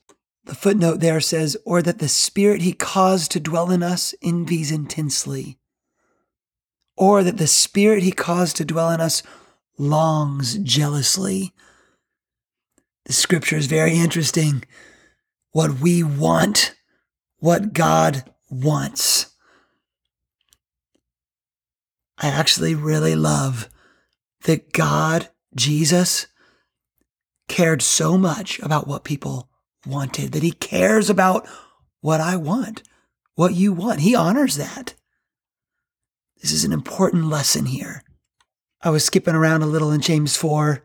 The 0.45 0.55
footnote 0.55 1.01
there 1.01 1.19
says, 1.19 1.57
or 1.65 1.81
that 1.81 1.99
the 1.99 2.09
spirit 2.09 2.61
he 2.61 2.75
caused 2.75 3.31
to 3.31 3.41
dwell 3.41 3.71
in 3.71 3.83
us 3.83 4.15
envies 4.21 4.71
intensely. 4.71 5.57
Or 6.95 7.23
that 7.23 7.39
the 7.39 7.47
spirit 7.47 8.03
he 8.03 8.13
caused 8.13 8.59
to 8.59 8.67
dwell 8.67 8.91
in 8.91 9.01
us 9.01 9.23
longs 9.79 10.59
jealously. 10.59 11.55
The 13.07 13.15
scripture 13.15 13.57
is 13.57 13.65
very 13.65 13.97
interesting 13.97 14.63
what 15.53 15.81
we 15.81 16.03
want, 16.03 16.75
what 17.39 17.73
God 17.73 18.31
wants. 18.51 19.35
I 22.19 22.29
actually 22.29 22.75
really 22.75 23.15
love 23.15 23.69
that 24.45 24.73
God, 24.73 25.29
Jesus, 25.55 26.27
cared 27.49 27.83
so 27.83 28.17
much 28.19 28.59
about 28.61 28.87
what 28.87 29.05
people 29.05 29.49
wanted, 29.87 30.33
that 30.33 30.43
he 30.43 30.53
cares 30.53 31.09
about 31.11 31.49
what 32.01 32.21
I 32.21 32.37
want, 32.37 32.83
what 33.35 33.55
you 33.55 33.73
want. 33.73 34.01
He 34.01 34.15
honors 34.15 34.57
that. 34.57 34.95
This 36.41 36.53
is 36.53 36.65
an 36.65 36.73
important 36.73 37.27
lesson 37.27 37.67
here. 37.67 38.03
I 38.83 38.91
was 38.91 39.05
skipping 39.05 39.35
around 39.35 39.63
a 39.63 39.67
little 39.67 39.91
in 39.91 40.01
James 40.01 40.37
4, 40.37 40.83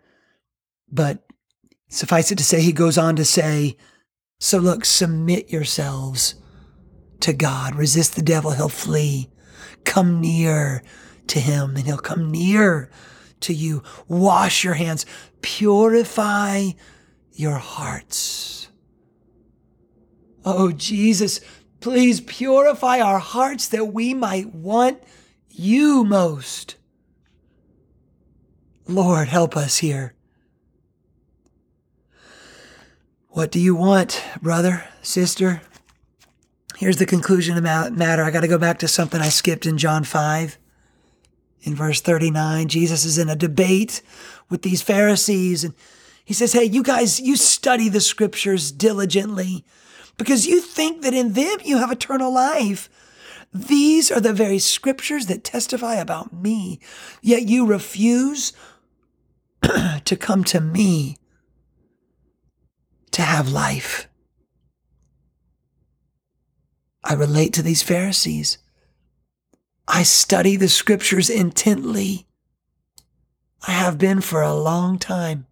but 0.91 1.23
suffice 1.89 2.31
it 2.31 2.37
to 2.37 2.43
say, 2.43 2.61
he 2.61 2.73
goes 2.73 2.97
on 2.97 3.15
to 3.15 3.25
say, 3.25 3.77
so 4.39 4.57
look, 4.57 4.85
submit 4.85 5.51
yourselves 5.51 6.35
to 7.21 7.33
God. 7.33 7.75
Resist 7.75 8.15
the 8.15 8.21
devil, 8.21 8.51
he'll 8.51 8.69
flee. 8.69 9.29
Come 9.83 10.19
near 10.19 10.83
to 11.27 11.39
him 11.39 11.75
and 11.75 11.85
he'll 11.85 11.97
come 11.97 12.31
near 12.31 12.89
to 13.41 13.53
you. 13.53 13.83
Wash 14.07 14.63
your 14.63 14.73
hands. 14.73 15.05
Purify 15.41 16.71
your 17.31 17.57
hearts. 17.57 18.69
Oh, 20.43 20.71
Jesus, 20.71 21.39
please 21.79 22.21
purify 22.21 22.99
our 22.99 23.19
hearts 23.19 23.67
that 23.69 23.85
we 23.85 24.13
might 24.13 24.53
want 24.53 25.01
you 25.49 26.03
most. 26.03 26.75
Lord, 28.87 29.27
help 29.27 29.57
us 29.57 29.77
here. 29.77 30.14
What 33.35 33.51
do 33.51 33.59
you 33.59 33.75
want, 33.75 34.23
brother, 34.41 34.85
sister? 35.01 35.61
Here's 36.77 36.95
the 36.95 37.05
conclusion 37.05 37.57
of 37.57 37.61
the 37.61 37.91
matter. 37.91 38.23
I 38.23 38.31
got 38.31 38.41
to 38.41 38.47
go 38.47 38.57
back 38.57 38.79
to 38.79 38.87
something 38.87 39.19
I 39.19 39.27
skipped 39.27 39.65
in 39.65 39.77
John 39.77 40.05
5. 40.05 40.57
In 41.63 41.75
verse 41.75 41.99
39, 41.99 42.69
Jesus 42.69 43.03
is 43.03 43.17
in 43.17 43.27
a 43.27 43.35
debate 43.35 44.01
with 44.49 44.61
these 44.61 44.81
Pharisees 44.81 45.65
and 45.65 45.73
he 46.23 46.33
says, 46.33 46.53
Hey, 46.53 46.63
you 46.63 46.81
guys, 46.81 47.19
you 47.19 47.35
study 47.35 47.89
the 47.89 47.99
scriptures 47.99 48.71
diligently 48.71 49.65
because 50.15 50.47
you 50.47 50.61
think 50.61 51.01
that 51.01 51.13
in 51.13 51.33
them 51.33 51.57
you 51.65 51.77
have 51.79 51.91
eternal 51.91 52.33
life. 52.33 52.89
These 53.53 54.13
are 54.13 54.21
the 54.21 54.31
very 54.31 54.59
scriptures 54.59 55.25
that 55.25 55.43
testify 55.43 55.95
about 55.95 56.31
me, 56.31 56.79
yet 57.21 57.43
you 57.43 57.65
refuse 57.65 58.53
to 59.61 60.15
come 60.15 60.45
to 60.45 60.61
me 60.61 61.17
to 63.11 63.21
have 63.21 63.49
life. 63.49 64.07
I 67.03 67.13
relate 67.13 67.53
to 67.53 67.61
these 67.61 67.83
Pharisees. 67.83 68.57
I 69.87 70.03
study 70.03 70.55
the 70.55 70.67
scriptures 70.67 71.29
intently. 71.29 72.25
I 73.67 73.71
have 73.71 73.97
been 73.97 74.21
for 74.21 74.41
a 74.41 74.55
long 74.55 74.97
time. 74.97 75.45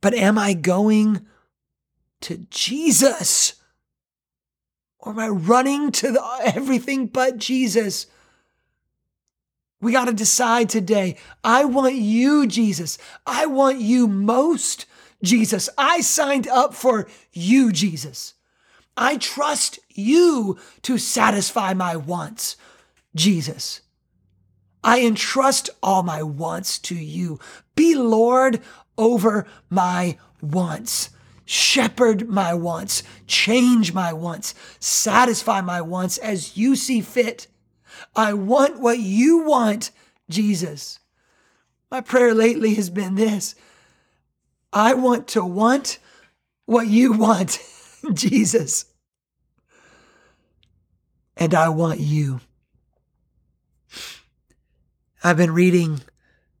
But 0.00 0.14
am 0.14 0.38
I 0.38 0.52
going 0.52 1.26
to 2.22 2.38
Jesus? 2.50 3.54
Or 4.98 5.12
am 5.12 5.18
I 5.18 5.28
running 5.28 5.92
to 5.92 6.10
the, 6.12 6.40
everything 6.44 7.06
but 7.06 7.38
Jesus? 7.38 8.06
We 9.80 9.92
got 9.92 10.06
to 10.06 10.12
decide 10.12 10.68
today. 10.68 11.16
I 11.44 11.64
want 11.64 11.94
you, 11.94 12.46
Jesus. 12.46 12.98
I 13.26 13.46
want 13.46 13.80
you 13.80 14.08
most. 14.08 14.86
Jesus. 15.22 15.68
I 15.76 16.00
signed 16.00 16.48
up 16.48 16.74
for 16.74 17.08
you, 17.32 17.72
Jesus. 17.72 18.34
I 18.96 19.16
trust 19.16 19.78
you 19.90 20.58
to 20.82 20.98
satisfy 20.98 21.74
my 21.74 21.96
wants, 21.96 22.56
Jesus. 23.14 23.82
I 24.82 25.00
entrust 25.00 25.68
all 25.82 26.02
my 26.02 26.22
wants 26.22 26.78
to 26.80 26.94
you. 26.94 27.38
Be 27.74 27.94
Lord 27.94 28.62
over 28.96 29.46
my 29.68 30.16
wants. 30.40 31.10
Shepherd 31.44 32.28
my 32.28 32.54
wants. 32.54 33.02
Change 33.26 33.92
my 33.92 34.12
wants. 34.12 34.54
Satisfy 34.80 35.60
my 35.60 35.80
wants 35.80 36.18
as 36.18 36.56
you 36.56 36.76
see 36.76 37.00
fit. 37.00 37.46
I 38.14 38.32
want 38.32 38.80
what 38.80 38.98
you 38.98 39.38
want, 39.38 39.90
Jesus. 40.28 40.98
My 41.90 42.00
prayer 42.00 42.34
lately 42.34 42.74
has 42.74 42.90
been 42.90 43.14
this 43.14 43.54
I 44.72 44.94
want 44.94 45.28
to 45.28 45.44
want 45.44 45.98
what 46.66 46.86
you 46.86 47.12
want, 47.12 47.58
Jesus. 48.12 48.86
And 51.36 51.54
I 51.54 51.68
want 51.68 52.00
you. 52.00 52.40
I've 55.22 55.36
been 55.36 55.52
reading 55.52 56.00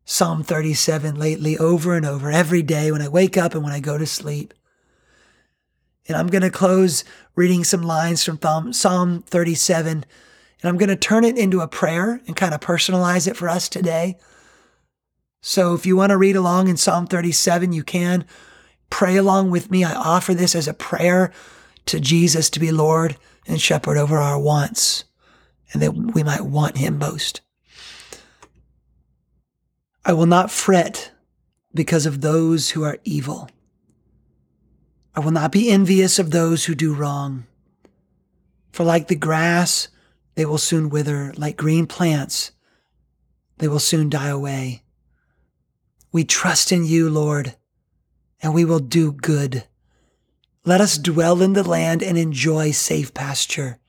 Psalm 0.04 0.42
37 0.42 1.14
lately 1.16 1.58
over 1.58 1.94
and 1.94 2.06
over 2.06 2.30
every 2.30 2.62
day 2.62 2.90
when 2.92 3.02
I 3.02 3.08
wake 3.08 3.36
up 3.36 3.54
and 3.54 3.62
when 3.62 3.72
I 3.72 3.80
go 3.80 3.98
to 3.98 4.06
sleep. 4.06 4.54
And 6.08 6.16
I'm 6.16 6.28
going 6.28 6.42
to 6.42 6.50
close 6.50 7.04
reading 7.34 7.64
some 7.64 7.82
lines 7.82 8.22
from 8.22 8.72
Psalm 8.72 9.22
37 9.22 10.04
and 10.62 10.68
I'm 10.68 10.78
going 10.78 10.88
to 10.88 10.96
turn 10.96 11.24
it 11.24 11.36
into 11.36 11.60
a 11.60 11.68
prayer 11.68 12.20
and 12.26 12.34
kind 12.34 12.54
of 12.54 12.60
personalize 12.60 13.28
it 13.28 13.36
for 13.36 13.48
us 13.48 13.68
today. 13.68 14.16
So 15.40 15.74
if 15.74 15.86
you 15.86 15.96
want 15.96 16.10
to 16.10 16.16
read 16.16 16.36
along 16.36 16.68
in 16.68 16.76
Psalm 16.76 17.06
37, 17.06 17.72
you 17.72 17.84
can 17.84 18.24
pray 18.90 19.16
along 19.16 19.50
with 19.50 19.70
me. 19.70 19.84
I 19.84 19.94
offer 19.94 20.34
this 20.34 20.54
as 20.54 20.68
a 20.68 20.74
prayer 20.74 21.32
to 21.86 22.00
Jesus 22.00 22.50
to 22.50 22.60
be 22.60 22.72
Lord 22.72 23.16
and 23.46 23.60
shepherd 23.60 23.96
over 23.96 24.18
our 24.18 24.38
wants 24.38 25.04
and 25.72 25.82
that 25.82 25.92
we 25.92 26.22
might 26.22 26.42
want 26.42 26.78
him 26.78 26.98
most. 26.98 27.40
I 30.04 30.12
will 30.12 30.26
not 30.26 30.50
fret 30.50 31.12
because 31.74 32.06
of 32.06 32.20
those 32.20 32.70
who 32.70 32.84
are 32.84 32.98
evil. 33.04 33.50
I 35.14 35.20
will 35.20 35.32
not 35.32 35.52
be 35.52 35.70
envious 35.70 36.18
of 36.18 36.30
those 36.30 36.64
who 36.64 36.74
do 36.74 36.94
wrong. 36.94 37.46
For 38.70 38.84
like 38.84 39.08
the 39.08 39.16
grass, 39.16 39.88
they 40.34 40.44
will 40.44 40.58
soon 40.58 40.90
wither, 40.90 41.32
like 41.36 41.56
green 41.56 41.86
plants, 41.86 42.52
they 43.58 43.68
will 43.68 43.78
soon 43.78 44.10
die 44.10 44.28
away. 44.28 44.82
We 46.16 46.24
trust 46.24 46.72
in 46.72 46.86
you, 46.86 47.10
Lord, 47.10 47.56
and 48.40 48.54
we 48.54 48.64
will 48.64 48.78
do 48.78 49.12
good. 49.12 49.64
Let 50.64 50.80
us 50.80 50.96
dwell 50.96 51.42
in 51.42 51.52
the 51.52 51.62
land 51.62 52.02
and 52.02 52.16
enjoy 52.16 52.70
safe 52.70 53.12
pasture. 53.12 53.80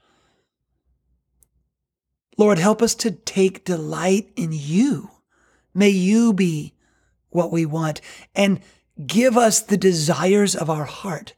Lord, 2.38 2.60
help 2.60 2.82
us 2.82 2.96
to 2.96 3.12
take 3.12 3.64
delight 3.64 4.30
in 4.36 4.50
you. 4.52 5.10
May 5.74 5.88
you 5.88 6.34
be 6.34 6.74
what 7.30 7.50
we 7.50 7.66
want 7.66 8.02
and 8.36 8.60
give 9.06 9.38
us 9.38 9.62
the 9.62 9.78
desires 9.78 10.54
of 10.54 10.70
our 10.70 10.84
heart. 10.84 11.34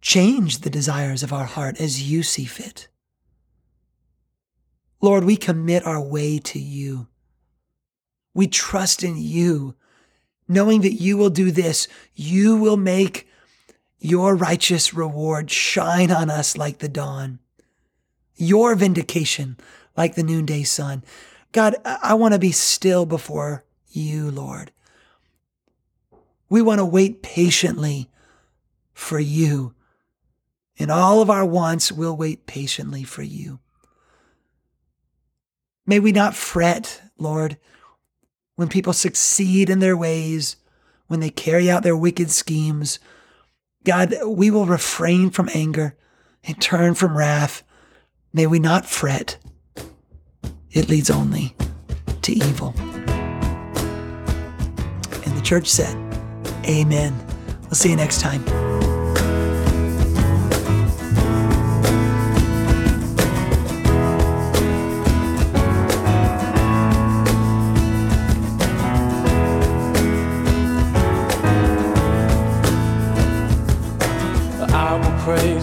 Change 0.00 0.60
the 0.60 0.70
desires 0.70 1.22
of 1.22 1.34
our 1.34 1.44
heart 1.44 1.78
as 1.78 2.10
you 2.10 2.22
see 2.22 2.46
fit. 2.46 2.88
Lord, 5.02 5.24
we 5.24 5.36
commit 5.36 5.84
our 5.84 6.00
way 6.00 6.38
to 6.38 6.58
you. 6.58 7.08
We 8.34 8.46
trust 8.46 9.02
in 9.02 9.16
you, 9.16 9.74
knowing 10.46 10.82
that 10.82 10.94
you 10.94 11.16
will 11.16 11.30
do 11.30 11.50
this. 11.50 11.88
You 12.14 12.56
will 12.56 12.76
make 12.76 13.28
your 13.98 14.36
righteous 14.36 14.94
reward 14.94 15.50
shine 15.50 16.10
on 16.10 16.30
us 16.30 16.56
like 16.56 16.78
the 16.78 16.88
dawn, 16.88 17.40
your 18.36 18.74
vindication 18.74 19.56
like 19.96 20.14
the 20.14 20.22
noonday 20.22 20.62
sun. 20.62 21.02
God, 21.52 21.74
I 21.84 22.14
want 22.14 22.34
to 22.34 22.38
be 22.38 22.52
still 22.52 23.06
before 23.06 23.64
you, 23.90 24.30
Lord. 24.30 24.70
We 26.48 26.62
want 26.62 26.78
to 26.78 26.84
wait 26.84 27.22
patiently 27.22 28.08
for 28.92 29.18
you. 29.18 29.74
In 30.76 30.90
all 30.90 31.20
of 31.20 31.28
our 31.28 31.44
wants, 31.44 31.90
we'll 31.90 32.16
wait 32.16 32.46
patiently 32.46 33.02
for 33.02 33.22
you. 33.22 33.58
May 35.86 35.98
we 35.98 36.12
not 36.12 36.34
fret, 36.34 37.02
Lord, 37.18 37.56
when 38.58 38.66
people 38.66 38.92
succeed 38.92 39.70
in 39.70 39.78
their 39.78 39.96
ways, 39.96 40.56
when 41.06 41.20
they 41.20 41.30
carry 41.30 41.70
out 41.70 41.84
their 41.84 41.96
wicked 41.96 42.28
schemes. 42.28 42.98
God, 43.84 44.12
we 44.26 44.50
will 44.50 44.66
refrain 44.66 45.30
from 45.30 45.48
anger 45.54 45.96
and 46.42 46.60
turn 46.60 46.94
from 46.94 47.16
wrath. 47.16 47.62
May 48.32 48.48
we 48.48 48.58
not 48.58 48.84
fret. 48.84 49.38
It 50.72 50.88
leads 50.88 51.08
only 51.08 51.54
to 52.22 52.32
evil. 52.32 52.74
And 55.24 55.36
the 55.36 55.42
church 55.44 55.68
said, 55.68 55.96
Amen. 56.64 57.16
We'll 57.62 57.74
see 57.74 57.90
you 57.90 57.96
next 57.96 58.20
time. 58.20 58.42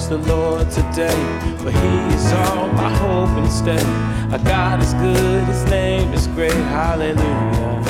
Praise 0.08 0.26
the 0.26 0.34
Lord 0.34 0.70
today, 0.72 1.56
for 1.58 1.72
He 1.72 2.16
is 2.16 2.32
all 2.34 2.68
my 2.70 2.90
hope 2.90 3.30
and 3.38 3.52
stay. 3.52 3.84
Our 4.32 4.40
God 4.40 4.82
is 4.82 4.94
good, 4.96 5.44
His 5.46 5.64
name 5.66 6.14
is 6.14 6.28
great, 6.28 6.52
hallelujah. 6.52 7.85